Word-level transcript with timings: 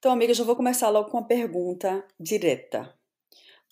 Então, 0.00 0.12
amiga, 0.12 0.32
já 0.32 0.42
vou 0.42 0.56
começar 0.56 0.88
logo 0.88 1.10
com 1.10 1.18
uma 1.18 1.26
pergunta 1.26 2.02
direta. 2.18 2.90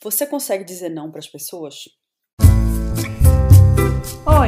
Você 0.02 0.26
consegue 0.26 0.62
dizer 0.62 0.90
não 0.90 1.10
para 1.10 1.20
as 1.20 1.26
pessoas? 1.26 1.84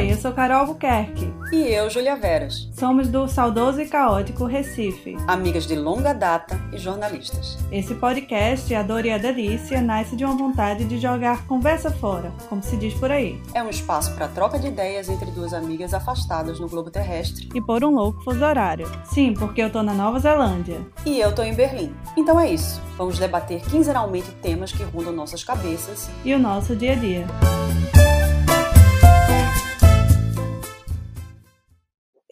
Oi, 0.01 0.13
eu 0.13 0.17
sou 0.17 0.33
Carol 0.33 0.61
Albuquerque. 0.61 1.31
E 1.53 1.57
eu, 1.57 1.91
Julia 1.91 2.17
Veras. 2.17 2.71
Somos 2.73 3.09
do 3.09 3.29
saudoso 3.29 3.83
e 3.83 3.87
caótico 3.87 4.47
Recife. 4.47 5.15
Amigas 5.27 5.67
de 5.67 5.77
longa 5.77 6.15
data 6.15 6.59
e 6.73 6.79
jornalistas. 6.79 7.59
Esse 7.71 7.95
podcast, 7.95 8.75
A 8.75 8.83
Dor 8.83 9.05
e 9.05 9.11
a 9.11 9.19
Delícia, 9.19 9.83
nasce 9.83 10.17
de 10.17 10.25
uma 10.25 10.35
vontade 10.35 10.87
de 10.87 10.99
jogar 10.99 11.47
conversa 11.47 11.91
fora, 11.91 12.33
como 12.49 12.63
se 12.63 12.79
diz 12.79 12.95
por 12.95 13.11
aí. 13.11 13.39
É 13.53 13.63
um 13.63 13.69
espaço 13.69 14.15
para 14.15 14.27
troca 14.27 14.59
de 14.59 14.69
ideias 14.69 15.11
entre 15.11 15.31
duas 15.33 15.53
amigas 15.53 15.93
afastadas 15.93 16.59
no 16.59 16.67
globo 16.67 16.91
terrestre. 16.91 17.51
E 17.55 17.61
por 17.61 17.85
um 17.85 17.91
louco 17.91 18.25
fuso 18.25 18.43
horário. 18.43 18.91
Sim, 19.05 19.35
porque 19.35 19.61
eu 19.61 19.71
tô 19.71 19.83
na 19.83 19.93
Nova 19.93 20.19
Zelândia. 20.19 20.81
E 21.05 21.21
eu 21.21 21.35
tô 21.35 21.43
em 21.43 21.53
Berlim. 21.53 21.95
Então 22.17 22.41
é 22.41 22.51
isso. 22.51 22.81
Vamos 22.97 23.19
debater 23.19 23.61
quinzenalmente 23.61 24.31
temas 24.41 24.73
que 24.73 24.83
rondam 24.83 25.13
nossas 25.13 25.45
cabeças 25.45 26.09
e 26.25 26.33
o 26.33 26.39
nosso 26.39 26.75
dia 26.75 26.93
a 26.93 26.97
dia. 26.97 27.27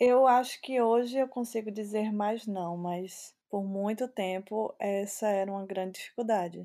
Eu 0.01 0.29
acho 0.29 0.61
que 0.61 0.81
hoje 0.81 1.19
eu 1.19 1.27
consigo 1.27 1.73
dizer 1.73 2.13
mais 2.13 2.47
não, 2.47 2.77
mas 2.77 3.35
por 3.51 3.65
muito 3.65 4.07
tempo 4.07 4.73
essa 4.79 5.29
era 5.29 5.51
uma 5.51 5.67
grande 5.67 5.99
dificuldade 5.99 6.65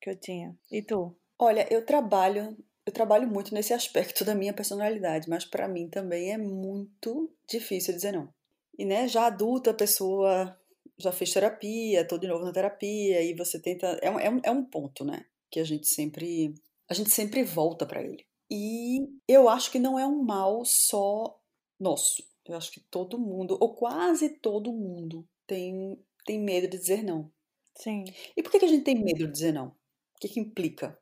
que 0.00 0.08
eu 0.08 0.16
tinha. 0.16 0.56
E 0.72 0.80
tu? 0.80 1.14
Olha, 1.38 1.66
eu 1.70 1.84
trabalho, 1.84 2.56
eu 2.86 2.92
trabalho 2.92 3.28
muito 3.28 3.52
nesse 3.52 3.74
aspecto 3.74 4.24
da 4.24 4.34
minha 4.34 4.54
personalidade, 4.54 5.28
mas 5.28 5.44
para 5.44 5.68
mim 5.68 5.90
também 5.90 6.32
é 6.32 6.38
muito 6.38 7.30
difícil 7.46 7.92
dizer 7.92 8.12
não. 8.12 8.32
E 8.78 8.84
né, 8.86 9.06
já 9.06 9.26
adulta 9.26 9.72
a 9.72 9.74
pessoa 9.74 10.58
já 10.96 11.12
fez 11.12 11.32
terapia, 11.32 12.06
tô 12.06 12.16
de 12.16 12.28
novo 12.28 12.44
na 12.44 12.52
terapia 12.52 13.22
e 13.22 13.34
você 13.34 13.60
tenta 13.60 13.98
é 14.00 14.10
um, 14.10 14.18
é 14.18 14.30
um, 14.30 14.40
é 14.42 14.62
ponto, 14.70 15.04
né, 15.04 15.26
que 15.50 15.60
a 15.60 15.64
gente 15.64 15.86
sempre 15.86 16.54
a 16.88 16.94
gente 16.94 17.10
sempre 17.10 17.44
volta 17.44 17.84
para 17.84 18.02
ele. 18.02 18.24
E 18.50 19.06
eu 19.28 19.50
acho 19.50 19.70
que 19.70 19.78
não 19.78 19.98
é 19.98 20.06
um 20.06 20.22
mal 20.22 20.64
só 20.64 21.38
nosso 21.78 22.29
eu 22.50 22.56
acho 22.56 22.72
que 22.72 22.80
todo 22.80 23.18
mundo, 23.18 23.56
ou 23.60 23.74
quase 23.74 24.28
todo 24.40 24.72
mundo, 24.72 25.26
tem, 25.46 25.98
tem 26.24 26.40
medo 26.40 26.68
de 26.68 26.78
dizer 26.78 27.02
não. 27.02 27.30
Sim. 27.76 28.04
E 28.36 28.42
por 28.42 28.50
que, 28.50 28.58
que 28.58 28.64
a 28.64 28.68
gente 28.68 28.84
tem 28.84 29.02
medo 29.02 29.26
de 29.26 29.32
dizer 29.32 29.52
não? 29.52 29.68
O 29.68 30.20
que, 30.20 30.28
que 30.28 30.40
implica? 30.40 30.98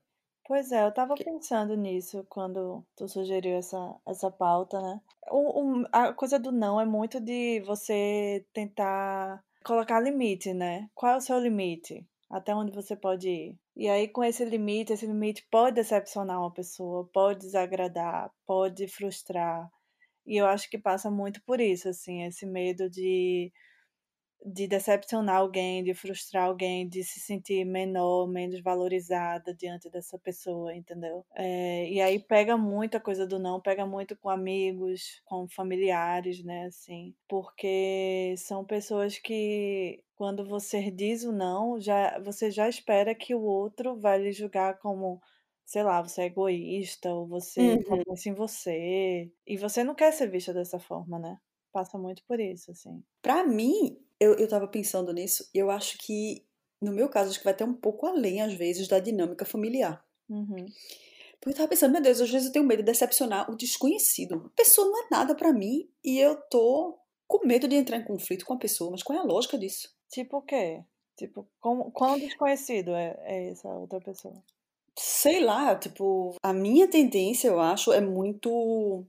Pois 0.46 0.72
é, 0.72 0.82
eu 0.82 0.92
tava 0.92 1.14
pensando 1.14 1.76
nisso 1.76 2.24
quando 2.28 2.82
tu 2.96 3.06
sugeriu 3.06 3.56
essa, 3.58 3.94
essa 4.06 4.30
pauta, 4.30 4.80
né? 4.80 5.00
O, 5.30 5.80
o, 5.80 5.84
a 5.92 6.12
coisa 6.14 6.38
do 6.38 6.50
não 6.50 6.80
é 6.80 6.86
muito 6.86 7.20
de 7.20 7.60
você 7.66 8.46
tentar 8.54 9.44
colocar 9.62 10.00
limite, 10.00 10.54
né? 10.54 10.88
Qual 10.94 11.12
é 11.12 11.16
o 11.16 11.20
seu 11.20 11.38
limite? 11.38 12.06
Até 12.30 12.54
onde 12.54 12.72
você 12.72 12.96
pode 12.96 13.28
ir? 13.28 13.58
E 13.76 13.88
aí, 13.88 14.08
com 14.08 14.24
esse 14.24 14.44
limite, 14.44 14.92
esse 14.92 15.06
limite 15.06 15.46
pode 15.50 15.76
decepcionar 15.76 16.40
uma 16.40 16.52
pessoa, 16.52 17.08
pode 17.12 17.40
desagradar, 17.40 18.30
pode 18.46 18.88
frustrar, 18.88 19.70
e 20.28 20.36
eu 20.36 20.46
acho 20.46 20.68
que 20.70 20.78
passa 20.78 21.10
muito 21.10 21.42
por 21.42 21.60
isso, 21.60 21.88
assim, 21.88 22.22
esse 22.24 22.44
medo 22.46 22.88
de, 22.90 23.50
de 24.44 24.66
decepcionar 24.68 25.36
alguém, 25.36 25.82
de 25.82 25.94
frustrar 25.94 26.44
alguém, 26.44 26.88
de 26.88 27.02
se 27.02 27.20
sentir 27.20 27.64
menor, 27.64 28.28
menos 28.28 28.60
valorizada 28.60 29.54
diante 29.54 29.90
dessa 29.90 30.18
pessoa, 30.18 30.74
entendeu? 30.74 31.24
É, 31.34 31.88
e 31.90 32.00
aí 32.00 32.18
pega 32.18 32.56
muito 32.56 32.96
a 32.96 33.00
coisa 33.00 33.26
do 33.26 33.38
não, 33.38 33.60
pega 33.60 33.86
muito 33.86 34.16
com 34.16 34.28
amigos, 34.28 35.20
com 35.24 35.48
familiares, 35.48 36.44
né, 36.44 36.66
assim, 36.66 37.14
porque 37.28 38.34
são 38.36 38.64
pessoas 38.64 39.18
que 39.18 40.02
quando 40.14 40.44
você 40.44 40.90
diz 40.90 41.24
o 41.24 41.32
não, 41.32 41.80
já 41.80 42.18
você 42.20 42.50
já 42.50 42.68
espera 42.68 43.14
que 43.14 43.34
o 43.34 43.42
outro 43.42 43.98
vai 43.98 44.18
lhe 44.18 44.32
julgar 44.32 44.78
como 44.78 45.20
sei 45.68 45.82
lá, 45.82 46.00
você 46.00 46.22
é 46.22 46.24
egoísta 46.24 47.12
ou 47.12 47.26
você 47.26 47.60
uhum. 47.60 47.84
só 47.84 48.02
pensa 48.02 48.28
em 48.30 48.32
você. 48.32 49.30
E 49.46 49.56
você 49.58 49.84
não 49.84 49.94
quer 49.94 50.10
ser 50.12 50.30
vista 50.30 50.52
dessa 50.52 50.78
forma, 50.78 51.18
né? 51.18 51.38
Passa 51.70 51.98
muito 51.98 52.24
por 52.26 52.40
isso, 52.40 52.70
assim. 52.70 53.04
Pra 53.20 53.46
mim, 53.46 54.02
eu, 54.18 54.32
eu 54.36 54.48
tava 54.48 54.66
pensando 54.66 55.12
nisso, 55.12 55.46
e 55.54 55.58
eu 55.58 55.70
acho 55.70 55.98
que, 55.98 56.46
no 56.80 56.90
meu 56.90 57.10
caso, 57.10 57.28
acho 57.28 57.38
que 57.38 57.44
vai 57.44 57.52
até 57.52 57.66
um 57.66 57.74
pouco 57.74 58.06
além, 58.06 58.40
às 58.40 58.54
vezes, 58.54 58.88
da 58.88 58.98
dinâmica 58.98 59.44
familiar. 59.44 60.02
Uhum. 60.30 60.64
Porque 61.38 61.50
eu 61.50 61.56
tava 61.56 61.68
pensando, 61.68 61.92
meu 61.92 62.00
Deus, 62.00 62.22
às 62.22 62.30
vezes 62.30 62.46
eu 62.46 62.52
tenho 62.52 62.64
medo 62.64 62.78
de 62.78 62.90
decepcionar 62.90 63.50
o 63.50 63.54
desconhecido. 63.54 64.46
A 64.46 64.56
pessoa 64.56 64.88
não 64.88 65.04
é 65.04 65.08
nada 65.10 65.34
para 65.34 65.52
mim 65.52 65.86
e 66.02 66.18
eu 66.18 66.34
tô 66.48 66.98
com 67.26 67.46
medo 67.46 67.68
de 67.68 67.76
entrar 67.76 67.98
em 67.98 68.04
conflito 68.04 68.46
com 68.46 68.54
a 68.54 68.58
pessoa. 68.58 68.90
Mas 68.90 69.02
qual 69.02 69.18
é 69.18 69.20
a 69.20 69.24
lógica 69.24 69.58
disso? 69.58 69.94
Tipo 70.08 70.38
o 70.38 70.42
quê? 70.42 70.82
Tipo, 71.14 71.46
como, 71.60 71.92
quão 71.92 72.18
desconhecido 72.18 72.94
é, 72.94 73.14
é 73.20 73.50
essa 73.50 73.68
outra 73.68 74.00
pessoa? 74.00 74.42
Sei 74.98 75.40
lá, 75.40 75.74
tipo, 75.76 76.34
a 76.42 76.52
minha 76.52 76.88
tendência, 76.88 77.48
eu 77.48 77.60
acho, 77.60 77.92
é 77.92 78.00
muito 78.00 79.06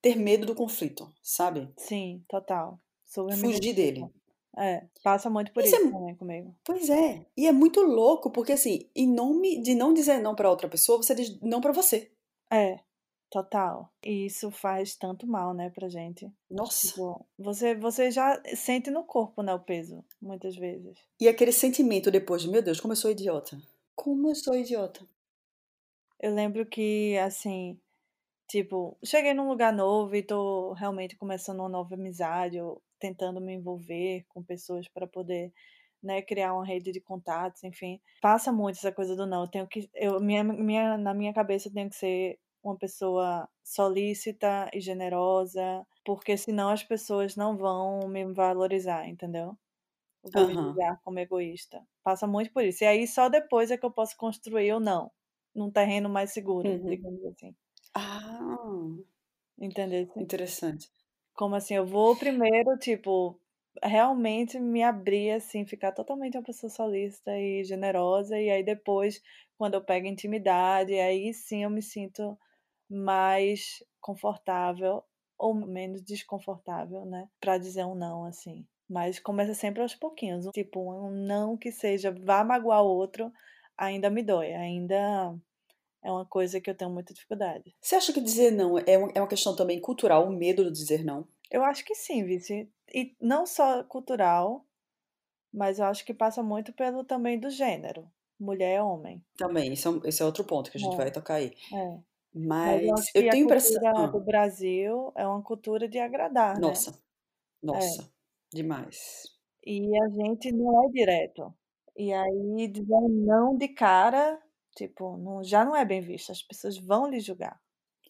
ter 0.00 0.16
medo 0.16 0.46
do 0.46 0.54
conflito, 0.54 1.12
sabe? 1.22 1.68
Sim, 1.76 2.22
total. 2.28 2.80
Super 3.06 3.36
Fugir 3.36 3.74
dele. 3.74 4.08
É, 4.56 4.84
passa 5.02 5.30
muito 5.30 5.52
por 5.52 5.62
isso, 5.62 5.74
isso 5.74 5.88
é, 5.88 5.90
também 5.90 6.14
comigo. 6.16 6.54
Pois 6.64 6.90
é. 6.90 7.24
E 7.36 7.46
é 7.46 7.52
muito 7.52 7.80
louco, 7.80 8.30
porque 8.30 8.52
assim, 8.52 8.88
em 8.94 9.08
nome 9.08 9.62
de 9.62 9.74
não 9.74 9.94
dizer 9.94 10.18
não 10.18 10.34
para 10.34 10.50
outra 10.50 10.68
pessoa, 10.68 10.98
você 10.98 11.14
diz 11.14 11.40
não 11.40 11.60
para 11.60 11.72
você. 11.72 12.10
É, 12.52 12.80
total. 13.30 13.92
E 14.04 14.26
isso 14.26 14.50
faz 14.50 14.96
tanto 14.96 15.26
mal, 15.26 15.54
né, 15.54 15.70
pra 15.70 15.88
gente. 15.88 16.30
Nossa. 16.50 16.88
Tipo, 16.88 17.24
você, 17.38 17.74
você 17.74 18.10
já 18.10 18.42
sente 18.56 18.90
no 18.90 19.04
corpo, 19.04 19.42
né, 19.42 19.54
o 19.54 19.60
peso, 19.60 20.04
muitas 20.20 20.56
vezes. 20.56 20.98
E 21.20 21.28
aquele 21.28 21.52
sentimento 21.52 22.10
depois 22.10 22.42
de, 22.42 22.50
meu 22.50 22.62
Deus, 22.62 22.80
como 22.80 22.92
eu 22.92 22.96
sou 22.96 23.10
idiota. 23.10 23.56
Como 23.94 24.28
eu 24.28 24.34
sou 24.34 24.56
idiota. 24.56 25.06
Eu 26.20 26.34
lembro 26.34 26.66
que, 26.66 27.16
assim, 27.18 27.80
tipo, 28.48 28.98
cheguei 29.04 29.34
num 29.34 29.48
lugar 29.48 29.72
novo 29.72 30.16
e 30.16 30.22
tô 30.22 30.72
realmente 30.74 31.16
começando 31.16 31.60
uma 31.60 31.68
nova 31.68 31.94
amizade, 31.94 32.60
ou 32.60 32.82
tentando 33.00 33.40
me 33.40 33.54
envolver 33.54 34.24
com 34.28 34.42
pessoas 34.44 34.88
para 34.88 35.06
poder, 35.06 35.52
né, 36.02 36.22
criar 36.22 36.54
uma 36.54 36.66
rede 36.66 36.92
de 36.92 37.00
contatos, 37.00 37.64
enfim. 37.64 38.00
Passa 38.22 38.52
muito 38.52 38.76
essa 38.78 38.92
coisa 38.92 39.16
do 39.16 39.26
não. 39.26 39.42
Eu 39.44 39.48
tenho 39.50 39.68
que, 39.68 39.90
eu, 39.94 40.20
minha, 40.20 40.44
minha, 40.44 40.98
na 40.98 41.14
minha 41.14 41.34
cabeça 41.34 41.68
eu 41.68 41.72
tenho 41.74 41.90
que 41.90 41.96
ser 41.96 42.38
uma 42.62 42.76
pessoa 42.78 43.48
solícita 43.64 44.70
e 44.74 44.80
generosa, 44.80 45.86
porque 46.04 46.36
senão 46.36 46.70
as 46.70 46.84
pessoas 46.84 47.36
não 47.36 47.56
vão 47.56 48.08
me 48.08 48.24
valorizar, 48.34 49.08
entendeu? 49.08 49.56
Vão 50.24 50.44
me 50.46 50.54
julgar 50.56 51.00
como 51.04 51.18
egoísta. 51.20 51.82
Passa 52.04 52.26
muito 52.26 52.52
por 52.52 52.64
isso. 52.64 52.84
E 52.84 52.86
aí 52.88 53.06
só 53.06 53.28
depois 53.30 53.70
é 53.70 53.78
que 53.78 53.86
eu 53.86 53.92
posso 53.92 54.16
construir 54.16 54.72
ou 54.74 54.80
não 54.80 55.10
num 55.60 55.70
terreno 55.70 56.08
mais 56.08 56.32
seguro, 56.32 56.68
uhum. 56.68 56.88
digamos 56.88 57.24
assim. 57.26 57.54
Ah, 57.94 58.56
entendeu? 59.58 60.08
Interessante. 60.16 60.90
Como 61.34 61.54
assim, 61.54 61.74
eu 61.74 61.86
vou 61.86 62.16
primeiro, 62.16 62.76
tipo, 62.78 63.38
realmente 63.82 64.58
me 64.58 64.82
abrir, 64.82 65.32
assim, 65.32 65.66
ficar 65.66 65.92
totalmente 65.92 66.36
uma 66.36 66.42
pessoa 66.42 66.70
solista 66.70 67.36
e 67.38 67.64
generosa, 67.64 68.38
e 68.38 68.50
aí 68.50 68.62
depois, 68.62 69.22
quando 69.56 69.74
eu 69.74 69.84
pego 69.84 70.06
intimidade, 70.06 70.94
aí 70.94 71.32
sim 71.32 71.62
eu 71.64 71.70
me 71.70 71.82
sinto 71.82 72.38
mais 72.88 73.84
confortável 74.00 75.02
ou 75.38 75.54
menos 75.54 76.02
desconfortável, 76.02 77.06
né, 77.06 77.28
para 77.40 77.56
dizer 77.56 77.84
um 77.84 77.94
não, 77.94 78.24
assim. 78.24 78.66
Mas 78.88 79.18
começa 79.18 79.54
sempre 79.54 79.80
aos 79.80 79.94
pouquinhos, 79.94 80.46
tipo, 80.52 80.80
um 80.80 81.10
não 81.10 81.56
que 81.56 81.70
seja 81.70 82.10
vá 82.10 82.44
magoar 82.44 82.82
o 82.82 82.88
outro, 82.88 83.32
ainda 83.78 84.10
me 84.10 84.22
dói, 84.22 84.52
ainda 84.52 85.34
é 86.02 86.10
uma 86.10 86.24
coisa 86.24 86.60
que 86.60 86.70
eu 86.70 86.74
tenho 86.74 86.90
muita 86.90 87.12
dificuldade. 87.12 87.74
Você 87.80 87.96
acha 87.96 88.12
que 88.12 88.20
dizer 88.20 88.50
não 88.50 88.78
é, 88.78 88.84
é 88.86 89.20
uma 89.20 89.28
questão 89.28 89.54
também 89.54 89.80
cultural, 89.80 90.26
o 90.26 90.32
medo 90.32 90.64
de 90.64 90.72
dizer 90.72 91.04
não? 91.04 91.26
Eu 91.50 91.64
acho 91.64 91.84
que 91.84 91.94
sim, 91.94 92.24
Vici. 92.24 92.70
E 92.92 93.14
não 93.20 93.46
só 93.46 93.82
cultural, 93.84 94.64
mas 95.52 95.78
eu 95.78 95.86
acho 95.86 96.04
que 96.04 96.14
passa 96.14 96.42
muito 96.42 96.72
pelo 96.72 97.04
também 97.04 97.38
do 97.38 97.50
gênero. 97.50 98.10
Mulher 98.38 98.76
e 98.76 98.80
homem. 98.80 99.22
Também, 99.36 99.72
esse 99.72 99.86
é, 99.86 99.90
esse 100.04 100.22
é 100.22 100.24
outro 100.24 100.44
ponto 100.44 100.70
que 100.70 100.78
a 100.78 100.80
gente 100.80 100.94
é. 100.94 100.96
vai 100.96 101.10
tocar 101.10 101.34
aí. 101.34 101.52
É. 101.74 101.98
Mas, 102.32 102.86
mas 102.86 103.10
eu, 103.14 103.22
eu 103.22 103.30
tenho 103.30 103.44
impressão. 103.44 103.76
A 103.86 103.92
cultura 103.92 104.12
do 104.12 104.24
Brasil 104.24 105.12
é 105.16 105.26
uma 105.26 105.42
cultura 105.42 105.88
de 105.88 105.98
agradar. 105.98 106.58
Nossa. 106.58 106.92
Né? 106.92 106.96
Nossa. 107.62 108.02
É. 108.02 108.56
Demais. 108.56 109.24
E 109.64 109.90
a 110.00 110.08
gente 110.08 110.52
não 110.52 110.84
é 110.84 110.88
direto. 110.88 111.52
E 111.96 112.12
aí 112.12 112.68
dizer 112.68 112.94
um 112.94 113.08
não 113.08 113.56
de 113.56 113.68
cara, 113.68 114.40
tipo, 114.76 115.16
não, 115.16 115.42
já 115.42 115.64
não 115.64 115.74
é 115.74 115.84
bem 115.84 116.00
visto, 116.00 116.32
as 116.32 116.42
pessoas 116.42 116.76
vão 116.78 117.08
lhe 117.08 117.20
julgar. 117.20 117.60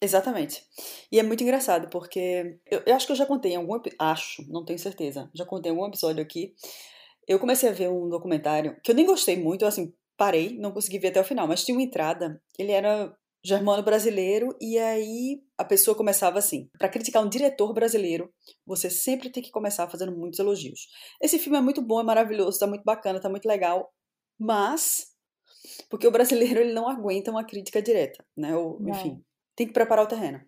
Exatamente. 0.01 0.63
E 1.11 1.19
é 1.19 1.23
muito 1.23 1.43
engraçado, 1.43 1.87
porque 1.89 2.57
eu, 2.69 2.81
eu 2.85 2.95
acho 2.95 3.05
que 3.05 3.11
eu 3.11 3.15
já 3.15 3.25
contei 3.25 3.53
em 3.53 3.57
algum 3.57 3.79
acho, 3.99 4.43
não 4.51 4.65
tenho 4.65 4.79
certeza, 4.79 5.29
já 5.33 5.45
contei 5.45 5.71
em 5.71 5.75
algum 5.75 5.87
episódio 5.87 6.23
aqui. 6.23 6.55
Eu 7.27 7.39
comecei 7.39 7.69
a 7.69 7.73
ver 7.73 7.89
um 7.89 8.09
documentário 8.09 8.75
que 8.83 8.89
eu 8.91 8.95
nem 8.95 9.05
gostei 9.05 9.37
muito, 9.37 9.61
eu 9.61 9.67
assim, 9.67 9.93
parei, 10.17 10.57
não 10.57 10.71
consegui 10.71 10.97
ver 10.97 11.09
até 11.09 11.21
o 11.21 11.23
final, 11.23 11.47
mas 11.47 11.63
tinha 11.63 11.75
uma 11.75 11.83
entrada, 11.83 12.41
ele 12.57 12.71
era 12.71 13.15
germano 13.43 13.81
brasileiro, 13.83 14.55
e 14.61 14.77
aí 14.77 15.41
a 15.57 15.65
pessoa 15.65 15.95
começava 15.95 16.39
assim: 16.39 16.69
para 16.77 16.89
criticar 16.89 17.23
um 17.23 17.29
diretor 17.29 17.73
brasileiro, 17.73 18.31
você 18.65 18.89
sempre 18.89 19.29
tem 19.29 19.41
que 19.41 19.51
começar 19.51 19.87
fazendo 19.89 20.15
muitos 20.15 20.39
elogios. 20.39 20.87
Esse 21.21 21.39
filme 21.39 21.57
é 21.57 21.61
muito 21.61 21.81
bom, 21.81 21.99
é 21.99 22.03
maravilhoso, 22.03 22.59
tá 22.59 22.67
muito 22.67 22.83
bacana, 22.83 23.19
tá 23.19 23.29
muito 23.29 23.47
legal, 23.47 23.91
mas 24.39 25.10
porque 25.89 26.07
o 26.07 26.11
brasileiro 26.11 26.59
ele 26.59 26.73
não 26.73 26.87
aguenta 26.87 27.31
uma 27.31 27.43
crítica 27.43 27.81
direta, 27.81 28.23
né? 28.35 28.55
Ou, 28.55 28.79
enfim, 28.87 29.23
tem 29.55 29.67
que 29.67 29.73
preparar 29.73 30.05
o 30.05 30.07
terreno. 30.07 30.41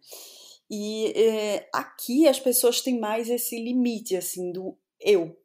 E 0.69 1.07
é, 1.15 1.69
aqui 1.73 2.27
as 2.27 2.39
pessoas 2.39 2.81
têm 2.81 2.99
mais 2.99 3.29
esse 3.29 3.57
limite, 3.61 4.15
assim, 4.15 4.51
do 4.51 4.77
eu, 4.99 5.37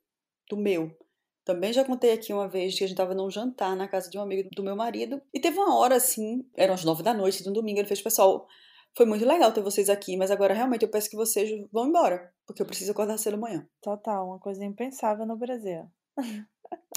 do 0.48 0.56
meu. 0.56 0.96
Também 1.44 1.72
já 1.72 1.84
contei 1.84 2.12
aqui 2.12 2.32
uma 2.32 2.48
vez 2.48 2.76
que 2.76 2.84
a 2.84 2.86
gente 2.86 2.94
estava 2.94 3.14
num 3.14 3.30
jantar 3.30 3.74
na 3.74 3.88
casa 3.88 4.10
de 4.10 4.18
um 4.18 4.22
amigo 4.22 4.48
do 4.54 4.62
meu 4.62 4.76
marido 4.76 5.20
e 5.32 5.40
teve 5.40 5.58
uma 5.58 5.78
hora 5.78 5.96
assim, 5.96 6.46
eram 6.54 6.74
as 6.74 6.84
nove 6.84 7.02
da 7.02 7.14
noite 7.14 7.42
de 7.42 7.48
um 7.48 7.52
domingo, 7.52 7.80
ele 7.80 7.88
fez, 7.88 8.02
pessoal, 8.02 8.46
foi 8.94 9.06
muito 9.06 9.24
legal 9.24 9.52
ter 9.52 9.62
vocês 9.62 9.88
aqui, 9.88 10.16
mas 10.16 10.30
agora 10.30 10.52
realmente 10.52 10.82
eu 10.82 10.90
peço 10.90 11.08
que 11.08 11.16
vocês 11.16 11.50
vão 11.72 11.88
embora, 11.88 12.32
porque 12.46 12.60
eu 12.60 12.66
preciso 12.66 12.92
acordar 12.92 13.16
cedo 13.16 13.34
amanhã. 13.34 13.66
Total, 13.80 14.26
uma 14.26 14.38
coisa 14.38 14.64
impensável 14.64 15.24
no 15.24 15.36
Brasil. 15.36 15.90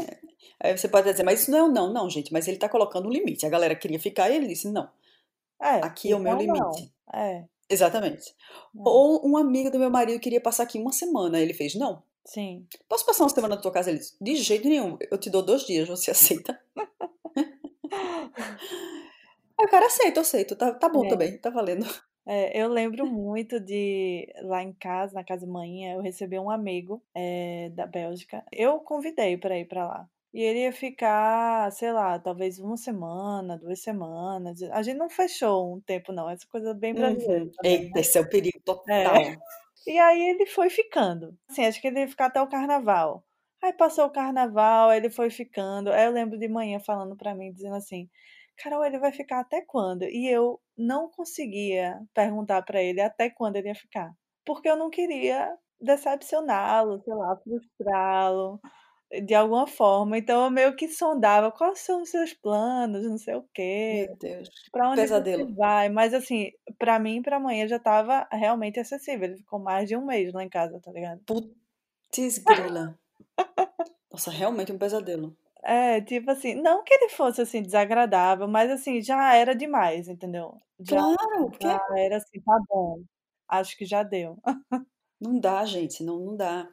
É. 0.02 0.21
Aí 0.60 0.78
você 0.78 0.88
pode 0.88 1.10
dizer, 1.10 1.24
mas 1.24 1.42
isso 1.42 1.52
não 1.52 1.58
é 1.58 1.64
um 1.64 1.72
não, 1.72 1.92
não, 1.92 2.10
gente, 2.10 2.32
mas 2.32 2.48
ele 2.48 2.58
está 2.58 2.70
colocando 2.70 3.08
um 3.08 3.12
limite. 3.12 3.46
A 3.46 3.50
galera 3.50 3.76
queria 3.76 4.00
ficar 4.00 4.30
e 4.30 4.36
ele 4.36 4.48
disse, 4.48 4.70
não. 4.70 4.90
É, 5.62 5.76
aqui 5.86 6.12
é 6.12 6.16
o 6.16 6.20
meu 6.20 6.40
então 6.40 6.56
limite. 6.56 6.94
Não. 7.14 7.20
É. 7.20 7.46
Exatamente. 7.70 8.30
É. 8.30 8.34
Ou 8.76 9.28
um 9.28 9.38
amigo 9.38 9.72
do 9.72 9.80
meu 9.80 9.90
marido 9.90 10.20
queria 10.20 10.42
passar 10.42 10.64
aqui 10.64 10.78
uma 10.78 10.92
semana, 10.92 11.40
ele 11.40 11.54
fez, 11.54 11.76
não. 11.76 12.04
Sim. 12.26 12.68
Posso 12.88 13.06
passar 13.06 13.24
uma 13.24 13.30
semana 13.30 13.56
na 13.56 13.62
tua 13.62 13.72
casa? 13.72 13.90
Ele 13.90 14.00
disse, 14.00 14.16
de 14.22 14.36
jeito 14.36 14.68
nenhum, 14.68 14.98
eu 15.10 15.18
te 15.18 15.30
dou 15.30 15.42
dois 15.42 15.66
dias, 15.66 15.88
você 15.88 16.12
aceita? 16.12 16.60
Aí 19.58 19.66
o 19.66 19.70
cara 19.70 19.86
aceita, 19.86 20.22
aceito, 20.22 20.56
tá, 20.56 20.74
tá 20.74 20.90
bom 20.90 21.06
é. 21.06 21.10
também, 21.10 21.38
tá 21.38 21.50
valendo. 21.50 21.86
É, 22.26 22.62
eu 22.62 22.68
lembro 22.68 23.06
muito 23.08 23.60
de 23.60 24.32
lá 24.44 24.62
em 24.62 24.74
casa, 24.74 25.14
na 25.14 25.24
casa 25.24 25.46
de 25.46 25.52
manhã, 25.52 25.96
eu 25.96 26.02
recebi 26.02 26.38
um 26.38 26.52
amigo 26.52 27.02
é, 27.16 27.70
da 27.70 27.88
Bélgica. 27.88 28.44
Eu 28.52 28.80
convidei 28.80 29.38
para 29.38 29.58
ir 29.58 29.66
para 29.66 29.88
lá. 29.88 30.10
E 30.34 30.42
ele 30.42 30.60
ia 30.60 30.72
ficar, 30.72 31.70
sei 31.74 31.92
lá, 31.92 32.18
talvez 32.18 32.58
uma 32.58 32.78
semana, 32.78 33.58
duas 33.58 33.82
semanas. 33.82 34.62
A 34.64 34.82
gente 34.82 34.98
não 34.98 35.10
fechou 35.10 35.76
um 35.76 35.82
tempo, 35.82 36.14
não. 36.14 36.30
Essa 36.30 36.48
coisa 36.48 36.74
bem 36.74 36.94
brasileira. 36.94 37.44
Uhum. 37.44 37.52
Também, 37.52 37.72
Eita, 37.72 37.96
né? 37.96 38.02
esse 38.02 38.18
é 38.18 38.22
o 38.22 38.30
perigo 38.30 38.60
total. 38.64 39.16
É. 39.16 39.38
E 39.86 40.00
aí 40.00 40.22
ele 40.30 40.46
foi 40.46 40.70
ficando. 40.70 41.38
Assim, 41.50 41.66
acho 41.66 41.82
que 41.82 41.88
ele 41.88 42.00
ia 42.00 42.08
ficar 42.08 42.28
até 42.28 42.42
o 42.42 42.48
carnaval. 42.48 43.26
Aí 43.62 43.74
passou 43.74 44.06
o 44.06 44.12
carnaval, 44.12 44.94
ele 44.94 45.10
foi 45.10 45.30
ficando. 45.30 45.92
Aí 45.92 46.06
eu 46.06 46.12
lembro 46.12 46.40
de 46.40 46.48
manhã 46.48 46.80
falando 46.80 47.16
para 47.18 47.36
mim, 47.36 47.52
dizendo 47.52 47.76
assim: 47.76 48.10
Carol, 48.58 48.86
ele 48.86 49.00
vai 49.00 49.12
ficar 49.12 49.42
até 49.42 49.62
quando? 49.62 50.04
E 50.04 50.28
eu 50.30 50.62
não 50.78 51.10
conseguia 51.10 52.00
perguntar 52.14 52.62
para 52.64 52.82
ele 52.82 53.02
até 53.02 53.30
quando 53.30 53.58
ele 53.58 53.68
ia 53.68 53.76
ficar. 53.76 54.12
Porque 54.46 54.70
eu 54.70 54.78
não 54.78 54.90
queria 54.90 55.54
decepcioná-lo, 55.80 57.02
sei 57.04 57.14
lá, 57.14 57.36
frustrá-lo 57.38 58.60
de 59.20 59.34
alguma 59.34 59.68
forma. 59.68 60.18
Então 60.18 60.46
eu 60.46 60.52
meio 60.52 60.76
que 60.76 60.88
sondava 60.88 61.52
quais 61.52 61.80
são 61.80 62.02
os 62.02 62.10
seus 62.10 62.34
planos, 62.34 63.06
não 63.06 63.18
sei 63.18 63.36
o 63.36 63.46
quê. 63.54 64.06
Meu 64.08 64.18
Deus. 64.18 64.50
Pra 64.72 64.90
onde 64.90 65.02
Pesadelo. 65.02 65.48
você 65.48 65.54
vai? 65.54 65.90
Mas 65.90 66.14
assim, 66.14 66.52
para 66.78 66.98
mim, 66.98 67.22
para 67.22 67.38
amanhã 67.38 67.68
já 67.68 67.76
estava 67.76 68.28
realmente 68.32 68.80
acessível. 68.80 69.26
Ele 69.26 69.38
ficou 69.38 69.60
mais 69.60 69.90
de 69.90 69.98
um 69.98 70.06
mês 70.06 70.34
lá 70.34 70.44
em 70.44 70.50
casa, 70.50 70.80
tá 70.80 70.92
ligado? 70.92 71.20
Putz 71.26 72.38
grila. 72.38 72.98
Nossa, 74.12 74.32
realmente 74.32 74.72
um 74.72 74.78
pesadelo. 74.78 75.36
É, 75.64 76.02
tipo 76.02 76.32
assim, 76.32 76.56
não 76.56 76.84
que 76.84 76.94
ele 76.94 77.10
fosse 77.10 77.42
assim 77.42 77.62
desagradável, 77.62 78.48
mas 78.48 78.72
assim, 78.72 79.02
já 79.02 79.36
era 79.36 79.56
demais, 79.56 80.08
entendeu? 80.08 80.58
Já, 80.80 80.96
claro, 80.96 81.52
já 81.62 81.80
era 81.98 82.18
assim, 82.18 82.42
tá 82.42 82.60
bom. 82.68 83.04
Acho 83.48 83.78
que 83.78 83.86
já 83.86 84.02
deu. 84.02 84.40
Não 85.22 85.40
dá, 85.40 85.64
gente, 85.66 86.04
não, 86.04 86.20
não 86.20 86.36
dá. 86.36 86.68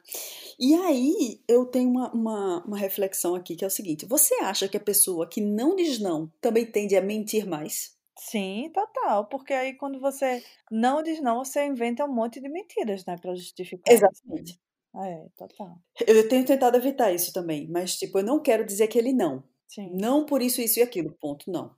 E 0.59 0.73
aí 0.73 1.39
eu 1.47 1.67
tenho 1.67 1.87
uma, 1.87 2.11
uma, 2.11 2.65
uma, 2.65 2.77
reflexão 2.77 3.35
aqui 3.35 3.55
que 3.55 3.63
é 3.63 3.67
o 3.67 3.71
seguinte: 3.71 4.07
você 4.07 4.33
acha 4.41 4.67
que 4.67 4.75
a 4.75 4.79
pessoa 4.79 5.29
que 5.29 5.39
não 5.39 5.75
diz 5.75 5.99
não 5.99 6.31
também 6.41 6.65
tende 6.65 6.95
a 6.95 7.01
mentir 7.01 7.47
mais? 7.47 7.95
Sim, 8.17 8.71
total. 8.73 9.27
Porque 9.27 9.53
aí 9.53 9.75
quando 9.75 9.99
você 9.99 10.43
não 10.71 11.03
diz 11.03 11.21
não, 11.21 11.45
você 11.45 11.63
inventa 11.63 12.03
um 12.03 12.13
monte 12.13 12.41
de 12.41 12.49
mentiras, 12.49 13.05
né, 13.05 13.15
para 13.21 13.35
justificar. 13.35 13.93
Exatamente. 13.93 14.59
É, 14.95 15.27
total. 15.37 15.77
Eu 16.07 16.27
tenho 16.27 16.43
tentado 16.43 16.75
evitar 16.75 17.13
isso 17.13 17.31
também, 17.31 17.69
mas 17.69 17.95
tipo, 17.95 18.17
eu 18.17 18.23
não 18.23 18.41
quero 18.41 18.65
dizer 18.65 18.85
aquele 18.85 19.13
não. 19.13 19.43
Sim. 19.67 19.91
Não 19.93 20.25
por 20.25 20.41
isso, 20.41 20.59
isso 20.59 20.79
e 20.79 20.81
aquilo, 20.81 21.15
ponto, 21.21 21.51
não. 21.51 21.75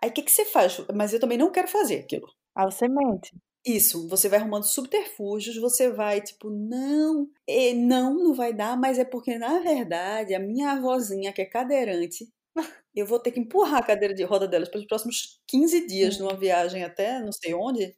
Aí 0.00 0.10
o 0.10 0.12
que, 0.12 0.22
que 0.22 0.30
você 0.30 0.44
faz? 0.44 0.78
Mas 0.94 1.12
eu 1.12 1.18
também 1.18 1.36
não 1.36 1.50
quero 1.50 1.66
fazer 1.66 1.98
aquilo. 1.98 2.28
Ah, 2.54 2.70
você 2.70 2.86
mente. 2.86 3.34
Isso, 3.66 4.06
você 4.06 4.28
vai 4.28 4.38
arrumando 4.38 4.62
subterfúgios, 4.62 5.56
você 5.56 5.90
vai 5.90 6.20
tipo, 6.20 6.48
não, 6.48 7.28
e 7.48 7.74
não, 7.74 8.14
não 8.14 8.32
vai 8.32 8.52
dar, 8.54 8.78
mas 8.78 8.96
é 8.96 9.04
porque 9.04 9.36
na 9.36 9.58
verdade 9.58 10.34
a 10.34 10.38
minha 10.38 10.70
avózinha 10.70 11.32
que 11.32 11.42
é 11.42 11.44
cadeirante, 11.44 12.32
eu 12.94 13.04
vou 13.04 13.18
ter 13.18 13.32
que 13.32 13.40
empurrar 13.40 13.80
a 13.80 13.86
cadeira 13.86 14.14
de 14.14 14.22
roda 14.22 14.46
delas 14.46 14.68
pelos 14.68 14.86
próximos 14.86 15.40
15 15.48 15.84
dias 15.88 16.14
Sim. 16.14 16.22
numa 16.22 16.36
viagem 16.36 16.84
até 16.84 17.20
não 17.20 17.32
sei 17.32 17.54
onde. 17.54 17.92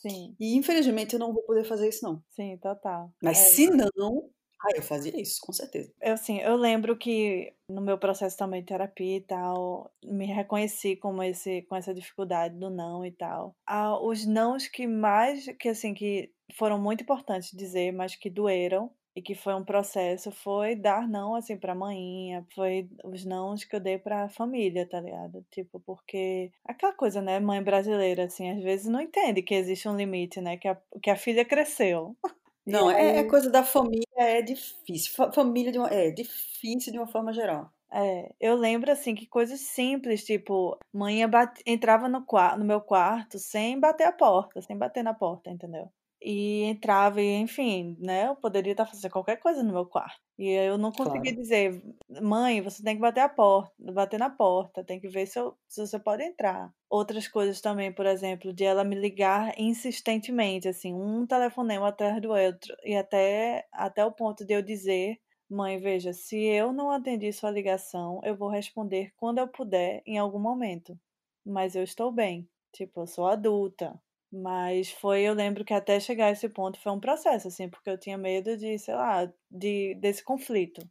Sim. 0.00 0.34
E 0.40 0.56
infelizmente 0.56 1.12
eu 1.12 1.20
não 1.20 1.32
vou 1.32 1.44
poder 1.44 1.62
fazer 1.62 1.88
isso 1.88 2.04
não. 2.04 2.20
Sim, 2.30 2.58
total. 2.60 3.12
Mas 3.22 3.38
é. 3.38 3.44
se 3.44 3.70
não, 3.70 4.28
ah, 4.64 4.76
eu 4.76 4.82
fazia 4.82 5.20
isso, 5.20 5.40
com 5.42 5.52
certeza. 5.52 5.92
Eu, 6.00 6.14
assim, 6.14 6.38
eu 6.40 6.56
lembro 6.56 6.96
que 6.96 7.52
no 7.68 7.80
meu 7.80 7.98
processo 7.98 8.36
também 8.36 8.60
de 8.60 8.66
terapia 8.66 9.16
e 9.16 9.20
tal, 9.20 9.90
me 10.04 10.26
reconheci 10.26 10.96
como 10.96 11.22
esse, 11.22 11.62
com 11.62 11.74
essa 11.76 11.92
dificuldade 11.94 12.56
do 12.58 12.70
não 12.70 13.04
e 13.04 13.10
tal. 13.10 13.56
Ah, 13.66 13.98
os 14.00 14.26
nãos 14.26 14.68
que 14.68 14.86
mais, 14.86 15.46
que 15.58 15.68
assim, 15.68 15.94
que 15.94 16.30
foram 16.54 16.78
muito 16.78 17.02
importantes 17.02 17.50
dizer, 17.56 17.92
mas 17.92 18.14
que 18.14 18.30
doeram, 18.30 18.90
e 19.14 19.20
que 19.20 19.34
foi 19.34 19.54
um 19.54 19.64
processo, 19.64 20.30
foi 20.30 20.74
dar 20.74 21.06
não, 21.06 21.34
assim, 21.34 21.56
pra 21.56 21.74
maninha, 21.74 22.46
foi 22.54 22.88
os 23.04 23.24
nãos 23.24 23.62
que 23.64 23.76
eu 23.76 23.80
dei 23.80 23.98
pra 23.98 24.28
família, 24.28 24.88
tá 24.88 25.00
ligado? 25.00 25.44
Tipo, 25.50 25.80
porque 25.80 26.50
aquela 26.64 26.94
coisa, 26.94 27.20
né, 27.20 27.38
mãe 27.38 27.62
brasileira, 27.62 28.24
assim, 28.24 28.50
às 28.50 28.62
vezes 28.62 28.86
não 28.86 29.00
entende 29.00 29.42
que 29.42 29.54
existe 29.54 29.88
um 29.88 29.96
limite, 29.96 30.40
né, 30.40 30.56
que 30.56 30.66
a, 30.68 30.78
que 31.02 31.10
a 31.10 31.16
filha 31.16 31.44
cresceu. 31.44 32.16
Não, 32.64 32.90
é, 32.90 33.18
é 33.18 33.24
coisa 33.24 33.50
da 33.50 33.64
família, 33.64 34.06
é 34.16 34.40
difícil. 34.42 35.32
Família 35.32 35.72
de 35.72 35.78
uma, 35.78 35.88
é 35.88 36.10
difícil 36.10 36.92
de 36.92 36.98
uma 36.98 37.06
forma 37.06 37.32
geral. 37.32 37.72
É, 37.90 38.32
eu 38.40 38.54
lembro 38.54 38.90
assim 38.90 39.14
que 39.14 39.26
coisas 39.26 39.60
simples, 39.60 40.24
tipo, 40.24 40.78
mãe 40.92 41.20
entrava 41.66 42.08
no, 42.08 42.24
no 42.58 42.64
meu 42.64 42.80
quarto 42.80 43.38
sem 43.38 43.78
bater 43.78 44.04
a 44.04 44.12
porta, 44.12 44.62
sem 44.62 44.76
bater 44.78 45.02
na 45.02 45.12
porta, 45.12 45.50
entendeu? 45.50 45.90
E 46.24 46.62
entrava 46.64 47.20
e 47.22 47.26
enfim, 47.40 47.96
né, 48.00 48.26
eu 48.28 48.36
poderia 48.36 48.72
estar 48.72 48.86
fazendo 48.86 49.10
qualquer 49.12 49.36
coisa 49.38 49.62
no 49.62 49.72
meu 49.72 49.86
quarto. 49.86 50.20
E 50.38 50.48
eu 50.50 50.78
não 50.78 50.92
conseguia 50.92 51.32
Claro. 51.32 51.36
dizer: 51.36 51.82
"Mãe, 52.22 52.60
você 52.62 52.82
tem 52.82 52.94
que 52.96 53.00
bater 53.00 53.20
a 53.20 53.28
porta 53.28 53.72
bater 53.78 54.18
na 54.18 54.30
porta, 54.30 54.84
tem 54.84 55.00
que 55.00 55.08
ver 55.08 55.26
se 55.26 55.38
eu 55.38 55.56
se 55.68 55.80
você 55.86 55.98
pode 55.98 56.22
entrar". 56.24 56.72
Outras 56.90 57.26
coisas 57.28 57.60
também, 57.60 57.92
por 57.92 58.06
exemplo, 58.06 58.52
de 58.52 58.64
ela 58.64 58.84
me 58.84 58.94
ligar 58.96 59.54
insistentemente, 59.58 60.68
assim, 60.68 60.92
um 60.94 61.26
telefonema 61.26 61.88
atrás 61.88 62.20
do 62.20 62.30
outro, 62.30 62.74
e 62.84 62.94
até 62.96 63.66
até 63.72 64.04
o 64.04 64.12
ponto 64.12 64.44
de 64.44 64.54
eu 64.54 64.62
dizer: 64.62 65.16
"Mãe, 65.50 65.78
veja, 65.78 66.12
se 66.12 66.36
eu 66.38 66.72
não 66.72 66.90
atendi 66.90 67.32
sua 67.32 67.50
ligação, 67.50 68.20
eu 68.24 68.36
vou 68.36 68.48
responder 68.50 69.12
quando 69.16 69.38
eu 69.38 69.48
puder, 69.48 70.02
em 70.06 70.18
algum 70.18 70.38
momento, 70.40 70.98
mas 71.44 71.74
eu 71.76 71.82
estou 71.84 72.12
bem, 72.12 72.48
tipo, 72.72 73.00
eu 73.02 73.06
sou 73.06 73.26
adulta". 73.26 74.00
Mas 74.32 74.90
foi 74.90 75.22
eu 75.24 75.34
lembro 75.34 75.62
que 75.64 75.74
até 75.74 76.00
chegar 76.00 76.26
a 76.28 76.30
esse 76.30 76.48
ponto 76.48 76.80
foi 76.80 76.90
um 76.92 77.00
processo, 77.00 77.48
assim, 77.48 77.68
porque 77.68 77.90
eu 77.90 77.98
tinha 77.98 78.16
medo 78.16 78.56
de, 78.56 78.78
sei 78.78 78.94
lá, 78.94 79.26
de 79.50 79.94
desse 79.96 80.24
conflito. 80.24 80.88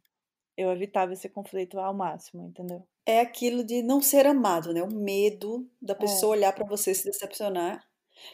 Eu 0.56 0.70
evitava 0.72 1.12
esse 1.14 1.28
conflito 1.30 1.78
ao 1.80 1.94
máximo, 1.94 2.46
entendeu? 2.48 2.86
É 3.06 3.20
aquilo 3.20 3.64
de 3.64 3.82
não 3.82 4.00
ser 4.00 4.26
amado, 4.26 4.72
né? 4.72 4.82
O 4.82 4.92
medo 4.94 5.68
da 5.80 5.94
É. 5.98 6.22
pessoa 6.22 6.32
olhar 6.36 6.52
pra 6.52 6.64
você 6.64 6.92
e 6.92 6.94
se 6.94 7.04
decepcionar. 7.04 7.82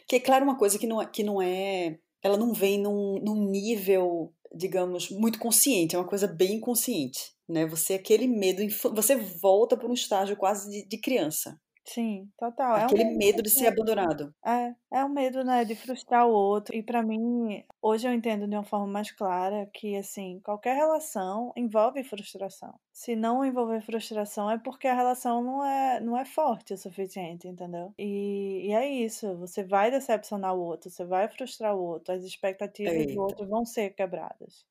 Que 0.07 0.17
é 0.17 0.19
claro 0.19 0.43
uma 0.45 0.57
coisa 0.57 0.79
que 0.79 0.87
não 0.87 1.01
é 1.01 1.07
que 1.07 1.23
não 1.23 1.41
é 1.41 1.99
ela 2.23 2.37
não 2.37 2.53
vem 2.53 2.79
num 2.79 3.19
num 3.21 3.49
nível, 3.49 4.33
digamos, 4.55 5.09
muito 5.11 5.39
consciente, 5.39 5.95
é 5.95 5.99
uma 5.99 6.07
coisa 6.07 6.27
bem 6.27 6.55
inconsciente, 6.55 7.33
né, 7.49 7.65
você 7.67 7.95
aquele 7.95 8.27
medo 8.27 8.63
você 8.95 9.15
volta 9.17 9.77
pra 9.77 9.87
um 9.89 9.93
estágio 9.93 10.37
quase 10.37 10.69
de 10.71 10.87
de 10.87 10.99
criança. 11.01 11.59
Sim, 11.85 12.31
total. 12.37 12.77
É 12.77 12.87
um 12.87 12.91
Aquele 12.91 13.03
medo 13.05 13.17
medo 13.17 13.41
de 13.43 13.49
ser 13.49 13.67
abandonado. 13.67 14.33
É, 14.45 14.75
é 14.91 15.05
um 15.05 15.09
medo, 15.09 15.43
né, 15.43 15.65
de 15.65 15.75
frustrar 15.75 16.27
o 16.27 16.31
outro. 16.31 16.75
E 16.75 16.81
pra 16.83 17.03
mim, 17.03 17.63
hoje 17.81 18.07
eu 18.07 18.13
entendo 18.13 18.47
de 18.47 18.55
uma 18.55 18.63
forma 18.63 18.87
mais 18.87 19.11
clara 19.11 19.69
que, 19.73 19.95
assim, 19.97 20.39
qualquer 20.41 20.75
relação 20.75 21.51
envolve 21.57 22.03
frustração. 22.03 22.79
Se 22.93 23.15
não 23.15 23.43
envolver 23.43 23.81
frustração 23.81 24.49
é 24.51 24.57
porque 24.57 24.87
a 24.87 24.93
relação 24.93 25.43
não 25.43 25.65
é, 25.65 25.99
não 25.99 26.17
é 26.17 26.25
forte 26.25 26.73
o 26.73 26.77
suficiente, 26.77 27.47
entendeu? 27.47 27.93
E, 27.97 28.67
e 28.67 28.71
é 28.73 28.87
isso, 28.87 29.37
você 29.37 29.63
vai 29.63 29.91
decepcionar 29.91 30.55
o 30.55 30.61
outro, 30.61 30.89
você 30.89 31.05
vai 31.05 31.27
frustrar 31.27 31.75
o 31.75 31.81
outro, 31.81 32.13
as 32.13 32.23
expectativas 32.23 33.07
do 33.07 33.21
Eita. 33.21 33.21
outro 33.21 33.47
vão 33.47 33.65
ser 33.65 33.91
quebradas. 33.91 34.65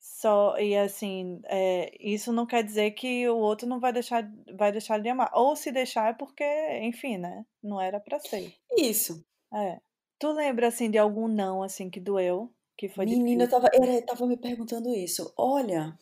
Só, 0.00 0.58
e 0.58 0.74
assim, 0.76 1.40
é, 1.44 1.92
isso 2.00 2.32
não 2.32 2.46
quer 2.46 2.64
dizer 2.64 2.92
que 2.92 3.28
o 3.28 3.36
outro 3.36 3.68
não 3.68 3.78
vai 3.78 3.92
deixar, 3.92 4.26
vai 4.54 4.72
deixar 4.72 4.98
de 4.98 5.08
amar. 5.10 5.30
Ou 5.34 5.54
se 5.54 5.70
deixar 5.70 6.10
é 6.10 6.14
porque, 6.14 6.44
enfim, 6.82 7.18
né? 7.18 7.44
Não 7.62 7.78
era 7.80 8.00
pra 8.00 8.18
ser. 8.18 8.54
Isso. 8.76 9.22
É. 9.54 9.80
Tu 10.18 10.32
lembra, 10.32 10.68
assim, 10.68 10.90
de 10.90 10.98
algum 10.98 11.28
não, 11.28 11.62
assim, 11.62 11.90
que 11.90 12.00
doeu? 12.00 12.50
Que 12.76 12.88
foi 12.88 13.04
Menina, 13.04 13.44
eu 13.44 13.48
difícil? 13.48 13.48
tava, 13.48 13.68
era, 13.74 14.02
tava 14.06 14.26
me 14.26 14.36
perguntando 14.38 14.94
isso. 14.94 15.32
Olha, 15.36 15.98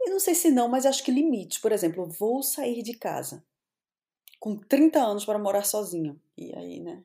eu 0.00 0.10
não 0.10 0.20
sei 0.20 0.34
se 0.34 0.50
não, 0.50 0.68
mas 0.68 0.86
acho 0.86 1.02
que 1.04 1.10
limite. 1.10 1.60
Por 1.60 1.72
exemplo, 1.72 2.06
vou 2.08 2.42
sair 2.42 2.82
de 2.82 2.94
casa 2.94 3.44
com 4.40 4.56
30 4.56 5.00
anos 5.00 5.24
para 5.24 5.38
morar 5.38 5.64
sozinho. 5.64 6.20
E 6.36 6.54
aí, 6.56 6.80
né? 6.80 7.02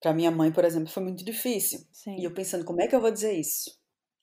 Pra 0.00 0.12
minha 0.12 0.30
mãe, 0.30 0.52
por 0.52 0.64
exemplo, 0.64 0.90
foi 0.90 1.02
muito 1.02 1.24
difícil. 1.24 1.80
E 1.80 1.84
Sim. 1.92 2.24
eu 2.24 2.34
pensando, 2.34 2.64
como 2.64 2.80
é 2.82 2.88
que 2.88 2.94
eu 2.94 3.00
vou 3.00 3.10
dizer 3.10 3.32
isso? 3.32 3.81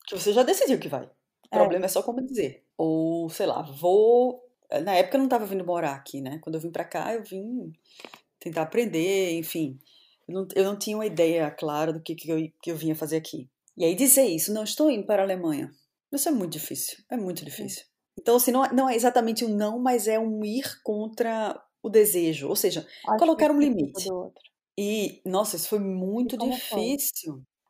Que 0.10 0.20
você 0.20 0.34
já 0.34 0.44
decidiu 0.44 0.80
que 0.80 0.88
vai. 0.90 1.06
O 1.06 1.10
É. 1.52 1.58
problema 1.58 1.86
é 1.86 1.88
só 1.90 2.02
como 2.04 2.22
dizer. 2.26 2.64
Ou, 2.78 3.30
sei 3.30 3.46
lá, 3.46 3.62
vou. 3.62 4.44
Na 4.84 4.94
época 4.96 5.18
eu 5.18 5.22
não 5.22 5.30
tava 5.30 5.46
vindo 5.46 5.66
morar 5.66 5.94
aqui, 5.96 6.22
né? 6.22 6.40
Quando 6.44 6.56
eu 6.56 6.62
vim 6.62 6.72
pra 6.72 6.84
cá, 6.84 7.14
eu 7.14 7.24
vim 7.24 7.72
tentar 8.40 8.64
aprender, 8.64 9.32
enfim. 9.38 9.80
Eu 10.28 10.34
não, 10.36 10.48
eu 10.56 10.64
não 10.64 10.78
tinha 10.78 10.96
uma 10.96 11.06
ideia 11.06 11.50
clara 11.50 11.92
do 11.92 12.02
que, 12.02 12.14
que, 12.16 12.30
eu, 12.30 12.38
que 12.62 12.72
eu 12.72 12.76
vinha 12.76 12.96
fazer 12.96 13.18
aqui. 13.18 13.50
E 13.76 13.84
aí 13.84 13.96
dizer 13.96 14.26
isso, 14.26 14.54
não 14.54 14.64
estou 14.64 14.92
indo 14.92 15.06
para 15.06 15.22
a 15.24 15.26
Alemanha. 15.26 15.72
Isso 16.12 16.30
é 16.30 16.32
muito 16.32 16.52
difícil. 16.54 16.98
É 17.10 17.18
muito 17.18 17.44
difícil. 17.44 17.84
Então, 18.20 18.36
assim, 18.36 18.52
não, 18.52 18.66
é- 18.66 18.74
não 18.74 18.90
é 18.90 18.96
exatamente 18.96 19.44
um 19.46 19.56
não, 19.56 19.80
mas 19.80 20.08
é 20.08 20.20
um 20.20 20.44
ir 20.44 20.82
contra 20.84 21.60
o 21.82 21.90
desejo. 21.90 22.48
Ou 22.48 22.56
seja, 22.56 22.86
Acho 23.08 23.18
colocar 23.18 23.52
um 23.52 23.62
é 23.62 23.66
limite. 23.66 24.08
E, 24.78 25.22
nossa, 25.26 25.56
isso 25.56 25.68
foi 25.68 25.80
muito 25.80 26.38
como 26.38 26.56
foi? 26.58 26.96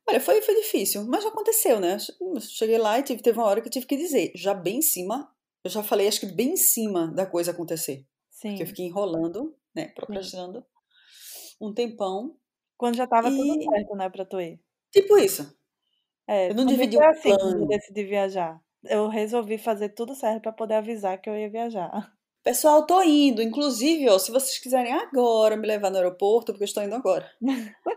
Olha, 0.10 0.20
foi, 0.20 0.42
foi 0.42 0.56
difícil, 0.56 1.04
mas 1.06 1.24
já 1.24 1.30
aconteceu, 1.30 1.80
né? 1.80 1.98
Cheguei 2.42 2.78
lá 2.80 2.98
e 2.98 3.04
tive, 3.04 3.22
teve 3.22 3.38
uma 3.38 3.46
hora 3.48 3.62
que 3.62 3.68
eu 3.68 3.72
tive 3.72 3.86
que 3.86 3.96
dizer, 3.96 4.32
já 4.36 4.54
bem 4.56 4.80
em 4.80 4.82
cima, 4.82 5.32
eu 5.64 5.70
já 5.70 5.84
falei, 5.84 6.08
acho 6.08 6.20
que 6.22 6.26
bem 6.26 6.54
em 6.54 6.58
cima 6.58 7.08
da 7.14 7.26
coisa 7.28 7.52
acontecer. 7.52 8.08
Porque 8.48 8.64
eu 8.64 8.68
Sim. 8.68 8.68
fiquei 8.68 8.86
enrolando, 8.88 9.56
né? 9.76 9.90
Sim. 10.08 10.30
Procrastinando 10.30 10.66
um 11.62 11.74
tempão. 11.74 12.38
Quando 12.78 12.96
já 12.98 13.06
tava 13.06 13.32
tudo 13.32 13.54
E, 13.54 13.68
certo, 13.70 13.96
né, 13.96 14.10
pra 14.10 14.26
tu 14.26 14.42
ir. 14.42 14.60
tipo 14.92 15.18
isso, 15.18 15.56
É, 16.28 16.50
eu 16.50 16.56
não 16.56 16.66
dividi 16.66 16.98
o 16.98 17.06
assim 17.06 17.36
quando 17.38 17.60
eu 17.62 17.66
plano. 17.66 17.68
decidi 17.68 18.04
viajar. 18.06 18.62
Eu 18.84 19.08
resolvi 19.10 19.58
fazer 19.58 19.90
tudo 19.90 20.16
certo 20.16 20.42
pra 20.44 20.52
poder 20.54 20.76
avisar 20.76 21.20
que 21.20 21.30
eu 21.30 21.36
ia 21.38 21.50
viajar. 21.50 22.14
Pessoal, 22.44 22.86
tô 22.86 23.02
indo. 23.02 23.42
Inclusive, 23.42 24.10
ó, 24.10 24.20
se 24.20 24.30
vocês 24.32 24.60
quiserem 24.60 24.92
agora 24.94 25.56
me 25.56 25.66
levar 25.68 25.90
no 25.90 25.96
aeroporto, 25.98 26.52
porque 26.52 26.64
eu 26.64 26.66
estou 26.66 26.84
indo 26.84 26.96
agora. 26.96 27.32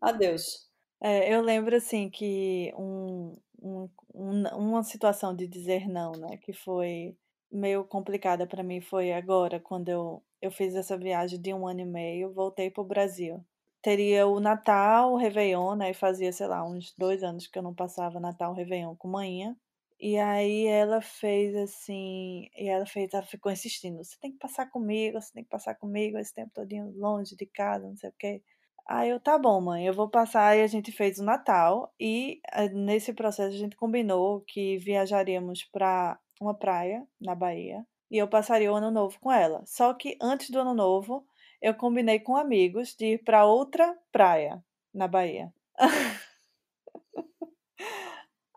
Adeus. 0.00 0.67
É, 1.00 1.32
eu 1.32 1.40
lembro 1.42 1.76
assim 1.76 2.10
que 2.10 2.72
um, 2.76 3.36
um, 3.62 3.88
um- 4.14 4.48
uma 4.56 4.82
situação 4.82 5.34
de 5.34 5.46
dizer 5.46 5.88
não, 5.88 6.12
né, 6.12 6.36
que 6.38 6.52
foi 6.52 7.16
meio 7.50 7.84
complicada 7.84 8.46
pra 8.46 8.62
mim 8.62 8.80
foi 8.80 9.12
agora, 9.12 9.60
quando 9.60 9.88
eu, 9.88 10.22
eu 10.42 10.50
fiz 10.50 10.74
essa 10.74 10.98
viagem 10.98 11.40
de 11.40 11.54
um 11.54 11.66
ano 11.66 11.80
e 11.80 11.84
meio, 11.84 12.32
voltei 12.32 12.70
pro 12.70 12.84
Brasil. 12.84 13.44
Teria 13.80 14.26
o 14.26 14.40
Natal, 14.40 15.12
o 15.12 15.16
Réveillon, 15.16 15.76
né, 15.76 15.90
e 15.90 15.94
fazia, 15.94 16.32
sei 16.32 16.46
lá, 16.48 16.64
uns 16.68 16.92
dois 16.98 17.22
anos 17.22 17.46
que 17.46 17.58
eu 17.58 17.62
não 17.62 17.74
passava 17.74 18.18
Natal, 18.20 18.52
Réveillon 18.54 18.96
com 18.96 19.08
manhã. 19.08 19.56
E 20.00 20.16
aí 20.18 20.66
ela 20.66 21.00
fez 21.00 21.56
assim, 21.56 22.48
e 22.56 22.68
ela 22.68 22.86
fez, 22.86 23.12
ela 23.14 23.22
ficou 23.24 23.50
insistindo, 23.50 23.98
você 24.04 24.16
tem 24.20 24.30
que 24.32 24.38
passar 24.38 24.66
comigo, 24.70 25.20
você 25.20 25.32
tem 25.32 25.42
que 25.44 25.50
passar 25.50 25.74
comigo 25.76 26.18
esse 26.18 26.32
tempo 26.34 26.52
todinho 26.54 26.92
longe 26.96 27.34
de 27.36 27.46
casa, 27.46 27.88
não 27.88 27.96
sei 27.96 28.10
o 28.10 28.14
quê. 28.18 28.42
Aí 28.88 29.10
eu, 29.10 29.20
tá 29.20 29.36
bom, 29.38 29.60
mãe, 29.60 29.86
eu 29.86 29.92
vou 29.92 30.08
passar. 30.08 30.56
E 30.56 30.62
a 30.62 30.66
gente 30.66 30.90
fez 30.90 31.18
o 31.18 31.24
Natal 31.24 31.92
e 32.00 32.40
eh, 32.52 32.70
nesse 32.70 33.12
processo 33.12 33.54
a 33.54 33.58
gente 33.58 33.76
combinou 33.76 34.40
que 34.40 34.78
viajaríamos 34.78 35.62
para 35.64 36.18
uma 36.40 36.54
praia 36.54 37.06
na 37.20 37.34
Bahia 37.34 37.84
e 38.10 38.16
eu 38.16 38.26
passaria 38.26 38.72
o 38.72 38.76
ano 38.76 38.90
novo 38.90 39.18
com 39.20 39.30
ela. 39.30 39.62
Só 39.66 39.92
que 39.92 40.16
antes 40.22 40.48
do 40.48 40.58
ano 40.60 40.72
novo, 40.72 41.26
eu 41.60 41.74
combinei 41.74 42.18
com 42.18 42.34
amigos 42.34 42.94
de 42.96 43.14
ir 43.14 43.24
para 43.24 43.44
outra 43.44 43.94
praia 44.10 44.64
na 44.94 45.06
Bahia. 45.06 45.52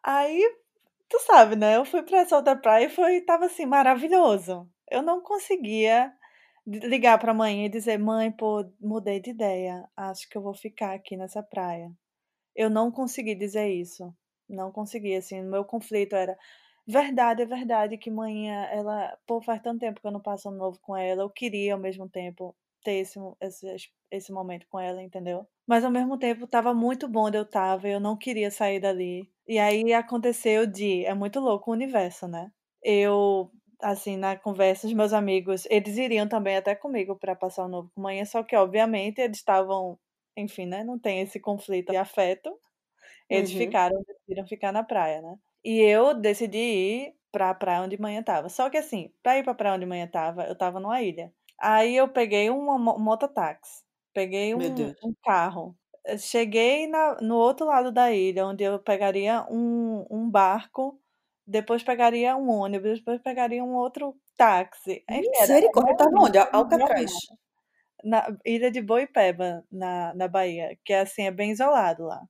Aí, 0.01 0.41
tu 1.09 1.19
sabe, 1.19 1.55
né? 1.57 1.75
Eu 1.75 1.83
fui 1.85 2.03
para 2.03 2.19
essa 2.19 2.37
outra 2.37 2.55
praia 2.55 2.85
e 2.85 2.89
foi, 2.89 3.21
tava 3.21 3.45
assim, 3.45 3.65
maravilhoso. 3.65 4.69
Eu 4.89 5.01
não 5.01 5.21
conseguia 5.21 6.13
ligar 6.65 7.17
pra 7.19 7.33
mãe 7.33 7.65
e 7.65 7.69
dizer, 7.69 7.97
mãe, 7.97 8.31
pô, 8.31 8.65
mudei 8.79 9.19
de 9.19 9.31
ideia. 9.31 9.87
Acho 9.95 10.27
que 10.29 10.37
eu 10.37 10.41
vou 10.41 10.53
ficar 10.53 10.93
aqui 10.93 11.17
nessa 11.17 11.41
praia. 11.43 11.91
Eu 12.55 12.69
não 12.69 12.91
consegui 12.91 13.35
dizer 13.35 13.69
isso. 13.69 14.13
Não 14.49 14.71
consegui, 14.71 15.15
assim, 15.15 15.41
meu 15.41 15.65
conflito 15.65 16.15
era 16.15 16.37
verdade, 16.87 17.43
é 17.43 17.45
verdade 17.45 17.97
que 17.97 18.11
manhã 18.11 18.65
ela, 18.71 19.17
pô, 19.25 19.41
faz 19.41 19.61
tanto 19.61 19.79
tempo 19.79 20.01
que 20.01 20.07
eu 20.07 20.11
não 20.11 20.21
passo 20.21 20.51
novo 20.51 20.79
com 20.81 20.95
ela. 20.95 21.23
Eu 21.23 21.29
queria 21.29 21.73
ao 21.73 21.79
mesmo 21.79 22.09
tempo 22.09 22.55
ter 22.83 22.93
esse, 22.93 23.19
esse, 23.41 23.91
esse 24.11 24.31
momento 24.31 24.67
com 24.69 24.79
ela, 24.79 25.01
entendeu? 25.01 25.47
Mas 25.67 25.83
ao 25.85 25.91
mesmo 25.91 26.17
tempo 26.17 26.47
tava 26.47 26.73
muito 26.73 27.07
bom 27.07 27.27
onde 27.27 27.37
eu 27.37 27.45
tava, 27.45 27.87
eu 27.87 27.99
não 27.99 28.17
queria 28.17 28.51
sair 28.51 28.79
dali. 28.79 29.29
E 29.47 29.59
aí 29.59 29.93
aconteceu 29.93 30.65
de, 30.67 31.05
é 31.05 31.13
muito 31.13 31.39
louco 31.39 31.71
o 31.71 31.73
universo, 31.73 32.27
né? 32.27 32.51
Eu 32.83 33.51
assim, 33.81 34.17
na 34.17 34.37
conversa, 34.37 34.87
os 34.87 34.93
meus 34.93 35.13
amigos, 35.13 35.65
eles 35.69 35.97
iriam 35.97 36.27
também 36.27 36.57
até 36.57 36.75
comigo 36.75 37.15
para 37.17 37.35
passar 37.35 37.65
o 37.65 37.67
novo 37.69 37.91
com 37.95 38.01
manhã, 38.01 38.25
só 38.25 38.43
que 38.43 38.55
obviamente 38.55 39.19
eles 39.21 39.37
estavam, 39.37 39.99
enfim, 40.37 40.65
né, 40.65 40.83
não 40.83 40.99
tem 40.99 41.21
esse 41.21 41.39
conflito 41.39 41.89
de 41.91 41.97
afeto. 41.97 42.51
Eles 43.29 43.51
Uhum. 43.51 43.53
ficaram, 43.53 44.01
decidiram 44.07 44.47
ficar 44.47 44.71
na 44.73 44.83
praia, 44.83 45.21
né? 45.23 45.35
E 45.65 45.79
eu 45.81 46.13
decidi 46.15 46.57
ir 46.59 47.15
pra 47.31 47.53
praia 47.55 47.83
onde 47.83 47.99
manhã 48.01 48.23
tava. 48.23 48.49
Só 48.49 48.69
que 48.69 48.77
assim, 48.77 49.13
pra 49.23 49.37
ir 49.39 49.43
pra 49.43 49.55
praia 49.55 49.75
onde 49.77 49.85
manhã 49.87 50.07
tava, 50.07 50.45
eu 50.45 50.57
tava 50.57 50.79
numa 50.79 51.01
ilha. 51.01 51.33
Aí 51.59 51.95
eu 51.97 52.09
peguei 52.09 52.49
mo- 52.51 52.99
mototáxi, 52.99 53.83
peguei 54.13 54.55
um, 54.55 54.93
um 55.03 55.13
carro. 55.23 55.77
Cheguei 56.19 56.87
na, 56.87 57.17
no 57.21 57.37
outro 57.37 57.65
lado 57.67 57.91
da 57.91 58.11
ilha, 58.13 58.45
onde 58.47 58.63
eu 58.63 58.79
pegaria 58.79 59.45
um, 59.51 60.05
um 60.11 60.29
barco, 60.29 61.00
depois 61.51 61.83
pegaria 61.83 62.35
um 62.35 62.49
ônibus, 62.49 62.99
depois 62.99 63.21
pegaria 63.21 63.63
um 63.63 63.75
outro 63.75 64.15
táxi. 64.37 65.03
Era 65.07 65.21
Misericórdia, 65.21 65.95
tava 65.97 66.17
onde? 66.19 66.37
Al- 66.37 66.49
Alcatraz. 66.53 67.11
na 68.03 68.25
ilha 68.45 68.71
de 68.71 68.81
Boipeba, 68.81 69.63
na, 69.71 70.13
na 70.13 70.27
Bahia, 70.27 70.77
que 70.83 70.93
é 70.93 71.01
assim, 71.01 71.23
é 71.23 71.31
bem 71.31 71.51
isolado 71.51 72.05
lá. 72.05 72.21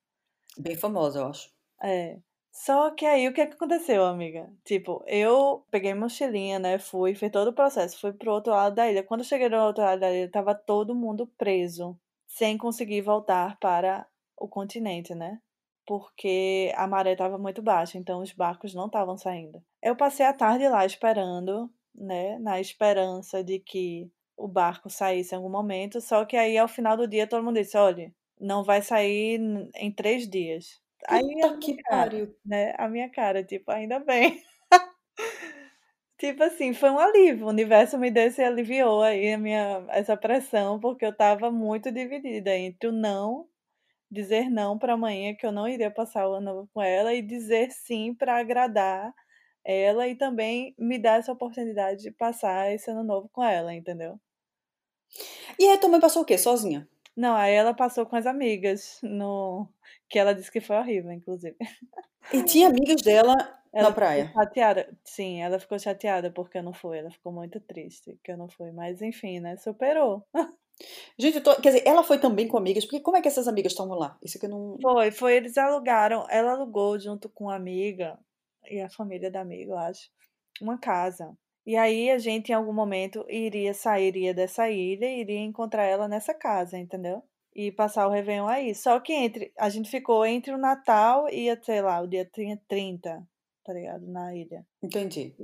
Bem 0.58 0.76
famosa, 0.76 1.20
eu 1.20 1.28
acho. 1.28 1.50
É. 1.82 2.18
Só 2.52 2.92
que 2.92 3.06
aí 3.06 3.28
o 3.30 3.34
que 3.34 3.46
que 3.48 3.54
aconteceu, 3.54 4.04
amiga? 4.04 4.52
Tipo, 4.66 5.02
eu 5.08 5.66
peguei 5.72 5.94
mochilinha, 5.94 6.60
né? 6.60 6.78
Fui, 6.78 7.16
fiz 7.16 7.32
todo 7.32 7.48
o 7.48 7.54
processo, 7.54 8.00
fui 8.00 8.12
pro 8.12 8.34
outro 8.34 8.52
lado 8.52 8.76
da 8.76 8.92
ilha. 8.92 9.04
Quando 9.04 9.22
eu 9.22 9.26
cheguei 9.26 9.48
no 9.48 9.58
outro 9.64 9.82
lado 9.84 10.00
da 10.02 10.12
ilha, 10.12 10.30
tava 10.30 10.54
todo 10.54 10.94
mundo 10.94 11.26
preso, 11.38 11.98
sem 12.28 12.58
conseguir 12.58 13.02
voltar 13.02 13.58
para 13.60 14.06
o 14.38 14.50
continente, 14.50 15.16
né? 15.16 15.40
Porque 15.86 16.72
a 16.76 16.88
maré 16.88 17.16
tava 17.16 17.38
muito 17.38 17.62
baixa, 17.62 17.98
então 17.98 18.22
os 18.22 18.32
barcos 18.32 18.74
não 18.74 18.86
estavam 18.88 19.18
saindo. 19.18 19.62
Eu 19.82 19.96
passei 19.96 20.26
a 20.26 20.34
tarde 20.34 20.68
lá 20.68 20.86
esperando, 20.86 21.70
né? 21.96 22.38
Na 22.40 22.60
esperança 22.60 23.44
de 23.44 23.60
que 23.60 24.10
o 24.38 24.48
barco 24.48 24.90
saísse 24.90 25.34
em 25.34 25.38
algum 25.38 25.50
momento. 25.50 26.00
Só 26.02 26.26
que 26.26 26.38
aí, 26.38 26.58
ao 26.58 26.68
final 26.68 26.96
do 26.98 27.08
dia, 27.08 27.28
todo 27.28 27.44
mundo 27.44 27.56
disse: 27.56 27.78
olha, 27.78 28.14
não 28.40 28.64
vai 28.64 28.82
sair 28.82 29.40
em 29.76 29.92
três 29.92 30.28
dias. 30.30 30.80
Aí 31.08 31.20
a 31.20 31.22
Puta 31.22 31.36
minha 31.36 31.58
que 31.60 31.78
cara, 31.84 32.32
né? 32.46 32.74
A 32.78 32.88
minha 32.88 33.10
cara, 33.10 33.44
tipo, 33.44 33.72
ainda 33.72 34.00
bem. 34.00 34.42
Tipo 36.18 36.44
assim, 36.44 36.74
foi 36.74 36.90
um 36.92 37.00
alívio. 37.00 37.46
O 37.48 37.50
universo 37.50 37.98
me 37.98 38.12
deu 38.12 38.28
esse 38.28 38.42
aliviou 38.44 39.02
aí 39.02 39.34
a 39.34 39.38
minha, 39.38 39.84
essa 39.90 40.16
pressão, 40.16 40.80
porque 40.80 41.04
eu 41.06 41.16
tava 41.16 41.52
muito 41.52 41.92
dividida 41.92 42.56
entre 42.56 42.90
o 42.90 42.92
não, 42.92 43.48
dizer 44.12 44.50
não 44.50 44.78
pra 44.80 44.94
amanhã 44.94 45.36
que 45.36 45.46
eu 45.46 45.52
não 45.52 45.68
iria 45.68 45.92
passar 45.92 46.28
o 46.30 46.34
ano 46.36 46.46
novo 46.54 46.70
com 46.74 46.82
ela, 46.82 47.14
e 47.14 47.22
dizer 47.22 47.72
sim 47.72 48.14
pra 48.16 48.38
agradar 48.40 49.14
ela 49.66 50.08
e 50.08 50.16
também 50.16 50.76
me 50.80 51.00
dar 51.00 51.20
essa 51.20 51.32
oportunidade 51.34 52.04
de 52.04 52.12
passar 52.12 52.72
esse 52.74 52.90
ano 52.92 53.04
novo 53.04 53.30
com 53.34 53.44
ela, 53.44 53.74
entendeu? 53.74 54.20
E 55.60 55.68
aí 55.68 55.78
tua 55.78 55.90
mãe 55.90 56.00
passou 56.00 56.22
o 56.24 56.26
quê? 56.26 56.38
Sozinha? 56.38 56.88
Não, 57.16 57.36
aí 57.36 57.54
ela 57.54 57.74
passou 57.74 58.06
com 58.06 58.16
as 58.16 58.26
amigas, 58.26 59.00
no 59.04 59.68
que 60.10 60.18
ela 60.18 60.34
disse 60.34 60.52
que 60.52 60.62
foi 60.62 60.78
horrível, 60.78 61.12
inclusive. 61.12 61.58
E 62.34 62.44
tinha 62.44 62.68
amigas 62.68 63.02
dela 63.02 63.36
Ela 63.74 63.88
na 63.88 63.92
praia. 63.92 64.34
chateada. 64.34 64.98
Sim, 65.06 65.42
ela 65.42 65.60
ficou 65.60 65.80
chateada 65.80 66.32
porque 66.32 66.58
eu 66.58 66.64
não 66.64 66.74
fui. 66.74 66.98
Ela 67.00 67.12
ficou 67.12 67.32
muito 67.32 67.60
triste 67.62 68.20
que 68.24 68.32
eu 68.32 68.38
não 68.38 68.50
fui. 68.50 68.72
Mas 68.72 69.02
enfim, 69.02 69.40
né? 69.40 69.58
Superou. 69.58 70.26
Gente, 71.18 71.38
eu 71.38 71.44
tô- 71.44 71.56
quer 71.62 71.70
dizer, 71.72 71.84
ela 71.88 72.04
foi 72.04 72.20
também 72.20 72.48
com 72.48 72.58
amigas, 72.58 72.86
porque 72.86 73.00
como 73.00 73.18
é 73.18 73.22
que 73.22 73.28
essas 73.28 73.48
amigas 73.48 73.72
estavam 73.74 73.98
lá? 73.98 74.18
Isso 74.24 74.40
que 74.40 74.46
eu 74.46 74.50
não. 74.50 74.78
Foi, 74.82 75.12
foi. 75.12 75.36
Eles 75.36 75.58
alugaram. 75.58 76.26
Ela 76.30 76.54
alugou 76.54 77.00
junto 77.00 77.30
com 77.30 77.50
a 77.50 77.56
amiga 77.56 78.18
e 78.70 78.80
a 78.80 78.90
família 78.90 79.30
da 79.32 79.42
amiga, 79.42 79.72
eu 79.74 79.78
acho, 79.78 80.10
uma 80.62 80.78
casa. 80.78 81.36
E 81.66 81.76
aí 81.78 82.10
a 82.10 82.18
gente, 82.18 82.50
em 82.50 82.56
algum 82.56 82.74
momento, 82.74 83.24
iria 83.30 83.74
sairia 83.74 84.34
dessa 84.34 84.70
ilha 84.70 85.06
e 85.06 85.22
iria 85.22 85.40
encontrar 85.40 85.84
ela 85.86 86.08
nessa 86.08 86.34
casa, 86.34 86.78
entendeu? 86.78 87.24
E 87.56 87.72
passar 87.72 88.08
o 88.08 88.12
Réveillon 88.12 88.48
aí. 88.48 88.74
Só 88.74 89.00
que 89.00 89.14
entre 89.14 89.52
a 89.58 89.70
gente 89.70 89.90
ficou 89.90 90.26
entre 90.26 90.54
o 90.54 90.58
Natal 90.58 91.28
e, 91.30 91.56
sei 91.64 91.82
lá, 91.82 92.02
o 92.02 92.08
dia 92.08 92.28
30. 92.68 93.28
tá 93.64 93.74
ligado? 93.74 94.08
Na 94.08 94.34
ilha. 94.36 94.66
Entendi. 94.82 95.36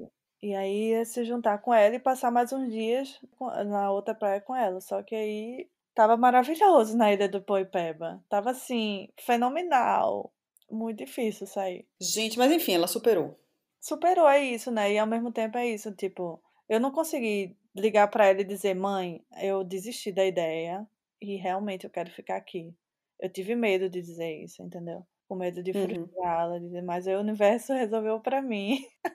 E 0.41 0.53
aí 0.55 0.89
ia 0.91 1.05
se 1.05 1.23
juntar 1.25 1.59
com 1.59 1.73
ela 1.73 1.95
e 1.95 1.99
passar 1.99 2.31
mais 2.31 2.51
uns 2.53 2.71
dias 2.71 3.19
na 3.67 3.91
outra 3.91 4.13
praia 4.15 4.41
com 4.41 4.55
ela. 4.55 4.79
Só 4.81 5.01
que 5.03 5.15
aí 5.15 5.69
tava 5.95 6.15
maravilhoso 6.17 6.95
na 6.97 7.11
ilha 7.11 7.27
do 7.29 7.41
Poipeba. 7.41 8.23
Tava 8.29 8.51
assim, 8.51 9.09
fenomenal. 9.19 10.33
Muito 10.69 10.99
difícil 10.99 11.47
sair. 11.47 11.87
Gente, 12.01 12.39
mas 12.39 12.51
enfim, 12.51 12.73
ela 12.73 12.87
superou. 12.87 13.39
Superou, 13.79 14.27
é 14.27 14.43
isso, 14.43 14.71
né? 14.71 14.91
E 14.93 14.97
ao 14.99 15.07
mesmo 15.07 15.31
tempo 15.31 15.57
é 15.57 15.67
isso, 15.67 15.91
tipo, 15.95 16.41
eu 16.67 16.79
não 16.79 16.91
consegui 16.91 17.57
ligar 17.75 18.07
para 18.09 18.25
ela 18.27 18.41
e 18.41 18.43
dizer, 18.43 18.73
mãe, 18.75 19.23
eu 19.41 19.63
desisti 19.63 20.11
da 20.11 20.25
ideia 20.25 20.87
e 21.21 21.35
realmente 21.37 21.85
eu 21.85 21.89
quero 21.91 22.09
ficar 22.11 22.35
aqui. 22.37 22.73
Eu 23.19 23.31
tive 23.31 23.55
medo 23.55 23.89
de 23.89 24.01
dizer 24.01 24.43
isso, 24.43 24.61
entendeu? 24.63 25.05
Com 25.27 25.35
medo 25.35 25.61
de 25.63 25.73
Uhum. 25.73 26.11
frustrá-la, 26.13 26.59
dizer, 26.59 26.81
mas 26.83 27.07
o 27.07 27.11
universo 27.19 27.73
resolveu 27.73 28.19
para 28.21 28.41
mim. 28.41 28.79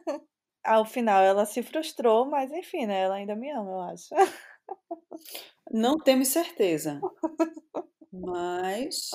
Ao 0.64 0.84
final 0.84 1.22
ela 1.22 1.44
se 1.44 1.62
frustrou, 1.62 2.24
mas 2.26 2.52
enfim, 2.52 2.86
né? 2.86 3.02
Ela 3.02 3.16
ainda 3.16 3.34
me 3.34 3.50
ama, 3.50 3.70
eu 3.70 3.80
acho. 3.80 4.14
Não 5.70 5.98
temos 5.98 6.28
certeza, 6.28 7.00
mas 8.12 9.10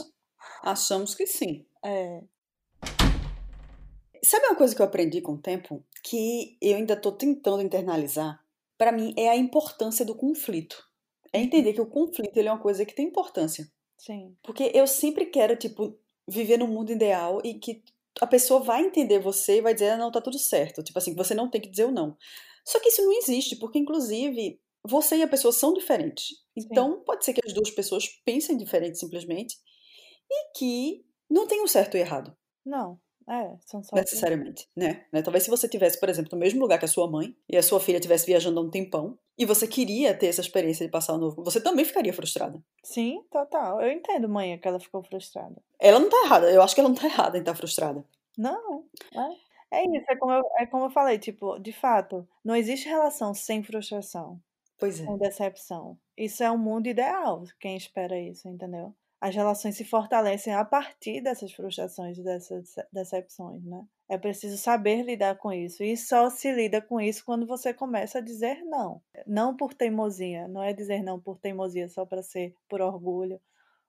achamos 0.61 1.15
que 1.15 1.25
sim. 1.25 1.65
É. 1.83 2.21
Sabe 4.23 4.47
uma 4.47 4.55
coisa 4.55 4.75
que 4.75 4.81
eu 4.81 4.85
aprendi 4.85 5.21
com 5.21 5.33
o 5.33 5.41
tempo? 5.41 5.83
Que 6.03 6.57
eu 6.61 6.75
ainda 6.75 6.99
tô 6.99 7.11
tentando 7.11 7.61
internalizar? 7.61 8.43
Para 8.77 8.91
mim, 8.91 9.13
é 9.17 9.29
a 9.29 9.35
importância 9.35 10.05
do 10.05 10.15
conflito. 10.15 10.85
É 11.31 11.39
entender 11.39 11.73
que 11.73 11.81
o 11.81 11.85
conflito 11.85 12.35
ele 12.37 12.49
é 12.49 12.51
uma 12.51 12.61
coisa 12.61 12.85
que 12.85 12.95
tem 12.95 13.07
importância. 13.07 13.71
Sim. 13.97 14.35
Porque 14.43 14.71
eu 14.73 14.85
sempre 14.85 15.25
quero, 15.27 15.55
tipo, 15.55 15.97
viver 16.27 16.57
no 16.57 16.67
mundo 16.67 16.91
ideal 16.91 17.41
e 17.43 17.55
que 17.55 17.83
a 18.19 18.27
pessoa 18.27 18.59
vai 18.59 18.81
entender 18.81 19.19
você 19.19 19.57
e 19.57 19.61
vai 19.61 19.73
dizer, 19.73 19.91
ah, 19.91 19.97
não, 19.97 20.11
tá 20.11 20.21
tudo 20.21 20.39
certo. 20.39 20.83
Tipo 20.83 20.97
assim, 20.99 21.15
você 21.15 21.33
não 21.33 21.49
tem 21.49 21.61
que 21.61 21.69
dizer 21.69 21.85
o 21.85 21.91
não. 21.91 22.17
Só 22.65 22.79
que 22.79 22.89
isso 22.89 23.01
não 23.01 23.13
existe, 23.13 23.55
porque, 23.55 23.79
inclusive, 23.79 24.59
você 24.83 25.17
e 25.17 25.23
a 25.23 25.27
pessoa 25.27 25.51
são 25.51 25.73
diferentes. 25.73 26.27
Então, 26.55 27.01
pode 27.05 27.23
ser 27.23 27.33
que 27.33 27.41
as 27.45 27.53
duas 27.53 27.69
pessoas 27.71 28.07
pensem 28.25 28.57
diferente, 28.57 28.97
simplesmente, 28.97 29.55
e 30.29 30.57
que 30.57 31.05
não 31.29 31.47
tem 31.47 31.61
um 31.61 31.67
certo 31.67 31.95
e 31.95 31.99
errado. 31.99 32.35
Não, 32.65 32.99
é, 33.29 33.57
são 33.65 33.83
só. 33.83 33.95
Necessariamente, 33.95 34.67
né? 34.75 35.05
né? 35.11 35.21
Talvez 35.21 35.43
se 35.43 35.49
você 35.49 35.67
tivesse, 35.67 35.99
por 35.99 36.09
exemplo, 36.09 36.29
no 36.33 36.39
mesmo 36.39 36.59
lugar 36.61 36.79
que 36.79 36.85
a 36.85 36.89
sua 36.89 37.09
mãe 37.09 37.35
e 37.49 37.57
a 37.57 37.63
sua 37.63 37.79
filha 37.79 37.97
estivesse 37.97 38.25
viajando 38.25 38.59
há 38.59 38.63
um 38.63 38.69
tempão 38.69 39.17
e 39.37 39.45
você 39.45 39.67
queria 39.67 40.17
ter 40.17 40.27
essa 40.27 40.41
experiência 40.41 40.85
de 40.85 40.91
passar 40.91 41.13
o 41.13 41.17
novo, 41.17 41.43
você 41.43 41.61
também 41.61 41.85
ficaria 41.85 42.13
frustrada. 42.13 42.61
Sim, 42.83 43.23
total. 43.29 43.79
Eu 43.81 43.91
entendo, 43.91 44.27
mãe, 44.27 44.57
que 44.59 44.67
ela 44.67 44.79
ficou 44.79 45.03
frustrada. 45.03 45.61
Ela 45.79 45.99
não 45.99 46.07
tá 46.09 46.17
errada, 46.25 46.51
eu 46.51 46.61
acho 46.61 46.75
que 46.75 46.81
ela 46.81 46.89
não 46.89 46.95
tá 46.95 47.05
errada 47.07 47.37
em 47.37 47.41
estar 47.41 47.55
frustrada. 47.55 48.05
Não, 48.37 48.89
é. 49.13 49.47
É 49.79 49.83
isso, 49.97 50.05
é 50.09 50.15
como, 50.15 50.31
eu, 50.33 50.43
é 50.59 50.65
como 50.65 50.85
eu 50.85 50.89
falei, 50.89 51.19
tipo, 51.19 51.59
de 51.59 51.73
fato, 51.73 52.27
não 52.43 52.55
existe 52.55 52.87
relação 52.87 53.33
sem 53.33 53.61
frustração, 53.63 54.41
Pois 54.79 54.99
é. 54.99 55.05
sem 55.05 55.17
decepção. 55.17 55.99
Isso 56.17 56.43
é 56.43 56.51
um 56.51 56.57
mundo 56.57 56.87
ideal, 56.87 57.43
quem 57.59 57.77
espera 57.77 58.19
isso, 58.19 58.47
entendeu? 58.49 58.95
As 59.19 59.35
relações 59.35 59.75
se 59.75 59.83
fortalecem 59.83 60.53
a 60.53 60.63
partir 60.63 61.21
dessas 61.21 61.51
frustrações 61.51 62.17
dessas 62.19 62.75
decepções, 62.91 63.63
né? 63.63 63.83
É 64.09 64.17
preciso 64.17 64.57
saber 64.57 65.03
lidar 65.03 65.35
com 65.37 65.51
isso. 65.51 65.83
E 65.83 65.97
só 65.97 66.29
se 66.29 66.51
lida 66.51 66.81
com 66.81 67.01
isso 67.01 67.25
quando 67.25 67.45
você 67.45 67.73
começa 67.73 68.19
a 68.19 68.21
dizer 68.21 68.63
não. 68.63 69.01
Não 69.25 69.55
por 69.55 69.73
teimosia. 69.73 70.47
Não 70.47 70.63
é 70.63 70.71
dizer 70.71 71.01
não 71.03 71.19
por 71.19 71.39
teimosia 71.39 71.89
só 71.89 72.05
para 72.05 72.21
ser 72.21 72.55
por 72.69 72.81
orgulho 72.81 73.41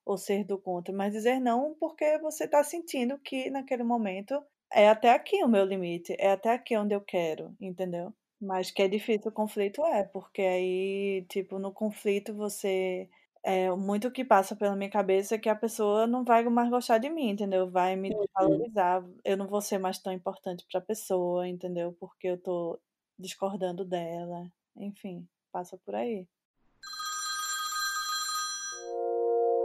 ou 0.04 0.16
ser 0.16 0.42
do 0.42 0.58
contra, 0.58 0.94
mas 0.94 1.12
dizer 1.12 1.38
não 1.38 1.74
porque 1.78 2.18
você 2.18 2.44
está 2.44 2.64
sentindo 2.64 3.18
que 3.18 3.50
naquele 3.50 3.82
momento 3.84 4.42
é 4.72 4.88
até 4.88 5.10
aqui 5.10 5.44
o 5.44 5.48
meu 5.48 5.66
limite, 5.66 6.16
é 6.18 6.32
até 6.32 6.50
aqui 6.50 6.74
onde 6.76 6.94
eu 6.94 7.00
quero, 7.02 7.54
entendeu? 7.60 8.14
Mas 8.40 8.70
que 8.70 8.82
é 8.82 8.88
difícil 8.88 9.30
o 9.30 9.34
conflito 9.34 9.84
é, 9.84 10.04
porque 10.04 10.40
aí, 10.40 11.26
tipo, 11.28 11.58
no 11.58 11.72
conflito 11.72 12.34
você 12.34 13.08
é 13.44 13.70
muito 13.74 14.08
o 14.08 14.10
que 14.12 14.24
passa 14.24 14.56
pela 14.56 14.76
minha 14.76 14.90
cabeça 14.90 15.34
é 15.34 15.38
que 15.38 15.48
a 15.48 15.54
pessoa 15.56 16.06
não 16.06 16.24
vai 16.24 16.44
mais 16.44 16.68
gostar 16.70 16.98
de 16.98 17.08
mim, 17.10 17.30
entendeu? 17.30 17.70
Vai 17.70 17.96
me 17.96 18.10
Uhum. 18.10 18.18
desvalorizar, 18.24 19.04
eu 19.24 19.36
não 19.36 19.46
vou 19.48 19.60
ser 19.60 19.78
mais 19.78 19.98
tão 19.98 20.12
importante 20.12 20.66
para 20.70 20.80
a 20.80 20.84
pessoa, 20.84 21.48
entendeu? 21.48 21.96
Porque 22.00 22.28
eu 22.28 22.38
tô 22.40 22.80
discordando 23.18 23.84
dela. 23.84 24.50
Enfim, 24.76 25.26
passa 25.52 25.76
por 25.84 25.94
aí. 25.94 26.26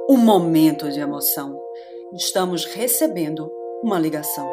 Um 0.10 0.18
momento 0.18 0.92
de 0.92 1.00
emoção. 1.00 1.60
Estamos 2.14 2.66
recebendo 2.66 3.50
uma 3.82 3.98
ligação. 4.00 4.50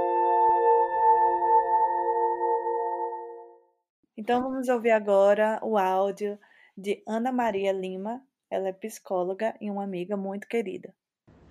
Então 4.17 4.43
vamos 4.43 4.69
ouvir 4.69 4.91
agora 4.91 5.59
o 5.63 5.77
áudio 5.79 6.39
de 6.77 7.03
Ana 7.07 7.33
Maria 7.33 7.73
Lima. 7.73 8.23
Ela 8.51 8.69
é 8.69 8.73
psicóloga 8.73 9.57
e 9.61 9.71
uma 9.71 9.85
amiga 9.85 10.17
muito 10.17 10.47
querida. 10.49 10.95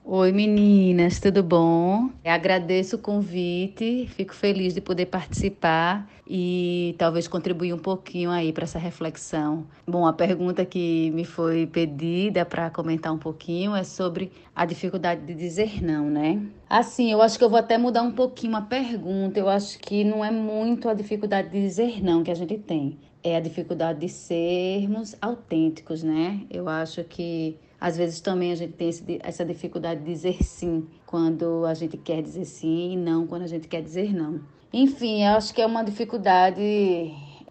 Oi 0.03 0.31
meninas, 0.31 1.19
tudo 1.19 1.43
bom? 1.43 2.09
Agradeço 2.25 2.95
o 2.95 2.99
convite, 2.99 4.07
fico 4.07 4.33
feliz 4.33 4.73
de 4.73 4.81
poder 4.81 5.05
participar 5.05 6.09
e 6.27 6.95
talvez 6.97 7.27
contribuir 7.27 7.73
um 7.73 7.77
pouquinho 7.77 8.31
aí 8.31 8.51
para 8.51 8.63
essa 8.63 8.79
reflexão. 8.79 9.67
Bom, 9.85 10.07
a 10.07 10.13
pergunta 10.13 10.65
que 10.65 11.11
me 11.11 11.25
foi 11.25 11.67
pedida 11.67 12.43
para 12.43 12.71
comentar 12.71 13.13
um 13.13 13.19
pouquinho 13.19 13.75
é 13.75 13.83
sobre 13.83 14.31
a 14.55 14.65
dificuldade 14.65 15.21
de 15.25 15.35
dizer 15.35 15.83
não, 15.83 16.09
né? 16.09 16.41
Assim, 16.67 17.11
eu 17.11 17.21
acho 17.21 17.37
que 17.37 17.43
eu 17.43 17.49
vou 17.49 17.59
até 17.59 17.77
mudar 17.77 18.01
um 18.01 18.11
pouquinho 18.11 18.55
a 18.55 18.61
pergunta. 18.61 19.39
Eu 19.39 19.49
acho 19.49 19.77
que 19.79 20.03
não 20.03 20.25
é 20.25 20.31
muito 20.31 20.89
a 20.89 20.93
dificuldade 20.93 21.49
de 21.49 21.61
dizer 21.61 22.03
não 22.03 22.23
que 22.23 22.31
a 22.31 22.35
gente 22.35 22.57
tem, 22.57 22.97
é 23.23 23.35
a 23.35 23.39
dificuldade 23.39 23.99
de 23.99 24.09
sermos 24.09 25.15
autênticos, 25.21 26.01
né? 26.01 26.41
Eu 26.49 26.67
acho 26.67 27.03
que 27.03 27.59
às 27.79 27.97
vezes 27.97 28.19
também 28.19 28.51
a 28.51 28.55
gente 28.55 28.73
tem 28.73 28.89
esse, 28.89 29.19
essa 29.23 29.45
dificuldade 29.45 30.01
de 30.01 30.11
dizer 30.11 30.43
sim 30.43 30.87
quando 31.05 31.65
a 31.65 31.73
gente 31.73 31.97
quer 31.97 32.21
dizer 32.21 32.45
sim 32.45 32.93
e 32.93 32.97
não 32.97 33.25
quando 33.25 33.43
a 33.43 33.47
gente 33.47 33.67
quer 33.67 33.81
dizer 33.81 34.13
não. 34.13 34.41
Enfim, 34.71 35.23
eu 35.23 35.33
acho 35.33 35.53
que 35.53 35.61
é 35.61 35.65
uma 35.65 35.83
dificuldade 35.83 36.61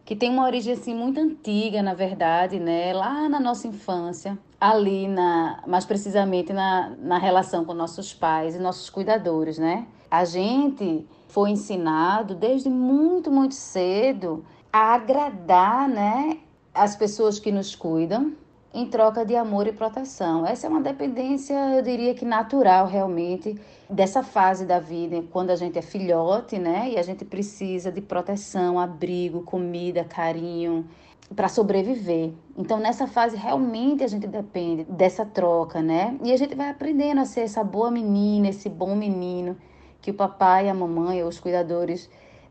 que 0.04 0.16
tem 0.16 0.30
uma 0.30 0.44
origem 0.44 0.72
assim 0.72 0.94
muito 0.94 1.20
antiga, 1.20 1.82
na 1.82 1.92
verdade, 1.92 2.58
né? 2.58 2.92
Lá 2.92 3.28
na 3.28 3.38
nossa 3.38 3.66
infância, 3.66 4.38
ali 4.60 5.06
na, 5.08 5.62
mais 5.66 5.84
precisamente 5.84 6.52
na, 6.52 6.96
na 6.98 7.18
relação 7.18 7.64
com 7.64 7.74
nossos 7.74 8.14
pais 8.14 8.54
e 8.54 8.58
nossos 8.58 8.88
cuidadores, 8.88 9.58
né? 9.58 9.86
A 10.10 10.24
gente 10.24 11.06
foi 11.28 11.50
ensinado 11.50 12.34
desde 12.34 12.70
muito, 12.70 13.30
muito 13.30 13.54
cedo 13.54 14.44
a 14.72 14.94
agradar, 14.94 15.88
né, 15.88 16.38
as 16.72 16.96
pessoas 16.96 17.38
que 17.38 17.50
nos 17.50 17.74
cuidam, 17.74 18.32
em 18.72 18.86
troca 18.86 19.24
de 19.24 19.34
amor 19.34 19.66
e 19.66 19.72
proteção. 19.72 20.46
Essa 20.46 20.66
é 20.66 20.70
uma 20.70 20.80
dependência, 20.80 21.54
eu 21.74 21.82
diria 21.82 22.14
que 22.14 22.24
natural 22.24 22.86
realmente 22.86 23.58
dessa 23.88 24.22
fase 24.22 24.66
da 24.66 24.78
vida, 24.78 25.24
quando 25.32 25.50
a 25.50 25.56
gente 25.56 25.78
é 25.78 25.82
filhote, 25.82 26.58
né? 26.58 26.90
E 26.90 26.98
a 26.98 27.02
gente 27.02 27.24
precisa 27.24 27.90
de 27.90 28.00
proteção, 28.00 28.78
abrigo, 28.78 29.42
comida, 29.42 30.04
carinho 30.04 30.86
para 31.34 31.48
sobreviver. 31.48 32.32
Então 32.56 32.78
nessa 32.78 33.06
fase 33.06 33.36
realmente 33.36 34.02
a 34.04 34.08
gente 34.08 34.26
depende 34.26 34.84
dessa 34.84 35.24
troca, 35.24 35.80
né? 35.80 36.18
E 36.22 36.32
a 36.32 36.36
gente 36.36 36.54
vai 36.54 36.70
aprendendo 36.70 37.20
a 37.20 37.24
ser 37.24 37.40
essa 37.40 37.64
boa 37.64 37.90
menina, 37.90 38.48
esse 38.48 38.68
bom 38.68 38.94
menino 38.94 39.56
que 40.00 40.10
o 40.10 40.14
papai, 40.14 40.68
a 40.68 40.74
mamãe 40.74 41.22
os 41.22 41.40
cuidadores 41.40 42.08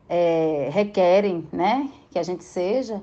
é, 0.08 0.68
requerem, 0.72 1.46
né? 1.52 1.88
Que 2.10 2.18
a 2.18 2.22
gente 2.22 2.44
seja 2.44 3.02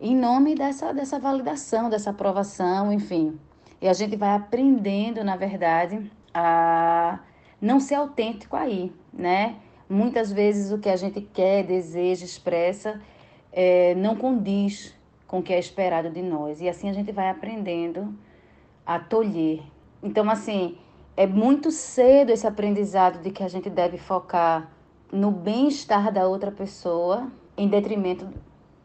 em 0.00 0.14
nome 0.14 0.54
dessa, 0.54 0.92
dessa 0.92 1.18
validação, 1.18 1.88
dessa 1.88 2.10
aprovação, 2.10 2.92
enfim. 2.92 3.38
E 3.80 3.88
a 3.88 3.92
gente 3.92 4.16
vai 4.16 4.30
aprendendo, 4.30 5.22
na 5.24 5.36
verdade, 5.36 6.10
a 6.32 7.18
não 7.60 7.80
ser 7.80 7.94
autêntico 7.94 8.56
aí, 8.56 8.92
né? 9.12 9.56
Muitas 9.88 10.32
vezes 10.32 10.72
o 10.72 10.78
que 10.78 10.88
a 10.88 10.96
gente 10.96 11.20
quer, 11.20 11.64
deseja, 11.64 12.24
expressa, 12.24 13.00
é, 13.52 13.94
não 13.94 14.16
condiz 14.16 14.94
com 15.26 15.38
o 15.38 15.42
que 15.42 15.52
é 15.52 15.58
esperado 15.58 16.10
de 16.10 16.22
nós. 16.22 16.60
E 16.60 16.68
assim 16.68 16.88
a 16.88 16.92
gente 16.92 17.12
vai 17.12 17.30
aprendendo 17.30 18.14
a 18.84 18.98
tolher. 18.98 19.62
Então, 20.02 20.28
assim, 20.30 20.76
é 21.16 21.26
muito 21.26 21.70
cedo 21.70 22.30
esse 22.30 22.46
aprendizado 22.46 23.22
de 23.22 23.30
que 23.30 23.42
a 23.42 23.48
gente 23.48 23.70
deve 23.70 23.96
focar 23.96 24.70
no 25.10 25.30
bem-estar 25.30 26.12
da 26.12 26.26
outra 26.28 26.50
pessoa 26.50 27.30
em 27.56 27.68
detrimento 27.68 28.28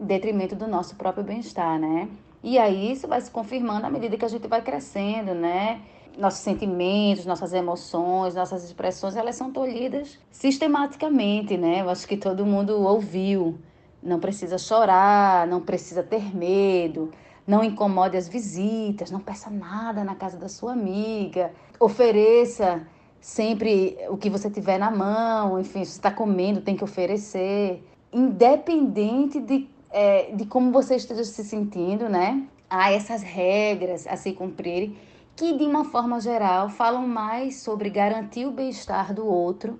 detrimento 0.05 0.55
do 0.55 0.67
nosso 0.67 0.95
próprio 0.95 1.23
bem-estar, 1.23 1.79
né? 1.79 2.09
E 2.43 2.57
aí 2.57 2.91
isso 2.91 3.07
vai 3.07 3.21
se 3.21 3.29
confirmando 3.29 3.85
à 3.85 3.89
medida 3.89 4.17
que 4.17 4.25
a 4.25 4.27
gente 4.27 4.47
vai 4.47 4.61
crescendo, 4.61 5.33
né? 5.33 5.81
Nossos 6.17 6.39
sentimentos, 6.39 7.25
nossas 7.25 7.53
emoções, 7.53 8.35
nossas 8.35 8.63
expressões, 8.63 9.15
elas 9.15 9.35
são 9.35 9.51
tolhidas 9.51 10.19
sistematicamente, 10.31 11.55
né? 11.55 11.81
Eu 11.81 11.89
acho 11.89 12.07
que 12.07 12.17
todo 12.17 12.45
mundo 12.45 12.81
ouviu. 12.81 13.59
Não 14.01 14.19
precisa 14.19 14.57
chorar, 14.57 15.45
não 15.45 15.61
precisa 15.61 16.01
ter 16.01 16.35
medo, 16.35 17.11
não 17.45 17.63
incomode 17.63 18.17
as 18.17 18.27
visitas, 18.27 19.11
não 19.11 19.19
peça 19.19 19.49
nada 19.49 20.03
na 20.03 20.15
casa 20.15 20.37
da 20.37 20.49
sua 20.49 20.73
amiga, 20.73 21.51
ofereça 21.79 22.81
sempre 23.19 23.97
o 24.09 24.17
que 24.17 24.29
você 24.29 24.49
tiver 24.49 24.79
na 24.79 24.89
mão, 24.89 25.59
enfim, 25.59 25.85
se 25.85 25.91
está 25.91 26.09
comendo, 26.11 26.61
tem 26.61 26.75
que 26.75 26.83
oferecer. 26.83 27.87
Independente 28.11 29.39
de, 29.39 29.69
é, 29.91 30.31
de 30.31 30.45
como 30.45 30.71
você 30.71 30.95
esteja 30.95 31.23
se 31.23 31.43
sentindo, 31.43 32.07
né? 32.09 32.47
Há 32.69 32.91
essas 32.91 33.21
regras 33.21 34.07
a 34.07 34.15
se 34.15 34.31
cumprirem 34.33 34.97
que, 35.35 35.57
de 35.57 35.63
uma 35.63 35.85
forma 35.85 36.19
geral, 36.19 36.69
falam 36.69 37.07
mais 37.07 37.61
sobre 37.61 37.89
garantir 37.89 38.45
o 38.45 38.51
bem-estar 38.51 39.13
do 39.13 39.25
outro 39.25 39.79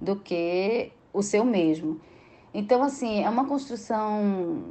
do 0.00 0.16
que 0.16 0.92
o 1.12 1.22
seu 1.22 1.44
mesmo. 1.44 2.00
Então, 2.52 2.82
assim, 2.82 3.22
é 3.22 3.28
uma 3.28 3.46
construção 3.46 4.22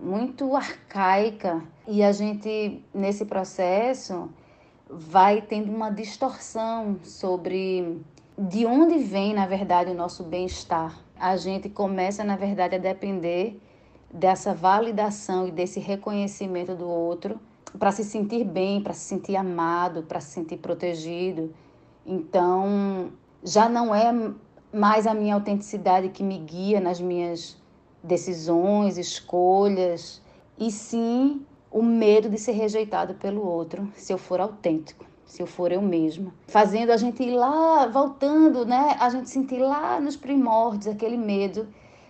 muito 0.04 0.56
arcaica 0.56 1.64
e 1.88 2.04
a 2.04 2.12
gente, 2.12 2.84
nesse 2.94 3.26
processo, 3.26 4.30
vai 4.90 5.42
tendo 5.42 5.72
uma 5.72 5.90
distorção 5.90 6.98
sobre 7.04 8.02
de 8.38 8.66
onde 8.66 8.98
vem, 8.98 9.34
na 9.34 9.46
verdade, 9.46 9.92
o 9.92 9.94
nosso 9.94 10.24
bem-estar. 10.24 10.98
A 11.18 11.38
gente 11.38 11.70
começa, 11.70 12.24
na 12.24 12.36
verdade, 12.36 12.76
a 12.76 12.80
depender 12.80 13.62
dessa 14.14 14.54
validação 14.54 15.48
e 15.48 15.52
desse 15.52 15.80
reconhecimento 15.80 16.76
do 16.76 16.88
outro 16.88 17.40
para 17.78 17.92
se 17.92 18.04
sentir 18.04 18.44
bem, 18.44 18.82
para 18.82 18.94
se 18.94 19.02
sentir 19.02 19.36
amado, 19.36 20.04
para 20.04 20.20
se 20.20 20.32
sentir 20.32 20.58
protegido. 20.58 21.54
Então, 22.06 23.12
já 23.44 23.70
não 23.70 23.94
é 23.94 24.12
mais 24.74 25.06
a 25.06 25.14
minha 25.14 25.36
autenticidade 25.36 26.10
que 26.10 26.24
me 26.24 26.38
guia 26.40 26.80
nas 26.80 27.00
minhas 27.00 27.58
decisões, 28.04 28.98
escolhas, 28.98 30.22
e 30.58 30.72
sim 30.72 31.46
o 31.72 31.84
medo 31.84 32.30
de 32.30 32.38
ser 32.38 32.54
rejeitado 32.54 33.14
pelo 33.16 33.46
outro, 33.46 33.92
se 33.94 34.12
eu 34.12 34.18
for 34.18 34.40
autêntico, 34.40 35.06
se 35.26 35.42
eu 35.42 35.46
for 35.46 35.72
eu 35.72 35.82
mesma. 35.82 36.34
Fazendo 36.48 36.92
a 36.92 36.98
gente 36.98 37.22
ir 37.22 37.36
lá, 37.36 37.86
voltando, 37.88 38.66
né? 38.66 38.96
A 39.00 39.10
gente 39.10 39.30
sentir 39.30 39.60
lá 39.60 40.00
nos 40.00 40.16
primórdios 40.16 40.88
aquele 40.88 41.18
medo 41.18 41.68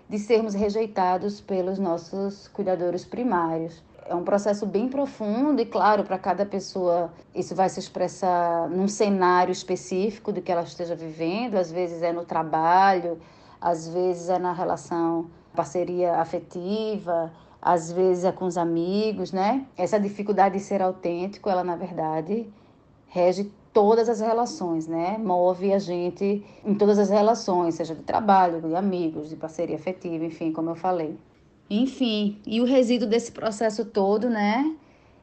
de 0.10 0.18
sermos 0.18 0.56
rejeitados 0.56 1.40
pelos 1.40 1.78
nossos 1.78 2.48
cuidadores 2.48 3.06
primários. 3.06 3.84
É 4.08 4.16
um 4.16 4.24
processo 4.24 4.66
bem 4.66 4.90
profundo 4.90 5.62
e, 5.62 5.66
claro, 5.66 6.04
para 6.04 6.18
cada 6.18 6.44
pessoa 6.44 7.14
isso 7.36 7.54
vai 7.54 7.70
se 7.70 7.80
expressar 7.80 8.68
num 8.68 8.88
cenário 8.88 9.52
específico 9.52 10.32
do 10.32 10.42
que 10.42 10.52
ela 10.52 10.64
esteja 10.64 10.96
vivendo. 10.96 11.56
Às 11.56 11.72
vezes 11.72 12.02
é 12.02 12.12
no 12.12 12.26
trabalho, 12.26 13.20
às 13.62 13.88
vezes 13.88 14.30
é 14.30 14.40
na 14.40 14.52
relação 14.52 15.30
parceria 15.54 16.16
afetiva, 16.16 17.32
às 17.62 17.92
vezes 17.92 18.24
é 18.24 18.32
com 18.32 18.46
os 18.46 18.58
amigos, 18.58 19.32
né? 19.32 19.68
Essa 19.78 20.00
dificuldade 20.00 20.58
de 20.58 20.64
ser 20.64 20.82
autêntico, 20.82 21.48
ela 21.48 21.64
na 21.64 21.76
verdade 21.76 22.52
rege 23.10 23.52
todas 23.74 24.10
as 24.10 24.20
relações, 24.20 24.88
né? 24.88 25.18
Move 25.18 25.74
a 25.74 25.80
gente 25.80 26.44
em 26.66 26.76
todas 26.76 26.98
as 26.98 27.10
relações, 27.10 27.76
seja 27.76 27.96
de 27.96 28.04
trabalho, 28.04 28.62
de 28.62 28.76
amigos, 28.76 29.30
de 29.30 29.36
parceria 29.36 29.76
afetiva, 29.76 30.26
enfim, 30.26 30.52
como 30.52 30.70
eu 30.70 30.76
falei. 30.76 31.18
Enfim, 31.70 32.40
e 32.46 32.60
o 32.60 32.66
resíduo 32.66 33.08
desse 33.08 33.32
processo 33.32 33.86
todo, 33.86 34.30
né? 34.30 34.76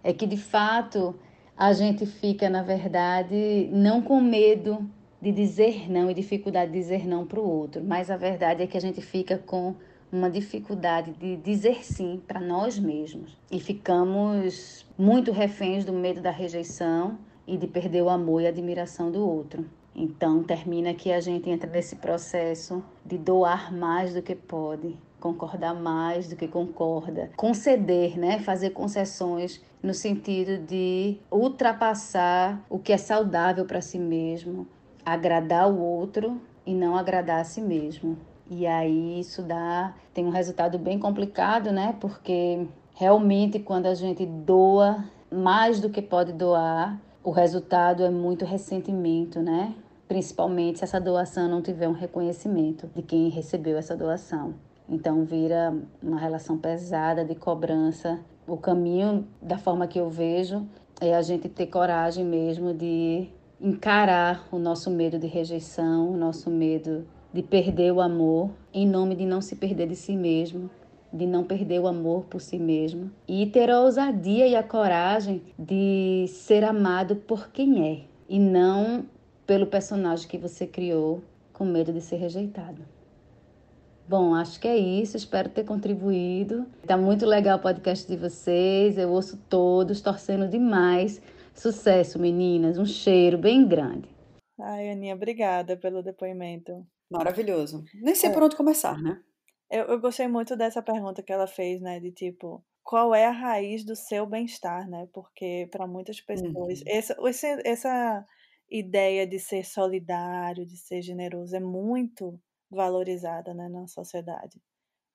É 0.02 0.12
que 0.12 0.26
de 0.26 0.36
fato 0.36 1.14
a 1.56 1.72
gente 1.72 2.06
fica, 2.06 2.48
na 2.48 2.62
verdade, 2.62 3.68
não 3.72 4.00
com 4.00 4.20
medo 4.20 4.88
de 5.20 5.32
dizer 5.32 5.90
não 5.90 6.10
e 6.10 6.14
dificuldade 6.14 6.70
de 6.70 6.78
dizer 6.78 7.06
não 7.06 7.26
para 7.26 7.40
o 7.40 7.48
outro, 7.48 7.82
mas 7.82 8.10
a 8.10 8.16
verdade 8.16 8.62
é 8.62 8.66
que 8.66 8.76
a 8.76 8.80
gente 8.80 9.00
fica 9.00 9.38
com 9.38 9.74
uma 10.12 10.30
dificuldade 10.30 11.12
de 11.12 11.36
dizer 11.36 11.84
sim 11.84 12.22
para 12.26 12.40
nós 12.40 12.78
mesmos 12.78 13.36
e 13.50 13.58
ficamos 13.58 14.86
muito 14.96 15.32
reféns 15.32 15.84
do 15.84 15.92
medo 15.92 16.20
da 16.20 16.30
rejeição 16.30 17.18
e 17.46 17.56
de 17.56 17.66
perder 17.66 18.02
o 18.02 18.08
amor 18.08 18.42
e 18.42 18.46
a 18.46 18.50
admiração 18.50 19.10
do 19.10 19.26
outro. 19.26 19.64
Então 19.94 20.42
termina 20.42 20.92
que 20.92 21.10
a 21.10 21.20
gente 21.20 21.48
entra 21.48 21.70
nesse 21.70 21.96
processo 21.96 22.82
de 23.04 23.16
doar 23.16 23.74
mais 23.74 24.12
do 24.12 24.20
que 24.20 24.34
pode, 24.34 24.94
concordar 25.18 25.74
mais 25.74 26.28
do 26.28 26.36
que 26.36 26.46
concorda, 26.46 27.30
conceder, 27.36 28.18
né, 28.18 28.38
fazer 28.38 28.70
concessões 28.70 29.62
no 29.82 29.94
sentido 29.94 30.58
de 30.58 31.16
ultrapassar 31.30 32.62
o 32.68 32.78
que 32.78 32.92
é 32.92 32.98
saudável 32.98 33.64
para 33.64 33.80
si 33.80 33.98
mesmo, 33.98 34.66
agradar 35.04 35.70
o 35.70 35.80
outro 35.80 36.40
e 36.66 36.74
não 36.74 36.96
agradar 36.96 37.40
a 37.40 37.44
si 37.44 37.62
mesmo. 37.62 38.18
E 38.50 38.66
aí 38.66 39.18
isso 39.18 39.42
dá 39.42 39.94
tem 40.12 40.26
um 40.26 40.30
resultado 40.30 40.78
bem 40.78 40.98
complicado, 40.98 41.72
né? 41.72 41.96
Porque 42.00 42.66
realmente 42.94 43.58
quando 43.58 43.86
a 43.86 43.94
gente 43.94 44.26
doa 44.26 45.04
mais 45.30 45.80
do 45.80 45.90
que 45.90 46.02
pode 46.02 46.32
doar, 46.32 47.00
o 47.26 47.32
resultado 47.32 48.04
é 48.04 48.08
muito 48.08 48.44
ressentimento, 48.44 49.40
né? 49.40 49.74
Principalmente 50.06 50.78
se 50.78 50.84
essa 50.84 51.00
doação 51.00 51.48
não 51.48 51.60
tiver 51.60 51.88
um 51.88 51.92
reconhecimento 51.92 52.88
de 52.94 53.02
quem 53.02 53.28
recebeu 53.30 53.76
essa 53.76 53.96
doação. 53.96 54.54
Então 54.88 55.24
vira 55.24 55.76
uma 56.00 56.20
relação 56.20 56.56
pesada 56.56 57.24
de 57.24 57.34
cobrança. 57.34 58.20
O 58.46 58.56
caminho, 58.56 59.26
da 59.42 59.58
forma 59.58 59.88
que 59.88 59.98
eu 59.98 60.08
vejo, 60.08 60.64
é 61.00 61.16
a 61.16 61.20
gente 61.20 61.48
ter 61.48 61.66
coragem 61.66 62.24
mesmo 62.24 62.72
de 62.72 63.26
encarar 63.60 64.46
o 64.52 64.56
nosso 64.56 64.88
medo 64.88 65.18
de 65.18 65.26
rejeição, 65.26 66.08
o 66.08 66.16
nosso 66.16 66.48
medo 66.48 67.08
de 67.32 67.42
perder 67.42 67.90
o 67.90 68.00
amor, 68.00 68.50
em 68.72 68.86
nome 68.86 69.16
de 69.16 69.26
não 69.26 69.40
se 69.40 69.56
perder 69.56 69.88
de 69.88 69.96
si 69.96 70.16
mesmo, 70.16 70.70
de 71.16 71.26
não 71.26 71.44
perder 71.44 71.80
o 71.80 71.86
amor 71.86 72.24
por 72.26 72.40
si 72.40 72.58
mesmo 72.58 73.10
e 73.26 73.46
ter 73.46 73.70
a 73.70 73.80
ousadia 73.80 74.46
e 74.46 74.54
a 74.54 74.62
coragem 74.62 75.42
de 75.58 76.26
ser 76.28 76.62
amado 76.64 77.16
por 77.16 77.48
quem 77.48 77.88
é 77.88 78.04
e 78.28 78.38
não 78.38 79.06
pelo 79.46 79.66
personagem 79.66 80.28
que 80.28 80.38
você 80.38 80.66
criou 80.66 81.22
com 81.52 81.64
medo 81.64 81.92
de 81.92 82.00
ser 82.00 82.16
rejeitado. 82.16 82.82
Bom, 84.08 84.34
acho 84.34 84.60
que 84.60 84.68
é 84.68 84.76
isso. 84.76 85.16
Espero 85.16 85.48
ter 85.48 85.64
contribuído. 85.64 86.64
Tá 86.86 86.96
muito 86.96 87.26
legal 87.26 87.58
o 87.58 87.62
podcast 87.62 88.06
de 88.06 88.16
vocês. 88.16 88.96
Eu 88.98 89.10
ouço 89.10 89.36
todos, 89.48 90.00
torcendo 90.00 90.46
demais. 90.48 91.20
Sucesso, 91.54 92.18
meninas. 92.18 92.78
Um 92.78 92.86
cheiro 92.86 93.36
bem 93.36 93.66
grande. 93.66 94.08
Ai, 94.60 94.90
Aninha, 94.90 95.14
obrigada 95.14 95.76
pelo 95.76 96.02
depoimento. 96.02 96.86
Maravilhoso. 97.10 97.84
Nem 97.94 98.14
sei 98.14 98.30
é. 98.30 98.32
por 98.32 98.42
onde 98.42 98.56
começar, 98.56 99.00
né? 99.02 99.20
Eu, 99.70 99.84
eu 99.86 100.00
gostei 100.00 100.28
muito 100.28 100.56
dessa 100.56 100.82
pergunta 100.82 101.22
que 101.22 101.32
ela 101.32 101.46
fez, 101.46 101.80
né? 101.80 101.98
De 102.00 102.12
tipo, 102.12 102.64
qual 102.82 103.14
é 103.14 103.26
a 103.26 103.32
raiz 103.32 103.84
do 103.84 103.96
seu 103.96 104.26
bem-estar, 104.26 104.88
né? 104.88 105.08
Porque 105.12 105.68
para 105.70 105.86
muitas 105.86 106.20
pessoas, 106.20 106.80
uhum. 106.80 106.86
essa, 106.86 107.16
essa 107.64 108.26
ideia 108.70 109.26
de 109.26 109.38
ser 109.38 109.64
solidário, 109.64 110.64
de 110.66 110.76
ser 110.76 111.02
generoso, 111.02 111.54
é 111.56 111.60
muito 111.60 112.40
valorizada 112.70 113.54
né, 113.54 113.68
na 113.68 113.86
sociedade. 113.86 114.60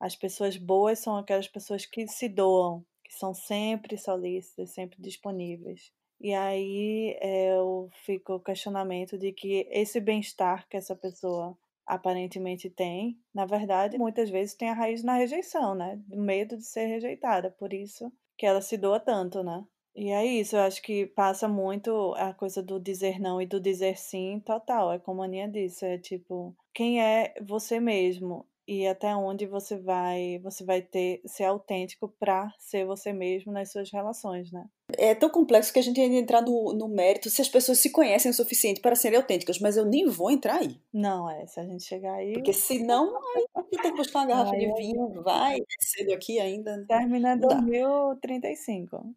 As 0.00 0.16
pessoas 0.16 0.56
boas 0.56 0.98
são 0.98 1.16
aquelas 1.16 1.48
pessoas 1.48 1.86
que 1.86 2.06
se 2.08 2.28
doam, 2.28 2.84
que 3.04 3.14
são 3.14 3.32
sempre 3.34 3.96
solícitas, 3.96 4.70
sempre 4.70 5.00
disponíveis. 5.00 5.92
E 6.20 6.34
aí 6.34 7.16
é, 7.20 7.54
eu 7.56 7.88
fico 8.04 8.34
o 8.34 8.40
questionamento 8.40 9.18
de 9.18 9.32
que 9.32 9.66
esse 9.70 10.00
bem-estar 10.00 10.68
que 10.68 10.76
essa 10.76 10.94
pessoa 10.94 11.56
aparentemente 11.86 12.70
tem, 12.70 13.18
na 13.34 13.46
verdade, 13.46 13.98
muitas 13.98 14.30
vezes 14.30 14.54
tem 14.54 14.68
a 14.68 14.74
raiz 14.74 15.02
na 15.02 15.16
rejeição, 15.16 15.74
né? 15.74 16.00
Do 16.06 16.20
medo 16.20 16.56
de 16.56 16.64
ser 16.64 16.86
rejeitada, 16.86 17.50
por 17.50 17.72
isso 17.72 18.12
que 18.36 18.46
ela 18.46 18.60
se 18.60 18.76
doa 18.76 18.98
tanto, 18.98 19.42
né? 19.42 19.64
E 19.94 20.10
é 20.10 20.24
isso, 20.24 20.56
eu 20.56 20.60
acho 20.62 20.80
que 20.82 21.06
passa 21.06 21.46
muito 21.46 22.14
a 22.14 22.32
coisa 22.32 22.62
do 22.62 22.80
dizer 22.80 23.20
não 23.20 23.42
e 23.42 23.46
do 23.46 23.60
dizer 23.60 23.98
sim 23.98 24.40
total. 24.40 24.90
É 24.92 24.98
como 24.98 25.22
a 25.22 25.26
Aninha 25.26 25.48
disse, 25.48 25.84
é 25.84 25.98
tipo, 25.98 26.56
quem 26.74 27.02
é 27.02 27.34
você 27.42 27.78
mesmo 27.78 28.46
e 28.66 28.86
até 28.86 29.14
onde 29.14 29.46
você 29.46 29.76
vai, 29.76 30.38
você 30.42 30.64
vai 30.64 30.80
ter 30.80 31.20
ser 31.26 31.44
autêntico 31.44 32.08
para 32.18 32.50
ser 32.58 32.86
você 32.86 33.12
mesmo 33.12 33.52
nas 33.52 33.70
suas 33.70 33.90
relações, 33.90 34.50
né? 34.50 34.64
É 34.98 35.14
tão 35.14 35.28
complexo 35.28 35.72
que 35.72 35.78
a 35.78 35.82
gente 35.82 36.00
ainda 36.00 36.16
entrar 36.16 36.42
no, 36.42 36.72
no 36.72 36.88
mérito 36.88 37.30
se 37.30 37.40
as 37.40 37.48
pessoas 37.48 37.78
se 37.78 37.90
conhecem 37.90 38.30
o 38.30 38.34
suficiente 38.34 38.80
para 38.80 38.94
serem 38.94 39.18
autênticas, 39.18 39.58
mas 39.58 39.76
eu 39.76 39.84
nem 39.84 40.06
vou 40.06 40.30
entrar 40.30 40.56
aí. 40.56 40.78
Não, 40.92 41.30
é, 41.30 41.46
se 41.46 41.60
a 41.60 41.64
gente 41.64 41.84
chegar 41.84 42.14
aí. 42.14 42.32
Porque 42.32 42.52
senão, 42.52 43.16
aí 43.34 43.64
tem 43.70 43.80
que 43.80 43.96
buscar 43.96 44.20
uma 44.20 44.26
garrafa 44.26 44.56
de 44.56 44.72
vinho, 44.74 45.22
vai, 45.22 45.56
é 45.56 45.64
cedo 45.80 46.12
aqui 46.12 46.38
ainda. 46.38 46.84
Termina 46.86 47.36
2035. 47.36 49.14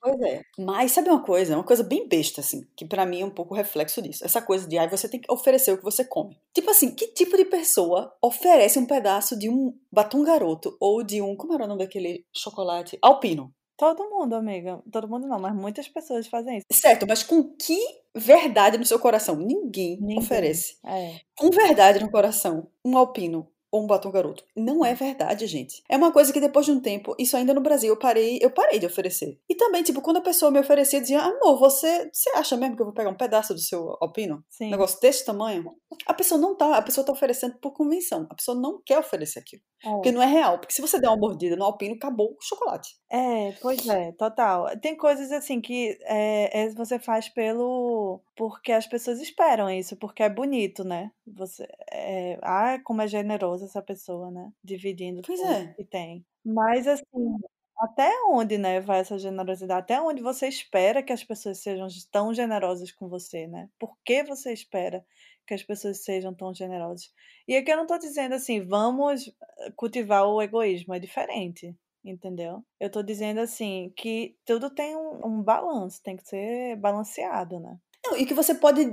Pois 0.00 0.20
é. 0.20 0.42
Mas 0.58 0.92
sabe 0.92 1.08
uma 1.08 1.22
coisa? 1.22 1.56
Uma 1.56 1.64
coisa 1.64 1.82
bem 1.82 2.06
besta, 2.08 2.40
assim, 2.40 2.66
que 2.76 2.84
para 2.84 3.06
mim 3.06 3.22
é 3.22 3.24
um 3.24 3.30
pouco 3.30 3.54
reflexo 3.54 4.02
disso. 4.02 4.24
Essa 4.24 4.42
coisa 4.42 4.68
de, 4.68 4.78
aí 4.78 4.88
você 4.88 5.08
tem 5.08 5.20
que 5.20 5.32
oferecer 5.32 5.72
o 5.72 5.78
que 5.78 5.84
você 5.84 6.04
come. 6.04 6.38
Tipo 6.52 6.70
assim, 6.70 6.94
que 6.94 7.08
tipo 7.08 7.36
de 7.36 7.44
pessoa 7.44 8.14
oferece 8.22 8.78
um 8.78 8.86
pedaço 8.86 9.38
de 9.38 9.48
um 9.48 9.74
batom 9.90 10.22
garoto 10.22 10.76
ou 10.80 11.02
de 11.02 11.20
um, 11.22 11.36
como 11.36 11.54
era 11.54 11.64
o 11.64 11.68
nome 11.68 11.84
daquele 11.84 12.24
chocolate? 12.32 12.98
Alpino. 13.00 13.52
Todo 13.76 14.08
mundo, 14.08 14.34
amiga. 14.34 14.80
Todo 14.90 15.08
mundo 15.08 15.26
não, 15.26 15.38
mas 15.38 15.54
muitas 15.54 15.88
pessoas 15.88 16.26
fazem 16.28 16.58
isso. 16.58 16.66
Certo, 16.72 17.06
mas 17.08 17.22
com 17.22 17.42
que 17.56 17.76
verdade 18.14 18.78
no 18.78 18.84
seu 18.86 18.98
coração? 18.98 19.36
Ninguém, 19.36 19.98
Ninguém. 20.00 20.18
oferece. 20.18 20.78
É. 20.84 21.20
Com 21.36 21.50
verdade 21.50 22.00
no 22.00 22.10
coração, 22.10 22.68
um 22.84 22.96
alpino 22.96 23.48
ou 23.74 23.82
um 23.82 23.88
batom 23.88 24.08
garoto. 24.08 24.44
Não 24.54 24.84
é 24.84 24.94
verdade, 24.94 25.48
gente. 25.48 25.82
É 25.88 25.96
uma 25.96 26.12
coisa 26.12 26.32
que 26.32 26.38
depois 26.38 26.64
de 26.64 26.70
um 26.70 26.78
tempo, 26.78 27.12
isso 27.18 27.36
ainda 27.36 27.52
no 27.52 27.60
Brasil, 27.60 27.88
eu 27.88 27.98
parei, 27.98 28.38
eu 28.40 28.48
parei 28.48 28.78
de 28.78 28.86
oferecer. 28.86 29.36
E 29.48 29.54
também, 29.56 29.82
tipo, 29.82 30.00
quando 30.00 30.18
a 30.18 30.20
pessoa 30.20 30.48
me 30.48 30.60
oferecia, 30.60 31.00
dizia, 31.00 31.20
amor, 31.20 31.58
você, 31.58 32.08
você 32.12 32.30
acha 32.36 32.56
mesmo 32.56 32.76
que 32.76 32.82
eu 32.82 32.86
vou 32.86 32.94
pegar 32.94 33.10
um 33.10 33.16
pedaço 33.16 33.52
do 33.52 33.58
seu 33.58 33.96
alpino? 34.00 34.44
Sim. 34.48 34.68
Um 34.68 34.70
negócio 34.70 35.00
desse 35.00 35.24
tamanho? 35.24 35.74
A 36.06 36.14
pessoa 36.14 36.40
não 36.40 36.56
tá, 36.56 36.76
a 36.76 36.82
pessoa 36.82 37.04
tá 37.04 37.12
oferecendo 37.12 37.56
por 37.58 37.72
convenção. 37.72 38.28
A 38.30 38.34
pessoa 38.36 38.56
não 38.56 38.80
quer 38.84 38.98
oferecer 38.98 39.40
aquilo. 39.40 39.62
É. 39.84 39.90
Porque 39.90 40.12
não 40.12 40.22
é 40.22 40.26
real. 40.26 40.58
Porque 40.58 40.72
se 40.72 40.80
você 40.80 41.00
der 41.00 41.08
uma 41.08 41.16
mordida 41.16 41.56
no 41.56 41.64
alpino, 41.64 41.94
acabou 41.94 42.30
o 42.32 42.42
chocolate. 42.42 42.96
É, 43.10 43.52
pois 43.60 43.86
é, 43.88 44.12
total. 44.12 44.66
Tem 44.80 44.96
coisas 44.96 45.30
assim 45.30 45.60
que 45.60 45.98
é, 46.02 46.64
é, 46.64 46.68
você 46.70 46.98
faz 46.98 47.28
pelo. 47.28 48.20
porque 48.36 48.72
as 48.72 48.86
pessoas 48.86 49.20
esperam 49.20 49.70
isso, 49.70 49.96
porque 49.96 50.22
é 50.22 50.28
bonito, 50.28 50.84
né? 50.84 51.10
Você. 51.26 51.66
É, 51.92 52.38
ah, 52.42 52.78
como 52.82 53.02
é 53.02 53.06
generosa 53.06 53.63
essa 53.64 53.82
pessoa, 53.82 54.30
né? 54.30 54.52
Dividindo 54.62 55.22
pois 55.22 55.40
é. 55.40 55.66
que 55.74 55.84
tem. 55.84 56.24
Mas 56.44 56.86
assim, 56.86 57.38
até 57.78 58.10
onde, 58.28 58.56
né, 58.56 58.80
vai 58.80 59.00
essa 59.00 59.18
generosidade? 59.18 59.80
Até 59.80 60.00
onde 60.00 60.22
você 60.22 60.46
espera 60.46 61.02
que 61.02 61.12
as 61.12 61.24
pessoas 61.24 61.58
sejam 61.58 61.88
tão 62.10 62.32
generosas 62.32 62.92
com 62.92 63.08
você, 63.08 63.46
né? 63.46 63.68
Por 63.78 63.96
que 64.04 64.22
você 64.22 64.52
espera 64.52 65.04
que 65.46 65.54
as 65.54 65.62
pessoas 65.62 66.04
sejam 66.04 66.32
tão 66.32 66.54
generosas? 66.54 67.12
E 67.46 67.56
aqui 67.56 67.70
eu 67.70 67.76
não 67.76 67.84
estou 67.84 67.98
dizendo 67.98 68.34
assim, 68.34 68.60
vamos 68.60 69.28
eh, 69.28 69.72
cultivar 69.76 70.26
o 70.26 70.40
egoísmo, 70.40 70.94
é 70.94 70.98
diferente, 70.98 71.76
entendeu? 72.04 72.64
Eu 72.78 72.86
estou 72.86 73.02
dizendo 73.02 73.40
assim 73.40 73.92
que 73.96 74.36
tudo 74.44 74.70
tem 74.70 74.96
um, 74.96 75.26
um 75.26 75.42
balanço, 75.42 76.02
tem 76.02 76.16
que 76.16 76.26
ser 76.26 76.76
balanceado, 76.76 77.58
né? 77.58 77.78
Não, 78.06 78.16
e 78.16 78.26
que 78.26 78.34
você 78.34 78.54
pode 78.54 78.84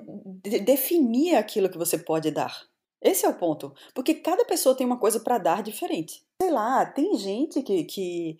definir 0.64 1.36
aquilo 1.36 1.70
que 1.70 1.78
você 1.78 1.98
pode 1.98 2.32
dar. 2.32 2.71
Esse 3.02 3.26
é 3.26 3.30
o 3.30 3.34
ponto. 3.34 3.74
Porque 3.96 4.14
cada 4.14 4.46
pessoa 4.46 4.76
tem 4.76 4.86
uma 4.86 5.00
coisa 5.00 5.20
para 5.20 5.38
dar 5.38 5.64
diferente. 5.64 6.24
Sei 6.42 6.52
lá, 6.52 6.86
tem 6.86 7.18
gente 7.18 7.64
que, 7.64 7.84
que 7.84 8.38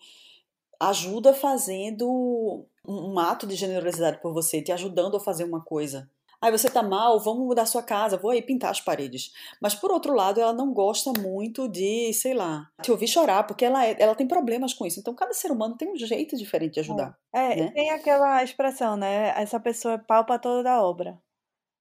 ajuda 0.80 1.34
fazendo 1.34 2.66
um, 2.88 3.20
ato 3.20 3.48
de 3.48 3.56
generosidade 3.56 4.22
por 4.22 4.34
você, 4.34 4.62
te 4.62 4.72
ajudando 4.72 5.18
a 5.18 5.20
fazer 5.20 5.44
uma 5.44 5.62
coisa. 5.62 6.10
Aí 6.42 6.52
você 6.52 6.68
tá 6.72 6.82
mal, 6.82 7.20
vamos 7.20 7.46
mudar 7.46 7.68
sua 7.68 7.84
casa, 7.84 8.18
vou 8.18 8.32
aí 8.32 8.42
pintar 8.42 8.72
as 8.72 8.82
paredes. 8.82 9.32
Mas 9.62 9.76
por 9.76 9.92
outro 9.92 10.16
lado, 10.16 10.42
ela 10.42 10.54
não 10.54 10.74
gosta 10.74 11.14
muito 11.20 11.68
de, 11.68 12.12
sei 12.14 12.34
lá, 12.34 12.68
te 12.82 12.92
ouvir 12.92 13.08
chorar, 13.08 13.44
porque 13.46 13.64
ela, 13.64 13.86
é, 13.86 13.96
ela 14.00 14.16
tem 14.16 14.28
problemas 14.28 14.74
com 14.74 14.84
isso. 14.84 15.00
Então 15.00 15.14
cada 15.14 15.34
ser 15.34 15.52
humano 15.52 15.78
tem 15.78 15.92
um 15.92 15.96
jeito 15.96 16.36
diferente 16.36 16.74
de 16.74 16.80
ajudar. 16.80 17.16
É, 17.32 17.56
né? 17.56 17.72
tem 17.72 17.92
aquela 17.92 18.44
expressão, 18.44 18.98
né? 18.98 19.40
Essa 19.40 19.60
pessoa 19.60 19.94
é 19.94 19.98
pau 20.00 20.26
pra 20.26 20.40
toda 20.40 20.72
a 20.72 20.84
obra. 20.84 21.16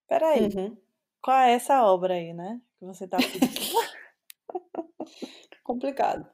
Peraí, 0.06 0.50
uhum. 0.54 0.76
qual 1.22 1.38
é 1.38 1.52
essa 1.52 1.82
obra 1.82 2.12
aí, 2.12 2.34
né? 2.34 2.60
Que 2.80 2.86
você 2.86 3.06
tá 3.06 3.18
Complicado. 5.62 6.26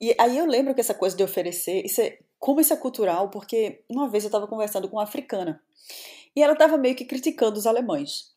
E 0.00 0.16
aí 0.18 0.38
eu 0.38 0.46
lembro 0.46 0.74
que 0.74 0.80
essa 0.80 0.94
coisa 0.94 1.14
de 1.14 1.22
oferecer, 1.22 1.84
isso 1.84 2.00
é, 2.00 2.18
como 2.38 2.58
isso 2.58 2.72
é 2.72 2.76
cultural, 2.76 3.28
porque 3.28 3.84
uma 3.86 4.08
vez 4.08 4.24
eu 4.24 4.28
estava 4.28 4.48
conversando 4.48 4.88
com 4.88 4.96
uma 4.96 5.02
africana. 5.02 5.62
E 6.34 6.42
ela 6.42 6.54
estava 6.54 6.78
meio 6.78 6.96
que 6.96 7.04
criticando 7.04 7.58
os 7.58 7.66
alemães. 7.66 8.32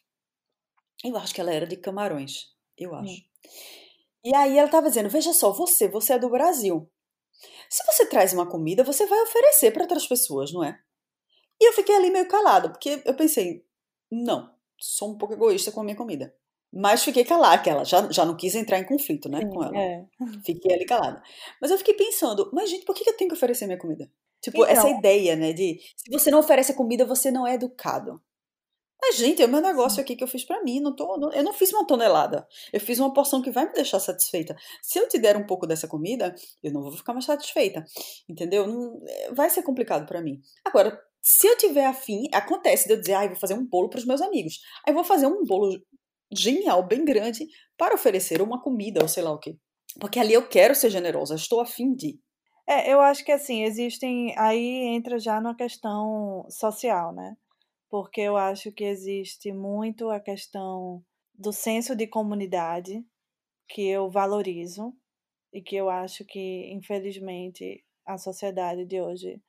Eu 1.05 1.15
acho 1.15 1.33
que 1.33 1.39
ela 1.39 1.53
era 1.53 1.65
de 1.65 1.77
Camarões, 1.77 2.53
eu 2.77 2.93
acho. 2.93 3.13
Hum. 3.13 3.21
E 4.25 4.35
aí 4.35 4.57
ela 4.57 4.65
estava 4.65 4.89
dizendo: 4.89 5.09
veja 5.09 5.31
só, 5.31 5.53
você, 5.53 5.87
você 5.87 6.13
é 6.13 6.19
do 6.19 6.29
Brasil. 6.29 6.91
Se 7.69 7.85
você 7.85 8.05
traz 8.07 8.33
uma 8.33 8.49
comida, 8.49 8.83
você 8.83 9.05
vai 9.05 9.21
oferecer 9.21 9.71
para 9.71 9.83
outras 9.83 10.05
pessoas, 10.05 10.51
não 10.51 10.65
é? 10.65 10.77
E 11.61 11.69
eu 11.69 11.73
fiquei 11.73 11.95
ali 11.95 12.09
meio 12.09 12.27
calada, 12.27 12.69
porque 12.69 13.01
eu 13.05 13.15
pensei: 13.15 13.65
não, 14.11 14.53
sou 14.77 15.11
um 15.11 15.17
pouco 15.17 15.33
egoísta 15.33 15.71
com 15.71 15.79
a 15.79 15.83
minha 15.85 15.95
comida. 15.95 16.35
Mas 16.75 17.03
fiquei 17.03 17.23
calada, 17.23 17.61
que 17.61 17.69
ela 17.69 17.85
já, 17.85 18.11
já 18.11 18.25
não 18.25 18.35
quis 18.35 18.55
entrar 18.55 18.79
em 18.79 18.85
conflito, 18.85 19.29
né, 19.29 19.41
Sim, 19.41 19.49
com 19.49 19.63
ela. 19.63 19.77
É. 19.77 20.05
Fiquei 20.43 20.73
ali 20.73 20.85
calada. 20.85 21.21
Mas 21.61 21.69
eu 21.69 21.77
fiquei 21.77 21.93
pensando, 21.93 22.49
mas 22.51 22.69
gente, 22.69 22.83
por 22.83 22.95
que 22.95 23.07
eu 23.07 23.15
tenho 23.15 23.29
que 23.29 23.35
oferecer 23.35 23.67
minha 23.67 23.77
comida? 23.77 24.09
Tipo, 24.41 24.63
então, 24.63 24.69
essa 24.69 24.89
ideia, 24.89 25.35
né, 25.35 25.53
de 25.53 25.79
se 25.95 26.11
você 26.11 26.31
não 26.31 26.39
oferece 26.39 26.71
a 26.71 26.75
comida, 26.75 27.05
você 27.05 27.29
não 27.29 27.45
é 27.45 27.53
educado. 27.53 28.19
Mas, 29.05 29.17
gente, 29.17 29.41
é 29.41 29.45
o 29.45 29.49
meu 29.49 29.61
negócio 29.61 30.01
aqui 30.01 30.15
que 30.15 30.23
eu 30.23 30.27
fiz 30.27 30.45
para 30.45 30.63
mim. 30.63 30.79
Não 30.79 30.95
tô, 30.95 31.17
não, 31.17 31.31
eu 31.33 31.43
não 31.43 31.51
fiz 31.51 31.73
uma 31.73 31.85
tonelada. 31.85 32.47
Eu 32.71 32.79
fiz 32.79 32.99
uma 32.99 33.13
porção 33.13 33.41
que 33.41 33.51
vai 33.51 33.65
me 33.65 33.73
deixar 33.73 33.99
satisfeita. 33.99 34.55
Se 34.81 34.97
eu 34.97 35.09
te 35.09 35.19
der 35.19 35.35
um 35.35 35.45
pouco 35.45 35.67
dessa 35.67 35.89
comida, 35.89 36.33
eu 36.63 36.71
não 36.71 36.81
vou 36.81 36.91
ficar 36.93 37.11
mais 37.11 37.25
satisfeita. 37.25 37.83
Entendeu? 38.29 38.65
Não, 38.65 39.01
é, 39.05 39.33
vai 39.33 39.49
ser 39.49 39.61
complicado 39.61 40.07
para 40.07 40.21
mim. 40.21 40.39
Agora, 40.63 40.97
se 41.21 41.45
eu 41.47 41.57
tiver 41.57 41.85
afim, 41.85 42.29
acontece 42.31 42.87
de 42.87 42.93
eu 42.93 42.99
dizer, 42.99 43.13
ah, 43.13 43.25
eu 43.25 43.31
vou 43.31 43.39
fazer 43.39 43.55
um 43.55 43.65
bolo 43.65 43.89
para 43.89 43.99
os 43.99 44.05
meus 44.05 44.21
amigos. 44.21 44.61
Aí 44.87 44.91
eu 44.91 44.95
vou 44.95 45.03
fazer 45.03 45.27
um 45.27 45.43
bolo 45.43 45.77
genial, 46.35 46.83
bem 46.83 47.03
grande, 47.03 47.47
para 47.77 47.95
oferecer 47.95 48.41
uma 48.41 48.61
comida 48.61 49.01
ou 49.01 49.07
sei 49.07 49.23
lá 49.23 49.31
o 49.31 49.39
quê. 49.39 49.57
Porque 49.99 50.19
ali 50.19 50.33
eu 50.33 50.47
quero 50.47 50.75
ser 50.75 50.89
generosa, 50.89 51.35
estou 51.35 51.61
afim 51.61 51.93
de. 51.93 52.19
É, 52.67 52.91
eu 52.91 53.01
acho 53.01 53.23
que 53.23 53.31
assim, 53.31 53.63
existem. 53.63 54.33
Aí 54.37 54.85
entra 54.95 55.19
já 55.19 55.39
na 55.39 55.55
questão 55.55 56.45
social, 56.49 57.13
né? 57.13 57.35
Porque 57.89 58.21
eu 58.21 58.35
acho 58.37 58.71
que 58.71 58.83
existe 58.83 59.51
muito 59.53 60.09
a 60.09 60.19
questão 60.19 61.03
do 61.33 61.51
senso 61.51 61.95
de 61.95 62.07
comunidade, 62.07 63.03
que 63.67 63.87
eu 63.87 64.09
valorizo, 64.09 64.93
e 65.53 65.61
que 65.61 65.75
eu 65.75 65.89
acho 65.89 66.25
que, 66.25 66.71
infelizmente, 66.73 67.83
a 68.05 68.17
sociedade 68.17 68.85
de 68.85 68.99
hoje 68.99 69.39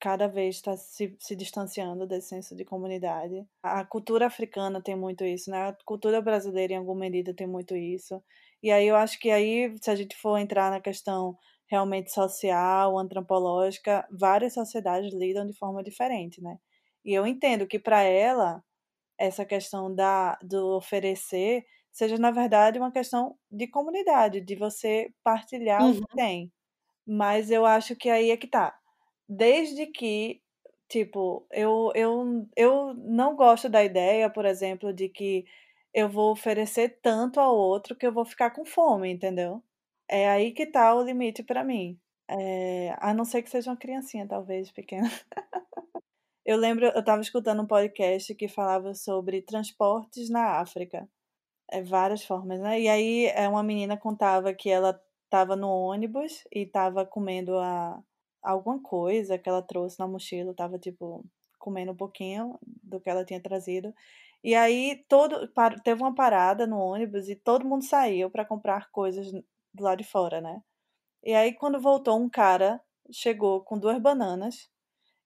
cada 0.00 0.28
vez 0.28 0.56
está 0.56 0.76
se, 0.76 1.16
se 1.18 1.34
distanciando 1.34 2.06
desse 2.06 2.28
senso 2.28 2.54
de 2.54 2.64
comunidade. 2.64 3.46
A 3.62 3.84
cultura 3.84 4.26
africana 4.26 4.80
tem 4.82 4.94
muito 4.96 5.24
isso, 5.24 5.50
né? 5.50 5.68
A 5.68 5.76
cultura 5.84 6.20
brasileira, 6.20 6.74
em 6.74 6.76
alguma 6.76 7.00
medida, 7.00 7.34
tem 7.34 7.46
muito 7.46 7.74
isso. 7.74 8.22
E 8.62 8.70
aí 8.70 8.86
eu 8.86 8.96
acho 8.96 9.18
que 9.18 9.30
aí, 9.30 9.74
se 9.80 9.90
a 9.90 9.94
gente 9.94 10.16
for 10.16 10.38
entrar 10.38 10.70
na 10.70 10.80
questão 10.80 11.36
realmente 11.66 12.12
social, 12.12 12.98
antropológica, 12.98 14.06
várias 14.10 14.54
sociedades 14.54 15.12
lidam 15.12 15.46
de 15.46 15.56
forma 15.56 15.82
diferente, 15.82 16.42
né? 16.42 16.58
E 17.04 17.12
eu 17.14 17.26
entendo 17.26 17.66
que 17.66 17.78
para 17.78 18.02
ela 18.02 18.62
essa 19.18 19.44
questão 19.44 19.94
da 19.94 20.38
do 20.42 20.76
oferecer 20.76 21.64
seja 21.90 22.18
na 22.18 22.30
verdade 22.30 22.78
uma 22.78 22.92
questão 22.92 23.36
de 23.50 23.66
comunidade, 23.66 24.40
de 24.40 24.54
você 24.54 25.10
partilhar 25.24 25.82
uhum. 25.82 25.90
o 25.90 25.94
que 25.94 26.00
uhum. 26.00 26.16
tem. 26.16 26.52
Mas 27.06 27.50
eu 27.50 27.64
acho 27.64 27.96
que 27.96 28.10
aí 28.10 28.30
é 28.30 28.36
que 28.36 28.46
tá. 28.46 28.76
Desde 29.28 29.86
que 29.86 30.42
tipo, 30.88 31.46
eu 31.50 31.90
eu 31.94 32.48
eu 32.56 32.94
não 32.94 33.36
gosto 33.36 33.68
da 33.68 33.84
ideia, 33.84 34.30
por 34.30 34.44
exemplo, 34.44 34.92
de 34.92 35.08
que 35.08 35.44
eu 35.94 36.08
vou 36.08 36.32
oferecer 36.32 37.00
tanto 37.02 37.40
ao 37.40 37.56
outro 37.56 37.96
que 37.96 38.06
eu 38.06 38.12
vou 38.12 38.24
ficar 38.24 38.50
com 38.50 38.64
fome, 38.64 39.10
entendeu? 39.10 39.62
É 40.08 40.28
aí 40.28 40.52
que 40.52 40.66
tá 40.66 40.94
o 40.94 41.02
limite 41.02 41.42
para 41.42 41.64
mim. 41.64 41.98
É, 42.28 42.94
a 43.00 43.14
não 43.14 43.24
ser 43.24 43.42
que 43.42 43.50
seja 43.50 43.70
uma 43.70 43.76
criancinha, 43.76 44.26
talvez, 44.28 44.70
pequena. 44.72 45.08
eu 46.44 46.56
lembro, 46.58 46.86
eu 46.86 47.00
estava 47.00 47.22
escutando 47.22 47.62
um 47.62 47.66
podcast 47.66 48.34
que 48.34 48.48
falava 48.48 48.94
sobre 48.94 49.42
transportes 49.42 50.30
na 50.30 50.60
África. 50.60 51.08
É, 51.70 51.82
várias 51.82 52.24
formas, 52.24 52.60
né? 52.60 52.80
E 52.80 52.88
aí 52.88 53.26
é, 53.26 53.48
uma 53.48 53.62
menina 53.62 53.96
contava 53.96 54.54
que 54.54 54.70
ela 54.70 55.00
estava 55.24 55.56
no 55.56 55.68
ônibus 55.68 56.44
e 56.54 56.60
estava 56.60 57.06
comendo 57.06 57.58
a, 57.58 58.02
alguma 58.46 58.80
coisa 58.82 59.38
que 59.38 59.48
ela 59.48 59.62
trouxe 59.62 59.98
na 59.98 60.08
mochila, 60.08 60.52
estava 60.52 60.78
tipo 60.78 61.24
comendo 61.58 61.92
um 61.92 61.96
pouquinho 61.96 62.58
do 62.82 63.00
que 63.00 63.10
ela 63.10 63.24
tinha 63.24 63.42
trazido. 63.42 63.92
E 64.44 64.54
aí 64.54 65.04
todo 65.08 65.48
teve 65.84 66.02
uma 66.02 66.14
parada 66.14 66.66
no 66.66 66.78
ônibus 66.78 67.28
e 67.28 67.36
todo 67.36 67.66
mundo 67.66 67.84
saiu 67.84 68.30
para 68.30 68.44
comprar 68.44 68.90
coisas 68.90 69.32
do 69.74 69.84
lado 69.84 69.98
de 69.98 70.04
fora, 70.04 70.40
né? 70.40 70.62
E 71.24 71.34
aí, 71.34 71.52
quando 71.54 71.80
voltou, 71.80 72.16
um 72.18 72.30
cara 72.30 72.80
chegou 73.12 73.62
com 73.62 73.78
duas 73.78 73.98
bananas 74.00 74.70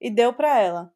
e 0.01 0.11
deu 0.11 0.33
para 0.35 0.59
ela. 0.59 0.93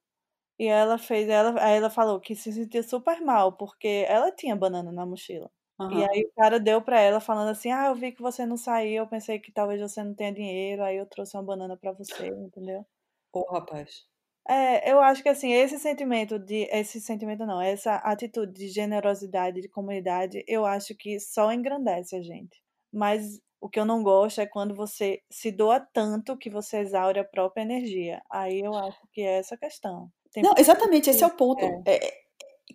E 0.59 0.67
ela 0.67 0.99
fez, 0.99 1.29
ela, 1.29 1.63
aí 1.63 1.77
ela 1.79 1.91
falou 1.91 2.21
que 2.21 2.37
se 2.37 2.53
sentiu 2.53 2.83
super 2.83 3.21
mal, 3.23 3.53
porque 3.57 4.07
ela 4.09 4.33
tinha 4.33 4.57
banana 4.57 4.93
na 4.93 5.07
mochila. 5.07 5.51
Uhum. 5.79 5.89
E 5.91 6.03
aí 6.05 6.23
o 6.25 6.33
cara 6.35 6.61
deu 6.61 6.83
para 6.83 7.01
ela 7.01 7.21
falando 7.21 7.51
assim: 7.51 7.71
"Ah, 7.73 7.87
eu 7.87 7.95
vi 7.95 8.13
que 8.13 8.23
você 8.23 8.47
não 8.47 8.57
saiu, 8.57 9.05
eu 9.05 9.09
pensei 9.09 9.39
que 9.39 9.53
talvez 9.53 9.81
você 9.81 10.03
não 10.05 10.15
tenha 10.15 10.33
dinheiro, 10.33 10.83
aí 10.85 10.97
eu 10.97 11.07
trouxe 11.07 11.37
uma 11.37 11.43
banana 11.45 11.77
para 11.77 11.93
você", 11.93 12.29
entendeu? 12.29 12.87
Ô, 13.33 13.43
rapaz. 13.53 14.09
É, 14.47 14.91
eu 14.93 15.01
acho 15.01 15.23
que 15.23 15.29
assim, 15.31 15.53
esse 15.53 15.79
sentimento 15.79 16.39
de 16.39 16.69
esse 16.71 17.01
sentimento 17.01 17.47
não, 17.47 17.61
essa 17.63 17.95
atitude 17.97 18.53
de 18.53 18.69
generosidade, 18.69 19.61
de 19.63 19.69
comunidade, 19.71 20.45
eu 20.47 20.67
acho 20.67 20.95
que 20.95 21.19
só 21.19 21.51
engrandece 21.51 22.15
a 22.17 22.21
gente. 22.23 22.63
Mas 22.93 23.41
o 23.59 23.71
que 23.71 23.81
eu 23.81 23.87
não 23.87 24.03
gosto 24.03 24.41
é 24.43 24.47
quando 24.47 24.75
você 24.75 25.23
se 25.31 25.51
doa 25.51 25.81
tanto 25.81 26.37
que 26.37 26.51
você 26.51 26.79
exaure 26.79 27.19
a 27.19 27.25
própria 27.25 27.63
energia. 27.63 28.23
Aí 28.31 28.61
eu 28.61 28.75
acho 28.77 29.01
que 29.13 29.23
é 29.23 29.39
essa 29.39 29.57
questão. 29.57 30.11
Tem 30.31 30.43
não, 30.43 30.55
exatamente, 30.59 31.11
esse 31.11 31.23
é 31.23 31.27
o 31.27 31.31
ponto. 31.31 31.81
É. 31.81 31.85
É, 31.87 32.07
é, 32.07 32.25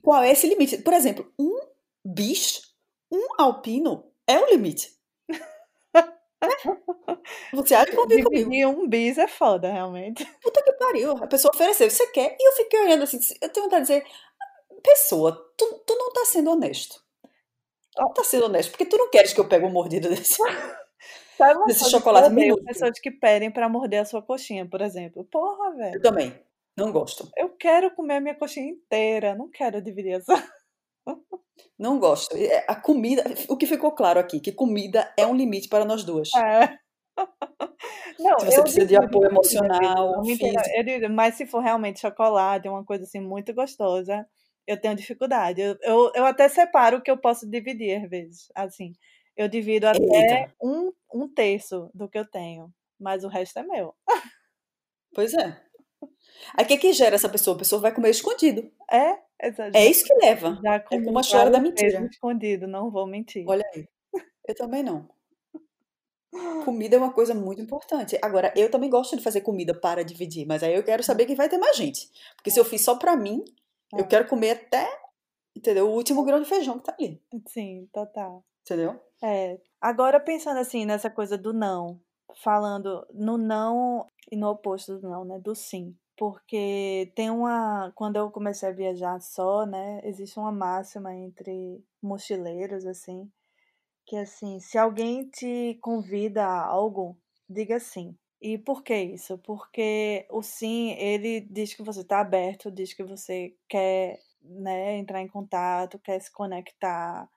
qual 0.02 0.24
é 0.24 0.32
esse 0.32 0.48
limite? 0.48 0.80
Por 0.80 0.94
exemplo, 0.94 1.32
um 1.40 1.60
bicho, 2.06 2.62
um 3.12 3.28
alpino 3.38 4.12
é 4.28 4.40
o 4.40 4.50
limite. 4.50 4.92
Você 7.54 7.76
acha 7.76 7.88
que 7.88 7.96
convive 7.96 8.24
comigo? 8.24 8.54
E 8.54 8.66
um 8.66 8.88
bis 8.88 9.18
é 9.18 9.28
foda, 9.28 9.72
realmente. 9.72 10.26
Puta 10.42 10.64
que 10.64 10.72
pariu. 10.74 11.12
A 11.12 11.28
pessoa 11.28 11.54
ofereceu, 11.54 11.90
você 11.90 12.08
quer? 12.08 12.36
E 12.40 12.48
eu 12.48 12.52
fiquei 12.54 12.80
olhando 12.82 13.04
assim, 13.04 13.20
eu 13.42 13.50
tenho 13.50 13.66
vontade 13.66 13.88
de 13.88 13.94
dizer, 14.00 14.08
pessoa, 14.82 15.34
tu, 15.58 15.84
tu 15.86 15.96
não 15.96 16.12
tá 16.14 16.26
sendo 16.26 16.52
honesto. 16.52 17.04
Tu 17.96 18.14
tá 18.14 18.24
sendo 18.24 18.46
honesto, 18.46 18.72
porque 18.72 18.86
tu 18.86 18.98
não 18.98 19.10
queres 19.10 19.34
que 19.34 19.40
eu 19.40 19.48
pegue 19.50 19.66
uma 19.66 19.74
mordida 19.74 20.08
desse, 20.10 20.38
Sabe 21.38 21.66
desse 21.66 21.84
eu 21.86 21.90
chocolate 21.90 22.30
minúsculo. 22.30 22.66
Pessoas 22.66 23.00
que 23.00 23.12
pedem 23.12 23.52
pra 23.52 23.70
morder 23.70 24.02
a 24.02 24.06
sua 24.06 24.22
coxinha, 24.22 24.68
por 24.68 24.82
exemplo. 24.82 25.24
Porra, 25.26 25.72
Eu 25.72 25.78
velho. 25.78 26.02
também. 26.02 26.40
Não 26.78 26.92
gosto. 26.92 27.30
Eu 27.36 27.50
quero 27.50 27.92
comer 27.92 28.16
a 28.16 28.22
minha 28.22 28.36
coxinha 28.36 28.70
inteira, 28.70 29.36
não 29.36 29.50
quero 29.50 29.82
dividir 29.82 30.14
essa. 30.14 30.34
Não 31.78 32.00
gosto. 32.00 32.36
É, 32.36 32.66
A 32.68 32.76
comida, 32.76 33.24
o 33.48 33.56
que 33.56 33.66
ficou 33.66 33.92
claro 33.92 34.20
aqui, 34.20 34.40
que 34.40 34.52
comida 34.52 35.12
é 35.18 35.26
um 35.26 35.36
limite 35.36 35.70
para 35.70 35.86
nós 35.86 36.04
duas. 36.04 36.30
É. 36.36 36.78
Não, 38.20 38.40
Se 38.40 38.46
você 38.48 38.62
precisa 38.62 38.86
de 38.86 38.96
apoio 38.96 39.30
filho, 39.30 39.32
emocional. 39.32 40.16
Eu 40.16 40.84
divido, 40.84 41.10
mas 41.10 41.36
se 41.36 41.46
for 41.46 41.60
realmente 41.60 42.00
chocolate, 42.00 42.68
uma 42.68 42.84
coisa 42.84 43.04
assim 43.04 43.20
muito 43.20 43.54
gostosa, 43.54 44.26
eu 44.68 44.80
tenho 44.80 44.96
dificuldade. 44.96 45.62
Eu, 45.62 45.78
eu, 45.82 46.12
eu 46.16 46.26
até 46.26 46.48
separo 46.50 46.98
o 46.98 47.02
que 47.02 47.10
eu 47.10 47.18
posso 47.18 47.50
dividir 47.50 48.04
às 48.04 48.10
vezes. 48.10 48.52
Assim, 48.54 48.94
eu 49.36 49.48
divido 49.48 49.88
até 49.88 50.42
Eita. 50.42 50.54
um, 50.62 50.92
um 51.14 51.34
terço 51.34 51.90
do 51.94 52.10
que 52.10 52.18
eu 52.18 52.26
tenho, 52.30 52.72
mas 53.00 53.24
o 53.24 53.30
resto 53.30 53.58
é 53.60 53.64
meu. 53.64 53.96
Pois 55.14 55.34
é. 55.34 55.58
Aí 56.56 56.66
o 56.66 56.68
que 56.68 56.78
que 56.78 56.94
gera 56.94 57.16
essa 57.16 57.30
pessoa? 57.30 57.56
A 57.56 57.60
pessoa 57.60 57.82
vai 57.82 57.94
comer 57.94 58.10
escondido. 58.10 58.70
É, 58.92 59.18
essa- 59.40 59.72
É 59.74 59.86
isso 59.88 60.04
que 60.06 60.14
leva. 60.16 60.60
já 60.64 60.76
É 60.76 60.80
como 60.80 61.18
a 61.18 61.22
história 61.22 61.52
da 61.52 61.60
mentira. 61.60 62.06
escondido, 62.12 62.68
não 62.68 62.92
vou 62.92 63.08
mentir. 63.08 63.46
Olha 63.48 63.66
aí. 63.74 63.88
Eu 64.48 64.56
também 64.56 64.84
não. 64.84 65.08
Comida 66.66 66.96
é 66.96 67.00
uma 67.00 67.12
coisa 67.14 67.34
muito 67.34 67.62
importante. 67.62 68.18
Agora, 68.22 68.54
eu 68.56 68.70
também 68.70 68.90
gosto 68.90 69.16
de 69.16 69.24
fazer 69.24 69.42
comida 69.42 69.74
para 69.74 70.04
dividir, 70.04 70.46
mas 70.46 70.62
aí 70.64 70.74
eu 70.76 70.84
quero 70.84 71.04
saber 71.04 71.26
que 71.26 71.36
vai 71.36 71.50
ter 71.50 71.58
mais 71.58 71.76
gente. 71.78 72.10
Porque 72.36 72.52
se 72.52 72.60
eu 72.60 72.66
fiz 72.66 72.84
só 72.84 72.96
pra 72.96 73.16
mim, 73.16 73.44
eu 73.94 74.00
É. 74.06 74.08
quero 74.08 74.28
comer 74.28 74.52
até, 74.52 74.88
entendeu? 75.56 75.88
O 75.90 75.94
último 75.94 76.24
grão 76.24 76.40
de 76.42 76.48
feijão 76.48 76.78
que 76.78 76.84
tá 76.86 76.96
ali, 77.00 77.22
Sim, 77.48 77.88
total. 77.92 78.44
entendeu? 78.62 79.00
É. 79.24 79.60
Agora 79.82 80.20
pensando 80.20 80.60
assim 80.60 80.86
nessa 80.86 81.10
coisa 81.10 81.38
do 81.38 81.52
não, 81.54 82.00
falando 82.44 83.06
no 83.14 83.38
não 83.38 84.08
e 84.32 84.36
no 84.38 84.50
oposto 84.50 84.98
do 85.00 85.10
não, 85.10 85.26
né? 85.26 85.40
Do 85.40 85.56
sim. 85.56 85.96
Porque 86.20 87.12
tem 87.16 87.30
uma. 87.32 87.94
Quando 87.96 88.18
eu 88.18 88.30
comecei 88.30 88.68
a 88.70 88.74
viajar 88.74 89.22
só, 89.22 89.66
né? 89.66 90.02
Existe 90.04 90.38
uma 90.38 90.52
máxima 90.52 91.16
entre 91.16 91.82
mochileiros, 92.02 92.86
assim, 92.86 93.32
que 94.06 94.16
é 94.18 94.22
assim, 94.22 94.60
se 94.60 94.78
alguém 94.78 95.30
te 95.30 95.80
convida 95.82 96.46
a 96.46 96.66
algo, 96.66 97.18
diga 97.50 97.80
sim. 97.80 98.18
E 98.42 98.58
por 98.58 98.84
que 98.84 98.96
isso? 98.96 99.38
Porque 99.40 100.28
o 100.32 100.42
sim, 100.44 100.92
ele 100.94 101.42
diz 101.42 101.74
que 101.76 101.84
você 101.84 102.02
está 102.02 102.22
aberto, 102.22 102.72
diz 102.72 102.94
que 102.94 103.04
você 103.04 103.56
quer, 103.70 104.20
né, 104.44 104.98
entrar 104.98 105.22
em 105.22 105.28
contato, 105.28 106.00
quer 106.00 106.20
se 106.22 106.32
conectar, 106.34 107.30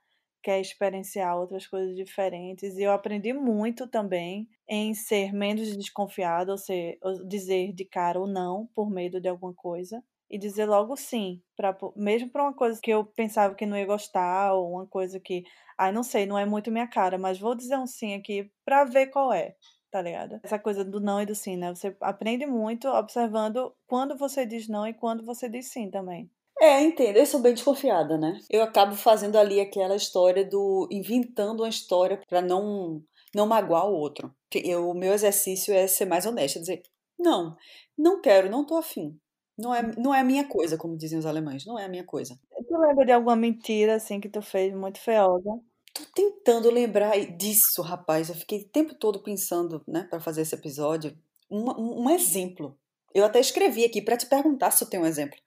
quer 0.43 0.61
experienciar 0.61 1.37
outras 1.39 1.67
coisas 1.67 1.97
diferentes. 1.97 2.77
E 2.79 2.83
eu 2.85 2.93
aprendi 2.93 3.33
muito 3.33 3.87
também 3.89 4.49
em 4.75 4.95
ser 4.95 5.33
menos 5.35 5.77
desconfiado, 5.77 6.51
ou, 6.53 6.59
ser, 6.59 6.99
ou 7.03 7.27
dizer 7.29 7.73
de 7.75 7.85
cara 7.85 8.19
ou 8.19 8.27
não 8.27 8.67
por 8.75 8.91
medo 8.91 9.21
de 9.21 9.29
alguma 9.29 9.53
coisa. 9.55 10.03
E 10.31 10.39
dizer 10.39 10.65
logo 10.65 10.97
sim, 10.97 11.43
pra, 11.55 11.77
mesmo 11.95 12.31
para 12.31 12.43
uma 12.45 12.55
coisa 12.55 12.81
que 12.81 12.91
eu 12.91 13.05
pensava 13.05 13.55
que 13.55 13.67
não 13.67 13.77
ia 13.77 13.85
gostar, 13.85 14.55
ou 14.55 14.73
uma 14.73 14.87
coisa 14.87 15.21
que, 15.21 15.45
ai, 15.77 15.93
não 15.93 16.03
sei, 16.03 16.25
não 16.25 16.39
é 16.39 16.47
muito 16.47 16.71
minha 16.71 16.87
cara, 16.89 17.19
mas 17.19 17.39
vou 17.39 17.55
dizer 17.55 17.77
um 17.77 17.87
sim 17.87 18.15
aqui 18.15 18.51
pra 18.65 18.85
ver 18.85 19.09
qual 19.09 19.31
é, 19.33 19.55
tá 19.91 20.01
ligado? 20.01 20.41
Essa 20.43 20.59
coisa 20.59 20.83
do 20.85 21.01
não 21.01 21.21
e 21.21 21.27
do 21.27 21.35
sim, 21.35 21.57
né? 21.57 21.69
Você 21.75 21.95
aprende 22.01 22.47
muito 22.47 22.89
observando 22.89 23.75
quando 23.87 24.17
você 24.17 24.47
diz 24.47 24.69
não 24.69 24.87
e 24.87 24.95
quando 24.95 25.23
você 25.25 25.51
diz 25.51 25.71
sim 25.71 25.91
também. 25.91 26.31
É, 26.61 26.81
entendo. 26.81 27.17
Eu 27.17 27.27
sou 27.27 27.41
bem 27.41 27.53
desconfiada, 27.55 28.17
né? 28.17 28.39
Eu 28.49 28.63
acabo 28.63 28.95
fazendo 28.95 29.37
ali 29.37 29.61
aquela 29.61 29.97
história 29.97 30.45
do 30.45 30.87
inventando 30.93 31.61
uma 31.61 31.69
história 31.69 32.21
pra 32.29 32.41
não 32.41 33.03
não 33.35 33.47
magoar 33.47 33.87
o 33.87 33.95
outro. 33.95 34.35
Eu, 34.55 34.91
o 34.91 34.95
meu 34.95 35.13
exercício 35.13 35.73
é 35.75 35.87
ser 35.87 36.05
mais 36.05 36.27
honesta, 36.27 36.61
dizer 36.61 36.83
não, 37.19 37.57
não 37.97 38.21
quero, 38.21 38.51
não 38.51 38.67
tô 38.67 38.77
afim. 38.77 39.19
Não 39.57 39.75
é, 39.75 39.83
não 39.97 40.15
é 40.15 40.21
a 40.21 40.25
minha 40.25 40.49
coisa, 40.49 40.77
como 40.77 40.97
dizem 40.97 41.19
os 41.19 41.27
alemães. 41.27 41.65
Não 41.65 41.79
é 41.79 41.85
a 41.85 41.89
minha 41.89 42.05
coisa. 42.05 42.39
Tu 42.51 42.77
lembra 42.77 43.05
de 43.05 43.13
alguma 43.13 43.37
mentira, 43.37 43.97
assim, 43.97 44.19
que 44.19 44.29
tu 44.29 44.43
fez 44.43 44.75
muito 44.75 44.99
feiosa? 44.99 45.61
Tô 45.95 46.03
tentando 46.15 46.71
lembrar 46.71 47.19
disso, 47.37 47.83
rapaz. 47.83 48.29
Eu 48.29 48.35
fiquei 48.35 48.63
o 48.63 48.69
tempo 48.69 48.95
todo 48.95 49.23
pensando, 49.23 49.83
né, 49.87 50.07
para 50.09 50.21
fazer 50.21 50.43
esse 50.43 50.55
episódio, 50.55 51.17
um, 51.51 51.71
um, 51.71 52.05
um 52.05 52.11
exemplo. 52.11 52.77
Eu 53.15 53.25
até 53.25 53.39
escrevi 53.41 53.85
aqui 53.85 54.01
para 54.01 54.17
te 54.17 54.27
perguntar 54.27 54.71
se 54.71 54.83
eu 54.83 54.89
tenho 54.89 55.03
um 55.03 55.07
exemplo. 55.07 55.39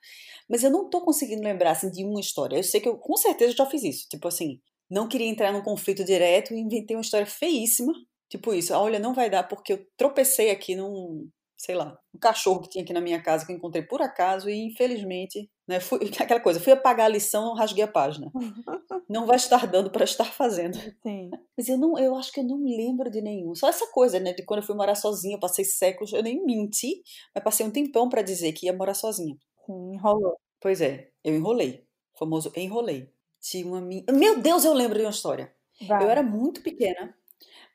Mas 0.48 0.64
eu 0.64 0.70
não 0.70 0.88
tô 0.88 1.02
conseguindo 1.02 1.42
lembrar, 1.42 1.72
assim, 1.72 1.90
de 1.90 2.06
uma 2.06 2.20
história. 2.20 2.58
Eu 2.58 2.64
sei 2.64 2.80
que 2.80 2.88
eu, 2.88 2.98
com 2.98 3.18
certeza, 3.18 3.56
já 3.56 3.66
fiz 3.66 3.84
isso. 3.84 4.08
Tipo 4.08 4.28
assim, 4.28 4.62
não 4.90 5.08
queria 5.08 5.28
entrar 5.28 5.52
num 5.52 5.62
conflito 5.62 6.04
direto 6.04 6.54
e 6.54 6.60
inventei 6.60 6.96
uma 6.96 7.02
história 7.02 7.26
feíssima. 7.26 7.94
Tipo 8.30 8.54
isso, 8.54 8.74
ah, 8.74 8.82
olha, 8.82 9.00
não 9.00 9.14
vai 9.14 9.30
dar 9.30 9.44
porque 9.44 9.74
eu 9.74 9.86
tropecei 9.98 10.50
aqui 10.52 10.76
num, 10.76 11.30
sei 11.58 11.76
lá, 11.76 11.98
um 12.14 12.20
cachorro 12.20 12.62
que 12.62 12.70
tinha 12.70 12.84
aqui 12.84 12.94
na 12.94 13.02
minha 13.02 13.22
casa 13.22 13.46
que 13.46 13.52
eu 13.52 13.56
encontrei 13.56 13.84
por 13.84 14.02
acaso 14.02 14.50
e 14.50 14.66
infelizmente, 14.68 15.50
né, 15.68 15.80
fui, 15.80 16.00
aquela 16.20 16.40
coisa, 16.40 16.60
fui 16.60 16.74
apagar 16.74 17.06
a 17.06 17.10
lição, 17.10 17.54
rasguei 17.54 17.84
a 17.84 17.88
página. 17.88 18.32
Não 19.10 19.26
vai 19.26 19.36
estar 19.36 19.68
dando 19.68 19.92
para 19.92 20.04
estar 20.04 20.26
fazendo. 20.26 20.78
Sim. 21.04 21.30
Mas 21.56 21.70
eu 21.70 21.78
não, 21.78 21.98
eu 22.00 22.16
acho 22.16 22.32
que 22.32 22.40
eu 22.40 22.44
não 22.44 22.58
lembro 22.64 23.10
de 23.12 23.22
nenhum. 23.22 23.54
Só 23.54 23.70
essa 23.70 23.86
coisa, 23.92 24.20
né, 24.20 24.34
de 24.34 24.44
quando 24.44 24.62
eu 24.62 24.66
fui 24.66 24.76
morar 24.76 24.96
sozinha, 24.96 25.36
eu 25.36 25.40
passei 25.40 25.64
séculos, 25.64 26.12
eu 26.12 26.24
nem 26.24 26.44
menti, 26.44 27.04
mas 27.34 27.44
passei 27.44 27.66
um 27.66 27.72
tempão 27.72 28.10
para 28.10 28.24
dizer 28.24 28.52
que 28.54 28.66
ia 28.66 28.74
morar 28.74 28.96
sozinha. 28.96 29.38
Sim, 29.66 29.94
enrolou. 29.94 30.38
Pois 30.60 30.82
é, 30.82 31.10
eu 31.24 31.36
enrolei. 31.36 31.86
O 32.16 32.20
famoso 32.20 32.52
enrolei. 32.56 33.12
Tinha 33.46 33.64
uma 33.68 33.80
minha... 33.80 34.04
Meu 34.12 34.40
Deus, 34.40 34.66
eu 34.66 34.74
lembro 34.74 34.98
de 34.98 35.06
uma 35.06 35.12
história. 35.12 35.54
Vai. 35.88 36.04
Eu 36.04 36.10
era 36.10 36.24
muito 36.24 36.62
pequena, 36.62 37.16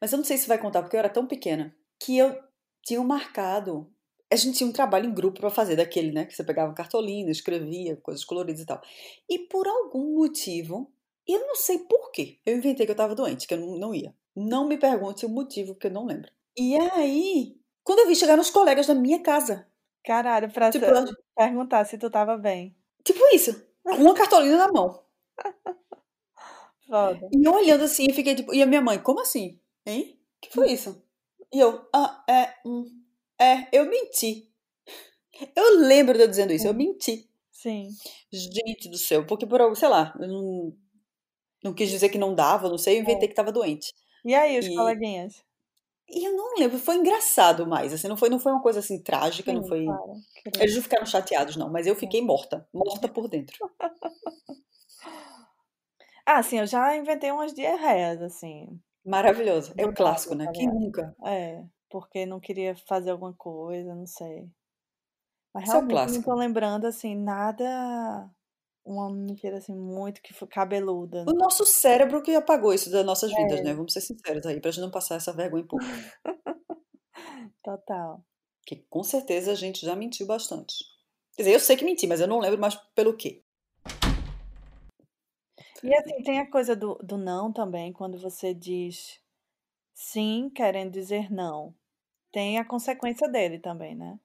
mas 0.01 0.13
eu 0.13 0.17
não 0.17 0.25
sei 0.25 0.37
se 0.37 0.49
vai 0.49 0.59
contar 0.59 0.83
porque 0.83 0.97
eu 0.97 0.99
era 0.99 1.09
tão 1.09 1.29
pequena 1.29 1.73
que 1.97 2.19
eu 2.19 2.37
tinha 2.83 3.01
marcado. 3.05 3.89
A 4.33 4.35
gente 4.35 4.59
tinha 4.59 4.69
um 4.69 4.73
trabalho 4.73 5.07
em 5.07 5.15
grupo 5.15 5.39
para 5.39 5.51
fazer 5.51 5.77
daquele, 5.77 6.11
né? 6.11 6.25
Que 6.25 6.35
você 6.35 6.43
pegava 6.43 6.75
cartolina, 6.75 7.31
escrevia 7.31 7.97
coisas 7.97 8.25
coloridas 8.25 8.63
e 8.63 8.67
tal. 8.67 8.81
E 9.29 9.39
por 9.39 9.69
algum 9.69 10.17
motivo, 10.17 10.91
eu 11.25 11.39
não 11.47 11.55
sei 11.55 11.79
por 11.79 12.11
quê, 12.11 12.41
eu 12.45 12.57
inventei 12.57 12.85
que 12.85 12.91
eu 12.91 12.97
tava 12.97 13.15
doente, 13.15 13.47
que 13.47 13.55
eu 13.55 13.61
não, 13.61 13.79
não 13.79 13.95
ia. 13.95 14.13
Não 14.35 14.67
me 14.67 14.77
pergunte 14.77 15.25
o 15.25 15.29
motivo, 15.29 15.75
porque 15.75 15.87
eu 15.87 15.93
não 15.93 16.07
lembro. 16.07 16.33
E 16.59 16.77
aí, 16.77 17.57
quando 17.85 18.01
eu 18.01 18.09
vi 18.09 18.17
chegar 18.17 18.37
nos 18.37 18.51
colegas 18.51 18.89
da 18.89 18.95
minha 18.95 19.21
casa, 19.21 19.69
Caralho, 20.05 20.51
pra 20.51 20.71
tipo, 20.71 20.87
perguntar 21.37 21.85
se 21.85 21.99
tu 21.99 22.11
tava 22.11 22.37
bem. 22.37 22.75
tipo 23.05 23.21
isso, 23.33 23.65
com 23.85 23.97
uma 23.97 24.15
cartolina 24.15 24.57
na 24.57 24.73
mão. 24.73 25.10
Foda. 26.87 27.29
E 27.33 27.45
eu 27.47 27.53
olhando 27.53 27.85
assim, 27.85 28.07
eu 28.09 28.15
fiquei 28.15 28.35
tipo, 28.35 28.53
e 28.55 28.63
a 28.63 28.67
minha 28.67 28.81
mãe, 28.81 28.99
como 28.99 29.21
assim? 29.21 29.59
Hein? 29.87 30.19
que 30.41 30.51
foi 30.53 30.73
isso? 30.73 31.03
E 31.53 31.59
eu, 31.61 31.87
ah, 31.95 32.25
é, 32.29 32.55
hum, 32.65 32.85
é, 33.39 33.69
eu 33.73 33.87
menti. 33.89 34.49
Eu 35.57 35.79
lembro 35.79 36.19
de 36.19 36.25
eu 36.25 36.29
dizendo 36.29 36.53
isso, 36.53 36.67
eu 36.67 36.75
menti. 36.75 37.29
Sim. 37.53 37.89
Gente 38.33 38.89
do 38.91 38.99
céu, 38.99 39.27
porque 39.27 39.47
por, 39.47 39.75
sei 39.77 39.89
lá, 39.89 40.15
eu 40.21 40.29
não, 40.29 40.77
não 41.65 41.75
quis 41.75 41.91
dizer 41.91 42.09
que 42.11 42.19
não 42.19 42.35
dava, 42.35 42.69
não 42.69 42.79
sei, 42.79 42.99
eu 42.99 43.03
inventei 43.03 43.29
que 43.29 43.35
tava 43.35 43.53
doente. 43.53 43.93
E 44.25 44.35
aí, 44.35 44.59
os 44.59 44.67
E- 44.67 44.75
coleguinhas? 44.77 45.45
E 46.09 46.27
eu 46.27 46.37
não 46.37 46.57
lembro, 46.59 46.79
foi 46.79 46.97
engraçado 46.97 47.67
mais, 47.67 47.93
assim, 47.93 48.09
não 48.09 48.17
foi, 48.17 48.29
não 48.29 48.41
foi 48.41 48.53
uma 48.53 48.63
coisa 48.63 48.81
assim 48.81 49.01
trágica, 49.03 49.53
não 49.53 49.63
Sim, 49.63 49.69
foi. 49.69 49.85
claro, 49.85 50.13
querido. 50.35 50.63
Eles 50.63 50.75
não 50.75 50.83
ficaram 50.83 51.07
chateados, 51.07 51.57
não, 51.57 51.71
mas 51.71 51.87
eu 51.87 51.95
fiquei 51.95 52.21
morta, 52.21 52.67
morta 52.73 53.09
por 53.09 53.29
dentro. 53.29 53.57
Ah, 56.33 56.45
sim, 56.45 56.61
eu 56.61 56.67
já 56.67 56.97
inventei 56.97 57.33
umas 57.33 57.53
diarreias, 57.53 58.23
assim. 58.23 58.81
Maravilhoso. 59.05 59.75
É 59.77 59.85
o 59.85 59.93
clássico, 59.93 60.37
né? 60.37 60.47
Quem 60.55 60.69
nunca? 60.69 61.13
É, 61.25 61.65
porque 61.89 62.25
não 62.25 62.39
queria 62.39 62.77
fazer 62.87 63.11
alguma 63.11 63.35
coisa, 63.35 63.97
não 63.97 64.07
sei. 64.07 64.49
Mas 65.53 65.65
Isso 65.65 65.73
é 65.73 65.81
realmente 65.81 66.13
não 66.13 66.23
tô 66.23 66.35
lembrando, 66.35 66.87
assim, 66.87 67.17
nada. 67.17 68.31
Uma 68.85 69.13
mentira, 69.13 69.59
assim, 69.59 69.75
muito 69.75 70.23
que 70.23 70.33
foi 70.33 70.47
cabeluda. 70.47 71.25
O 71.29 71.33
nosso 71.33 71.67
cérebro 71.67 72.23
que 72.23 72.33
apagou 72.33 72.73
isso 72.73 72.93
das 72.93 73.05
nossas 73.05 73.35
vidas, 73.35 73.59
É. 73.59 73.65
né? 73.65 73.75
Vamos 73.75 73.93
ser 73.93 74.01
sinceros 74.01 74.47
aí, 74.47 74.61
pra 74.61 74.71
gente 74.71 74.83
não 74.83 74.91
passar 74.91 75.17
essa 75.17 75.33
vergonha 75.33 75.65
em 75.65 75.67
público. 75.67 75.93
Total. 77.65 78.25
Que 78.65 78.77
com 78.89 79.03
certeza 79.03 79.51
a 79.51 79.57
gente 79.57 79.85
já 79.85 79.97
mentiu 79.97 80.29
bastante. 80.29 80.77
Quer 81.35 81.43
dizer, 81.43 81.55
eu 81.57 81.61
sei 81.61 81.77
que 81.77 81.85
menti, 81.85 82.07
mas 82.07 82.21
eu 82.21 82.29
não 82.29 82.39
lembro 82.39 82.61
mais 82.61 82.77
pelo 82.95 83.17
quê. 83.17 83.43
E 85.83 85.95
assim, 85.95 86.23
tem 86.23 86.39
a 86.39 86.51
coisa 86.51 86.77
do, 86.77 86.95
do 87.03 87.17
não 87.17 87.53
também, 87.53 87.93
quando 87.93 88.19
você 88.19 88.53
diz 88.53 89.21
sim 89.95 90.51
querendo 90.55 90.93
dizer 90.93 91.31
não. 91.31 91.75
Tem 92.33 92.59
a 92.59 92.65
consequência 92.65 93.29
dele 93.29 93.59
também, 93.59 93.95
né? 93.95 94.19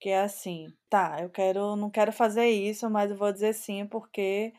Que 0.00 0.08
é 0.10 0.20
assim, 0.20 0.66
tá, 0.88 1.18
eu 1.20 1.30
quero, 1.30 1.76
não 1.76 1.90
quero 1.90 2.12
fazer 2.12 2.48
isso, 2.48 2.88
mas 2.90 3.10
eu 3.10 3.16
vou 3.16 3.32
dizer 3.32 3.52
sim 3.52 3.86
porque 3.86 4.52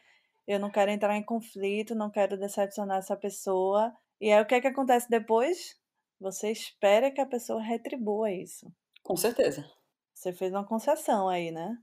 eu 0.48 0.60
não 0.60 0.70
quero 0.70 0.92
entrar 0.92 1.16
em 1.18 1.24
conflito, 1.24 1.96
não 1.96 2.10
quero 2.10 2.38
decepcionar 2.38 3.00
essa 3.00 3.16
pessoa. 3.16 3.94
E 4.22 4.32
aí 4.32 4.42
o 4.42 4.46
que 4.46 4.56
é 4.56 4.62
que 4.62 4.68
acontece 4.68 5.10
depois? 5.10 5.78
Você 6.20 6.52
espera 6.52 7.12
que 7.12 7.20
a 7.20 7.26
pessoa 7.26 7.62
retribua 7.62 8.32
isso. 8.32 8.72
Com 9.02 9.18
certeza. 9.18 9.70
Você 10.14 10.32
fez 10.32 10.52
uma 10.54 10.66
concessão 10.66 11.28
aí, 11.28 11.52
né? 11.52 11.78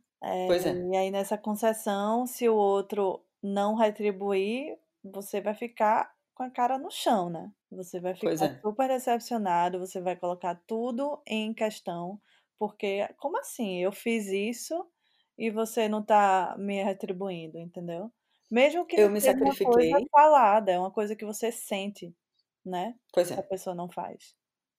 Pois 0.46 0.64
é. 0.64 0.72
E 0.72 0.96
aí 0.96 1.10
nessa 1.10 1.36
concessão, 1.36 2.26
se 2.26 2.48
o 2.48 2.54
outro 2.54 3.22
não 3.42 3.74
retribuir, 3.74 4.78
você 5.02 5.40
vai 5.40 5.54
ficar 5.54 6.12
com 6.34 6.42
a 6.42 6.50
cara 6.50 6.78
no 6.78 6.90
chão, 6.90 7.30
né? 7.30 7.50
Você 7.70 8.00
vai 8.00 8.14
ficar 8.14 8.46
é. 8.46 8.60
super 8.60 8.88
decepcionado, 8.88 9.78
você 9.78 10.00
vai 10.00 10.16
colocar 10.16 10.54
tudo 10.66 11.22
em 11.26 11.52
questão, 11.54 12.20
porque 12.58 13.08
como 13.18 13.38
assim? 13.38 13.78
Eu 13.82 13.92
fiz 13.92 14.26
isso 14.28 14.86
e 15.38 15.50
você 15.50 15.88
não 15.88 16.02
tá 16.02 16.54
me 16.58 16.82
retribuindo, 16.82 17.58
entendeu? 17.58 18.12
Mesmo 18.50 18.84
que 18.86 18.96
Eu 18.96 19.10
me 19.10 19.20
seja 19.20 19.38
uma 19.38 19.56
coisa 19.56 19.90
sacrifiquei. 19.90 20.08
falada, 20.10 20.72
é 20.72 20.78
uma 20.78 20.90
coisa 20.90 21.14
que 21.16 21.24
você 21.24 21.52
sente, 21.52 22.14
né? 22.64 22.94
Pois 23.12 23.30
Que 23.30 23.34
a 23.34 23.38
é. 23.38 23.42
pessoa 23.42 23.74
não 23.74 23.88
faz 23.90 24.34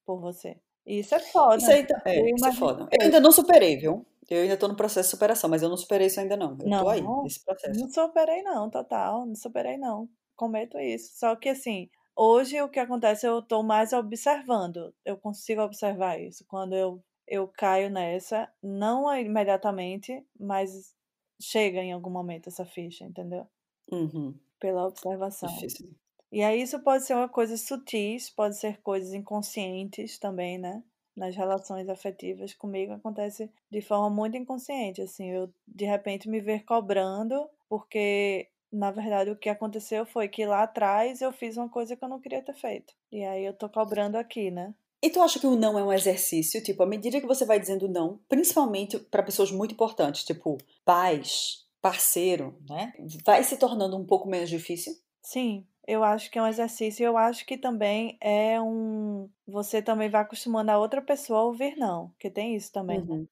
por 0.05 0.20
você. 0.20 0.59
E 0.86 0.99
isso 0.99 1.16
é 1.16 1.20
Isso 1.20 1.32
foda. 1.32 1.68
aí 1.72 1.86
tá, 1.86 2.01
é, 2.05 2.32
isso 2.36 2.45
é 2.45 2.51
foda. 2.53 2.88
Eu 2.91 3.05
ainda 3.05 3.20
não 3.20 3.32
superei, 3.32 3.78
viu? 3.78 4.05
Eu 4.30 4.43
ainda 4.43 4.57
tô 4.57 4.67
no 4.67 4.76
processo 4.76 5.07
de 5.07 5.11
superação, 5.11 5.49
mas 5.49 5.61
eu 5.61 5.69
não 5.69 5.78
superei 5.78 6.07
isso 6.07 6.19
ainda 6.19 6.38
não. 6.38 6.51
Eu 6.51 6.57
tô 6.57 6.89
aí, 6.89 7.01
Não, 7.01 7.24
nesse 7.24 7.43
processo. 7.43 7.80
não 7.80 7.89
superei 7.89 8.41
não, 8.43 8.69
total, 8.69 9.26
não 9.26 9.36
superei 9.36 9.78
não. 9.78 10.07
Cometo 10.36 10.80
isso. 10.80 11.17
Só 11.17 11.36
que 11.36 11.49
assim, 11.49 11.89
hoje 12.15 12.61
o 12.61 12.69
que 12.69 12.80
acontece, 12.80 13.28
eu 13.28 13.41
tô 13.41 13.61
mais 13.61 13.93
observando. 13.93 14.93
Eu 15.03 15.17
consigo 15.17 15.61
observar 15.61 16.19
isso. 16.19 16.45
Quando 16.47 16.74
eu, 16.74 17.03
eu 17.28 17.47
caio 17.47 17.89
nessa, 17.89 18.49
não 18.63 19.13
imediatamente, 19.15 20.26
mas 20.39 20.95
chega 21.41 21.82
em 21.82 21.91
algum 21.91 22.09
momento 22.09 22.47
essa 22.47 22.65
ficha, 22.65 23.03
entendeu? 23.03 23.45
Uhum. 23.91 24.34
Pela 24.59 24.88
observação. 24.88 25.49
Difícil. 25.55 25.89
E 26.32 26.41
aí 26.41 26.61
isso 26.61 26.80
pode 26.80 27.03
ser 27.03 27.13
uma 27.15 27.28
coisa 27.28 27.57
sutis, 27.57 28.30
pode 28.30 28.57
ser 28.57 28.82
coisas 28.82 29.13
inconscientes 29.13 30.17
também, 30.17 30.57
né? 30.57 30.82
Nas 31.16 31.36
relações 31.36 31.89
afetivas 31.89 32.53
comigo 32.53 32.93
acontece 32.93 33.49
de 33.70 33.82
forma 33.82 34.09
muito 34.09 34.38
inconsciente, 34.38 35.01
assim, 35.01 35.30
eu 35.32 35.53
de 35.68 35.86
repente 35.86 36.30
me 36.30 36.39
ver 36.39 36.64
cobrando, 36.64 37.49
porque 37.68 38.47
na 38.72 38.91
verdade 38.91 39.30
o 39.30 39.36
que 39.36 39.49
aconteceu 39.49 40.05
foi 40.05 40.30
que 40.30 40.45
lá 40.45 40.64
atrás 40.64 41.22
eu 41.22 41.32
fiz 41.34 41.57
uma 41.57 41.68
coisa 41.68 41.95
que 41.95 42.03
eu 42.03 42.09
não 42.09 42.20
queria 42.20 42.41
ter 42.41 42.53
feito. 42.53 42.93
E 43.12 43.24
aí 43.24 43.43
eu 43.43 43.53
tô 43.53 43.68
cobrando 43.68 44.18
aqui, 44.18 44.49
né? 44.49 44.74
E 45.03 45.09
tu 45.09 45.20
acha 45.20 45.39
que 45.39 45.47
o 45.47 45.55
não 45.55 45.80
é 45.80 45.84
um 45.84 45.91
exercício? 45.91 46.64
Tipo, 46.64 46.84
à 46.84 46.86
medida 46.86 47.20
que 47.20 47.26
você 47.26 47.43
vai 47.43 47.59
dizendo 47.59 47.89
não, 47.89 48.20
principalmente 48.30 48.99
para 48.99 49.24
pessoas 49.24 49.51
muito 49.51 49.74
importantes, 49.74 50.24
tipo 50.24 50.59
pais, 50.86 51.66
parceiro, 51.82 52.55
né? 52.70 52.93
Vai 53.26 53.43
se 53.43 53.57
tornando 53.57 53.97
um 53.97 54.05
pouco 54.05 54.30
menos 54.30 54.49
difícil? 54.49 54.93
Sim, 55.22 55.66
eu 55.88 56.03
acho 56.03 56.29
que 56.29 56.38
é 56.38 56.41
um 56.41 56.47
exercício. 56.47 57.03
Eu 57.03 57.17
acho 57.17 57.45
que 57.45 57.57
também 57.57 58.17
é 58.21 58.61
um. 58.61 59.29
Você 59.47 59.82
também 59.82 60.09
vai 60.09 60.21
acostumando 60.21 60.71
a 60.71 60.77
outra 60.77 61.01
pessoa 61.01 61.39
a 61.39 61.43
ouvir 61.43 61.75
não, 61.75 62.09
porque 62.09 62.29
tem 62.29 62.55
isso 62.55 62.71
também, 62.71 62.99
né? 62.99 63.13
Uhum. 63.13 63.27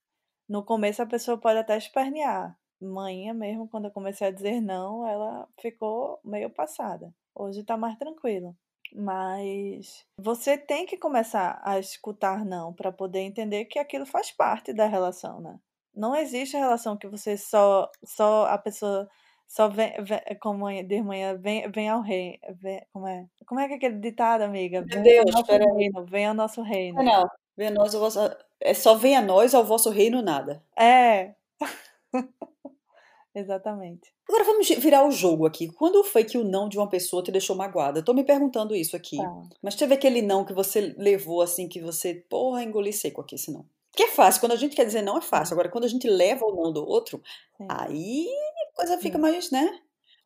No 0.47 0.64
começo 0.64 1.02
a 1.02 1.06
pessoa 1.06 1.38
pode 1.38 1.60
até 1.60 1.78
espernear. 1.78 2.58
Manhã 2.82 3.34
mesmo, 3.34 3.68
quando 3.68 3.86
eu 3.86 3.91
comecei 3.91 4.28
a 4.28 4.32
dizer 4.32 4.62
não, 4.62 5.06
ela 5.06 5.47
ficou 5.62 6.20
meio 6.24 6.50
passada. 6.50 7.14
Hoje 7.36 7.64
tá 7.64 7.78
mais 7.78 7.97
tranquilo. 7.97 8.56
Mas 8.95 10.04
você 10.18 10.58
tem 10.58 10.86
que 10.86 10.97
começar 10.97 11.62
a 11.64 11.78
escutar 11.78 12.43
não 12.43 12.74
para 12.74 12.91
poder 12.91 13.20
entender 13.20 13.66
que 13.66 13.78
aquilo 13.78 14.06
faz 14.06 14.32
parte 14.32 14.74
da 14.74 14.88
relação, 14.88 15.39
né? 15.39 15.60
Não 15.93 16.16
existe 16.16 16.58
relação 16.58 16.97
que 16.97 17.08
você 17.08 17.38
só 17.38 17.89
só 18.04 18.45
a 18.47 18.58
pessoa 18.58 19.08
só 19.50 19.68
vem, 19.68 19.91
vem 20.04 20.20
como 20.39 20.68
de 20.84 21.02
manhã 21.02 21.36
vem, 21.36 21.70
vem 21.72 21.89
ao 21.89 22.02
rei, 22.02 22.39
vem, 22.62 22.86
como 22.93 23.08
é? 23.08 23.26
Como 23.47 23.60
é 23.60 23.68
que 23.68 23.74
é 23.74 23.78
aquele 23.78 23.95
ditado, 23.97 24.43
amiga? 24.43 24.86
Meu 24.86 25.02
Vem 25.02 25.18
ao 25.18 25.26
Deus, 25.26 25.36
nosso 25.36 25.41
espera 25.41 25.66
aí. 25.66 25.76
reino, 25.76 26.06
vem 26.06 26.26
ao 26.28 26.34
nosso 26.36 26.62
reino. 26.62 27.04
Não, 27.04 27.22
não. 27.22 27.30
Venha 27.58 27.72
nós, 27.72 27.95
ao 27.95 28.00
vosso... 28.00 28.20
É 28.62 28.74
só 28.76 28.93
venha 28.93 29.20
a 29.20 29.22
nós 29.24 29.56
ao 29.56 29.66
vosso 29.66 29.89
reino 29.89 30.22
nada. 30.22 30.64
É. 30.78 31.34
Exatamente. 33.34 34.14
Agora 34.28 34.43
vamos 34.43 34.70
virar 34.70 35.08
o 35.08 35.12
jogo 35.12 35.47
aqui. 35.47 35.68
Quando 35.68 36.04
foi 36.04 36.24
que 36.24 36.38
o 36.38 36.43
não 36.43 36.70
de 36.70 36.78
uma 36.78 36.88
pessoa 36.88 37.24
te 37.24 37.32
deixou 37.32 37.56
magoada? 37.56 38.00
Eu 38.00 38.06
tô 38.06 38.14
me 38.14 38.24
perguntando 38.24 38.76
isso 38.76 38.95
aqui. 38.95 39.18
Tá. 39.18 39.41
Mas 39.64 39.76
teve 39.76 39.95
aquele 39.95 40.22
não 40.22 40.45
que 40.45 40.54
você 40.54 40.93
levou 40.95 41.41
assim, 41.41 41.68
que 41.68 41.82
você, 41.82 42.14
porra, 42.14 42.64
engoli 42.64 42.93
seco 42.93 43.22
aqui, 43.22 43.34
esse 43.34 43.52
não. 43.52 43.66
Que 43.95 44.04
é 44.04 44.08
fácil, 44.08 44.39
quando 44.39 44.54
a 44.54 44.56
gente 44.56 44.76
quer 44.76 44.86
dizer 44.86 45.02
não 45.02 45.18
é 45.18 45.22
fácil. 45.22 45.54
Agora, 45.54 45.70
quando 45.70 45.84
a 45.84 45.88
gente 45.88 46.08
leva 46.08 46.45
o 46.45 46.56
não 46.56 46.72
do 46.72 46.88
outro, 46.88 47.22
Sim. 47.58 47.66
aí 47.68 48.28
a 48.28 48.49
coisa 48.80 48.98
fica 48.98 49.18
mais, 49.18 49.52
né? 49.52 49.68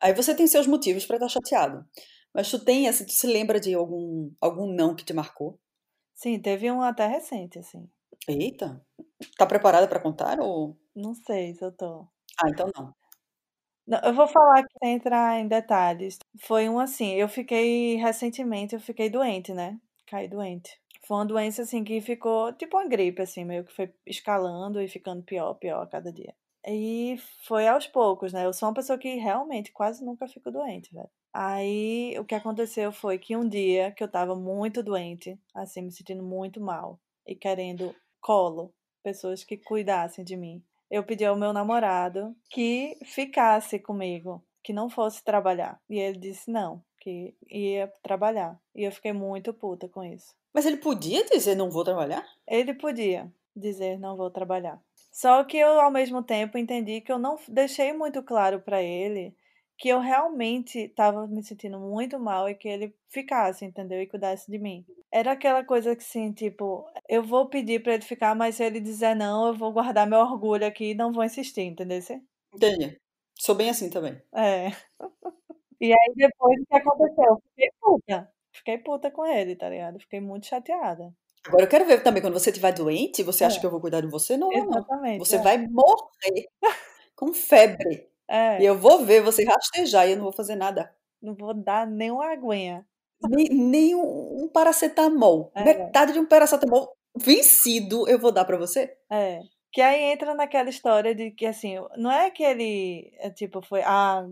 Aí 0.00 0.14
você 0.14 0.34
tem 0.34 0.46
seus 0.46 0.66
motivos 0.66 1.04
pra 1.04 1.16
estar 1.16 1.28
chateado. 1.28 1.84
Mas 2.32 2.48
tu 2.50 2.64
tem, 2.64 2.88
assim, 2.88 3.04
tu 3.04 3.12
se 3.12 3.26
lembra 3.26 3.58
de 3.58 3.74
algum, 3.74 4.30
algum 4.40 4.72
não 4.72 4.94
que 4.94 5.04
te 5.04 5.12
marcou? 5.12 5.58
Sim, 6.14 6.40
teve 6.40 6.70
um 6.70 6.80
até 6.80 7.06
recente, 7.06 7.58
assim. 7.58 7.88
Eita, 8.28 8.80
tá 9.36 9.44
preparada 9.44 9.88
pra 9.88 10.00
contar 10.00 10.38
ou... 10.40 10.76
Não 10.94 11.14
sei 11.14 11.54
se 11.54 11.64
eu 11.64 11.72
tô. 11.72 12.06
Ah, 12.40 12.48
então 12.48 12.70
não. 12.76 12.94
Não, 13.86 13.98
eu 14.04 14.14
vou 14.14 14.28
falar 14.28 14.60
aqui 14.60 14.72
sem 14.78 14.94
entrar 14.94 15.40
em 15.40 15.48
detalhes. 15.48 16.18
Foi 16.40 16.68
um 16.68 16.78
assim, 16.78 17.14
eu 17.14 17.28
fiquei 17.28 17.96
recentemente, 17.96 18.74
eu 18.74 18.80
fiquei 18.80 19.10
doente, 19.10 19.52
né? 19.52 19.78
Caí 20.06 20.28
doente. 20.28 20.70
Foi 21.06 21.18
uma 21.18 21.26
doença 21.26 21.62
assim 21.62 21.82
que 21.84 22.00
ficou 22.00 22.52
tipo 22.52 22.76
uma 22.76 22.88
gripe, 22.88 23.20
assim, 23.20 23.44
meio 23.44 23.64
que 23.64 23.74
foi 23.74 23.92
escalando 24.06 24.80
e 24.80 24.88
ficando 24.88 25.22
pior, 25.22 25.54
pior 25.54 25.82
a 25.82 25.86
cada 25.86 26.12
dia. 26.12 26.34
E 26.66 27.18
foi 27.42 27.68
aos 27.68 27.86
poucos, 27.86 28.32
né? 28.32 28.46
Eu 28.46 28.52
sou 28.52 28.68
uma 28.68 28.74
pessoa 28.74 28.98
que 28.98 29.16
realmente 29.16 29.72
quase 29.72 30.04
nunca 30.04 30.26
fico 30.26 30.50
doente, 30.50 30.92
velho. 30.92 31.10
Aí 31.32 32.16
o 32.18 32.24
que 32.24 32.34
aconteceu 32.34 32.92
foi 32.92 33.18
que 33.18 33.36
um 33.36 33.46
dia 33.48 33.90
que 33.90 34.02
eu 34.02 34.08
tava 34.08 34.36
muito 34.36 34.82
doente, 34.82 35.38
assim, 35.54 35.82
me 35.82 35.92
sentindo 35.92 36.22
muito 36.22 36.60
mal 36.60 37.00
e 37.26 37.34
querendo 37.34 37.94
colo, 38.20 38.72
pessoas 39.02 39.44
que 39.44 39.56
cuidassem 39.56 40.24
de 40.24 40.36
mim. 40.36 40.62
Eu 40.90 41.02
pedi 41.02 41.24
ao 41.24 41.36
meu 41.36 41.52
namorado 41.52 42.34
que 42.48 42.96
ficasse 43.04 43.78
comigo, 43.78 44.42
que 44.62 44.72
não 44.72 44.88
fosse 44.88 45.22
trabalhar. 45.24 45.80
E 45.90 45.98
ele 45.98 46.18
disse 46.18 46.50
não, 46.50 46.82
que 47.00 47.34
ia 47.50 47.92
trabalhar. 48.02 48.58
E 48.74 48.84
eu 48.84 48.92
fiquei 48.92 49.12
muito 49.12 49.52
puta 49.52 49.88
com 49.88 50.02
isso. 50.02 50.34
Mas 50.54 50.64
ele 50.64 50.76
podia 50.76 51.24
dizer 51.26 51.54
não 51.54 51.70
vou 51.70 51.84
trabalhar? 51.84 52.24
Ele 52.46 52.72
podia 52.72 53.30
dizer 53.54 53.98
não 53.98 54.16
vou 54.16 54.30
trabalhar. 54.30 54.80
Só 55.14 55.44
que 55.44 55.56
eu 55.56 55.80
ao 55.80 55.92
mesmo 55.92 56.24
tempo 56.24 56.58
entendi 56.58 57.00
que 57.00 57.12
eu 57.12 57.20
não 57.20 57.36
deixei 57.46 57.92
muito 57.92 58.20
claro 58.20 58.60
para 58.60 58.82
ele 58.82 59.32
que 59.78 59.88
eu 59.88 60.00
realmente 60.00 60.76
estava 60.80 61.24
me 61.28 61.40
sentindo 61.42 61.78
muito 61.78 62.18
mal 62.18 62.48
e 62.48 62.54
que 62.56 62.68
ele 62.68 62.92
ficasse, 63.08 63.64
entendeu? 63.64 64.02
E 64.02 64.08
cuidasse 64.08 64.50
de 64.50 64.58
mim. 64.58 64.84
Era 65.12 65.30
aquela 65.32 65.64
coisa 65.64 65.94
que 65.94 66.02
assim, 66.02 66.32
tipo, 66.32 66.84
eu 67.08 67.22
vou 67.22 67.48
pedir 67.48 67.80
para 67.80 67.94
ele 67.94 68.02
ficar, 68.02 68.34
mas 68.34 68.56
se 68.56 68.64
ele 68.64 68.80
dizer 68.80 69.14
não, 69.14 69.46
eu 69.46 69.54
vou 69.54 69.72
guardar 69.72 70.04
meu 70.04 70.18
orgulho 70.18 70.66
aqui 70.66 70.90
e 70.90 70.94
não 70.94 71.12
vou 71.12 71.22
insistir, 71.22 71.62
entendeu? 71.62 72.00
Entendi. 72.52 72.98
Sou 73.38 73.54
bem 73.54 73.70
assim 73.70 73.88
também. 73.88 74.20
É. 74.34 74.70
E 75.80 75.92
aí 75.92 76.12
depois 76.16 76.60
o 76.60 76.66
que 76.66 76.76
aconteceu? 76.76 77.24
Eu 77.24 77.42
Fiquei 77.50 77.70
puta. 77.80 78.32
Fiquei 78.52 78.78
puta 78.78 79.10
com 79.12 79.26
ele, 79.26 79.54
tá 79.54 79.68
ligado? 79.68 80.00
Fiquei 80.00 80.20
muito 80.20 80.46
chateada. 80.46 81.12
Agora 81.46 81.64
eu 81.64 81.68
quero 81.68 81.84
ver 81.84 82.02
também, 82.02 82.22
quando 82.22 82.32
você 82.34 82.50
estiver 82.50 82.72
doente, 82.72 83.22
você 83.22 83.44
acha 83.44 83.58
É. 83.58 83.60
que 83.60 83.66
eu 83.66 83.70
vou 83.70 83.80
cuidar 83.80 84.00
de 84.00 84.06
você? 84.06 84.36
Não, 84.36 84.48
não, 84.50 84.64
não. 84.66 84.68
Exatamente. 84.78 85.18
Você 85.18 85.36
é. 85.36 85.38
vai 85.42 85.58
morrer 85.58 86.48
com 87.14 87.32
febre. 87.34 88.08
É, 88.28 88.60
E 88.62 88.64
eu 88.64 88.78
vou 88.78 89.04
ver 89.04 89.20
você 89.22 89.44
rastejar 89.44 90.08
e 90.08 90.12
eu 90.12 90.16
não 90.16 90.24
vou 90.24 90.32
fazer 90.32 90.56
nada. 90.56 90.94
não 91.22 91.34
vou 91.34 91.54
dar 91.54 91.86
nem 91.86 92.10
uma 92.10 92.32
aguinha. 92.32 92.86
Nem, 93.28 93.48
nem 93.48 93.94
um, 93.94 94.44
um 94.44 94.48
paracetamol. 94.48 95.50
É. 95.54 95.64
Metade 95.64 96.12
de 96.12 96.18
um 96.18 96.26
paracetamol 96.26 96.94
vencido 97.16 98.08
eu 98.08 98.18
vou 98.18 98.32
dar 98.32 98.44
pra 98.44 98.56
você? 98.58 98.96
É. 99.10 99.40
Que 99.72 99.80
aí 99.82 100.02
entra 100.12 100.34
naquela 100.34 100.68
história 100.70 101.14
de 101.14 101.30
que, 101.32 101.46
assim, 101.46 101.74
não 101.96 102.10
é 102.10 102.30
que 102.30 102.42
ele, 102.44 103.10
é, 103.18 103.28
tipo, 103.30 103.60
foi, 103.62 103.82
ah, 103.82 104.24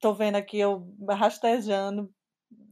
tô 0.00 0.14
vendo 0.14 0.36
aqui 0.36 0.58
eu 0.60 0.86
rastejando, 1.08 2.08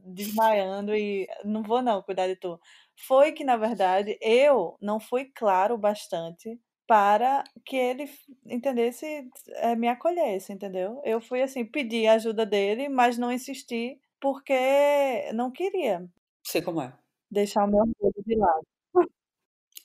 desmaiando 0.06 0.94
e 0.94 1.26
não 1.44 1.62
vou 1.62 1.82
não 1.82 2.02
cuidar 2.02 2.26
de 2.28 2.36
tu. 2.36 2.58
Foi 2.96 3.32
que, 3.32 3.44
na 3.44 3.56
verdade, 3.56 4.18
eu 4.20 4.76
não 4.80 5.00
fui 5.00 5.26
claro 5.34 5.76
bastante 5.76 6.58
para 6.86 7.42
que 7.64 7.76
ele 7.76 8.08
entendesse, 8.46 9.06
eh, 9.48 9.74
me 9.76 9.88
acolhesse, 9.88 10.52
entendeu? 10.52 11.00
Eu 11.04 11.20
fui 11.20 11.42
assim, 11.42 11.64
pedir 11.64 12.06
a 12.06 12.14
ajuda 12.14 12.44
dele, 12.46 12.88
mas 12.88 13.18
não 13.18 13.32
insisti 13.32 13.98
porque 14.20 15.30
não 15.34 15.50
queria 15.50 16.06
Sei 16.46 16.62
como 16.62 16.80
é. 16.82 16.92
deixar 17.30 17.64
o 17.64 17.68
meu 17.68 17.80
orgulho 17.80 18.24
de 18.26 18.36
lado. 18.36 18.66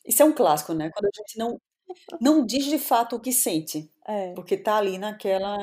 Isso 0.05 0.21
é 0.23 0.25
um 0.25 0.33
clássico, 0.33 0.73
né? 0.73 0.89
Quando 0.91 1.05
a 1.05 1.11
gente 1.15 1.37
não, 1.37 1.59
não 2.19 2.45
diz 2.45 2.65
de 2.65 2.77
fato 2.79 3.15
o 3.15 3.19
que 3.19 3.31
sente. 3.31 3.91
É, 4.07 4.33
Porque 4.33 4.57
tá 4.57 4.77
ali 4.77 4.97
naquela. 4.97 5.55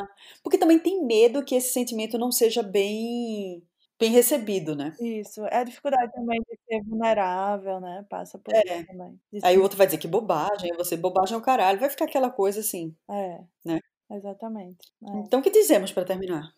Porque 0.43 0.59
também 0.59 0.79
tem 0.79 1.05
medo 1.05 1.45
que 1.45 1.55
esse 1.55 1.73
sentimento 1.73 2.19
não 2.19 2.31
seja 2.31 2.63
bem, 2.63 3.63
bem 3.99 4.11
recebido, 4.13 4.75
né? 4.77 4.97
isso. 4.99 5.45
É 5.47 5.59
a 5.59 5.65
dificuldade 5.65 6.13
também 6.13 6.39
de 6.41 6.57
ser 6.65 6.83
vulnerável, 6.85 7.81
né? 7.81 8.05
Passa 8.09 8.39
por 8.39 8.55
É. 8.55 8.61
isso 8.61 8.87
também. 8.87 9.21
De 9.33 9.41
Aí 9.43 9.59
o 9.59 9.63
outro 9.63 9.77
vai 9.79 9.87
dizer 9.87 9.99
que 9.99 10.09
bobagem, 10.09 10.73
você, 10.77 10.97
bobagem 10.97 11.35
é 11.35 11.39
o 11.39 11.43
caralho. 11.43 11.81
Vai 11.81 11.91
ficar 11.91 12.07
aquela 12.07 12.31
coisa 12.31 12.61
assim. 12.61 12.97
É, 13.09 13.45
Né? 13.65 13.81
exatamente. 14.11 14.93
É. 15.05 15.19
Então, 15.21 15.41
o 15.41 15.43
que 15.43 15.51
dizemos 15.51 15.93
pra 15.93 16.05
terminar? 16.05 16.53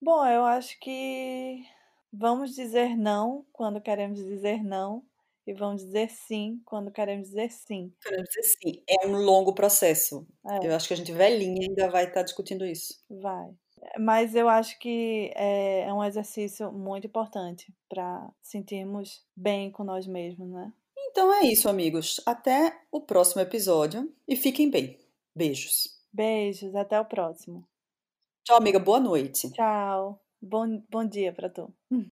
Bom, 0.00 0.26
eu 0.26 0.44
acho 0.44 0.78
que 0.80 1.64
vamos 2.12 2.54
dizer 2.54 2.96
não 2.96 3.46
quando 3.52 3.80
queremos 3.80 4.18
dizer 4.22 4.62
não 4.62 5.04
e 5.46 5.54
vamos 5.54 5.82
dizer 5.84 6.10
sim 6.10 6.60
quando 6.64 6.90
queremos 6.92 7.28
dizer 7.28 7.50
sim. 7.50 7.92
Quero 8.02 8.22
dizer 8.24 8.42
sim, 8.42 8.82
é 8.88 9.06
um 9.06 9.16
longo 9.24 9.54
processo. 9.54 10.26
É, 10.44 10.66
Eu 10.66 10.74
acho 10.74 10.88
que 10.88 10.94
a 10.94 10.96
gente 10.96 11.12
velhinha 11.12 11.66
ainda 11.68 11.90
vai 11.90 12.04
estar 12.04 12.22
discutindo 12.22 12.64
isso. 12.66 12.94
vai. 13.10 13.56
Mas 13.98 14.34
eu 14.34 14.48
acho 14.48 14.78
que 14.78 15.30
é, 15.34 15.82
é 15.82 15.92
um 15.92 16.04
exercício 16.04 16.72
muito 16.72 17.06
importante 17.06 17.72
para 17.88 18.28
sentirmos 18.42 19.24
bem 19.36 19.70
com 19.70 19.84
nós 19.84 20.06
mesmos, 20.06 20.48
né? 20.48 20.72
Então 21.10 21.32
é 21.32 21.46
isso, 21.46 21.68
amigos. 21.68 22.20
Até 22.26 22.78
o 22.90 23.00
próximo 23.00 23.40
episódio 23.40 24.12
e 24.28 24.36
fiquem 24.36 24.70
bem. 24.70 24.98
Beijos. 25.34 25.96
Beijos, 26.12 26.74
até 26.74 27.00
o 27.00 27.04
próximo. 27.04 27.64
Tchau, 28.44 28.56
amiga. 28.56 28.78
Boa 28.78 29.00
noite. 29.00 29.50
Tchau. 29.52 30.20
Bom, 30.40 30.82
bom 30.90 31.04
dia 31.04 31.32
para 31.32 31.48
tu. 31.48 31.72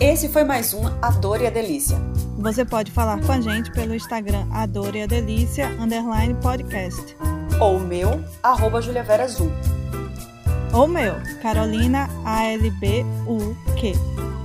Esse 0.00 0.30
foi 0.30 0.44
mais 0.44 0.72
um 0.72 0.86
A 1.02 1.10
Dor 1.10 1.42
e 1.42 1.46
a 1.46 1.50
Delícia. 1.50 1.98
Você 2.38 2.64
pode 2.64 2.90
falar 2.90 3.24
com 3.24 3.32
a 3.32 3.40
gente 3.40 3.70
pelo 3.72 3.94
Instagram 3.94 4.48
A 4.50 4.64
Dor 4.64 4.96
e 4.96 5.02
a 5.02 5.06
Delícia, 5.06 5.68
underline 5.78 6.34
podcast. 6.40 7.14
Ou 7.60 7.76
o 7.76 7.80
meu, 7.80 8.08
arroba 8.42 8.80
Julia 8.80 9.02
Vera 9.02 9.24
Azul. 9.24 9.50
Ou 10.72 10.86
meu, 10.86 11.14
Carolina 11.42 12.08
ALBUQ. 12.24 13.92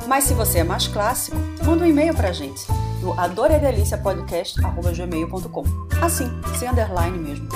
Mas 0.08 0.24
se 0.26 0.34
você 0.34 0.60
é 0.60 0.64
mais 0.64 0.88
clássico, 0.88 1.38
manda 1.64 1.84
um 1.84 1.88
e-mail 1.88 2.16
pra 2.16 2.32
gente 2.32 2.66
no 3.02 3.20
adoredeliciapodcast.gmail.com 3.20 5.64
Assim, 6.02 6.30
sem 6.58 6.70
underline 6.70 7.18
mesmo. 7.18 7.50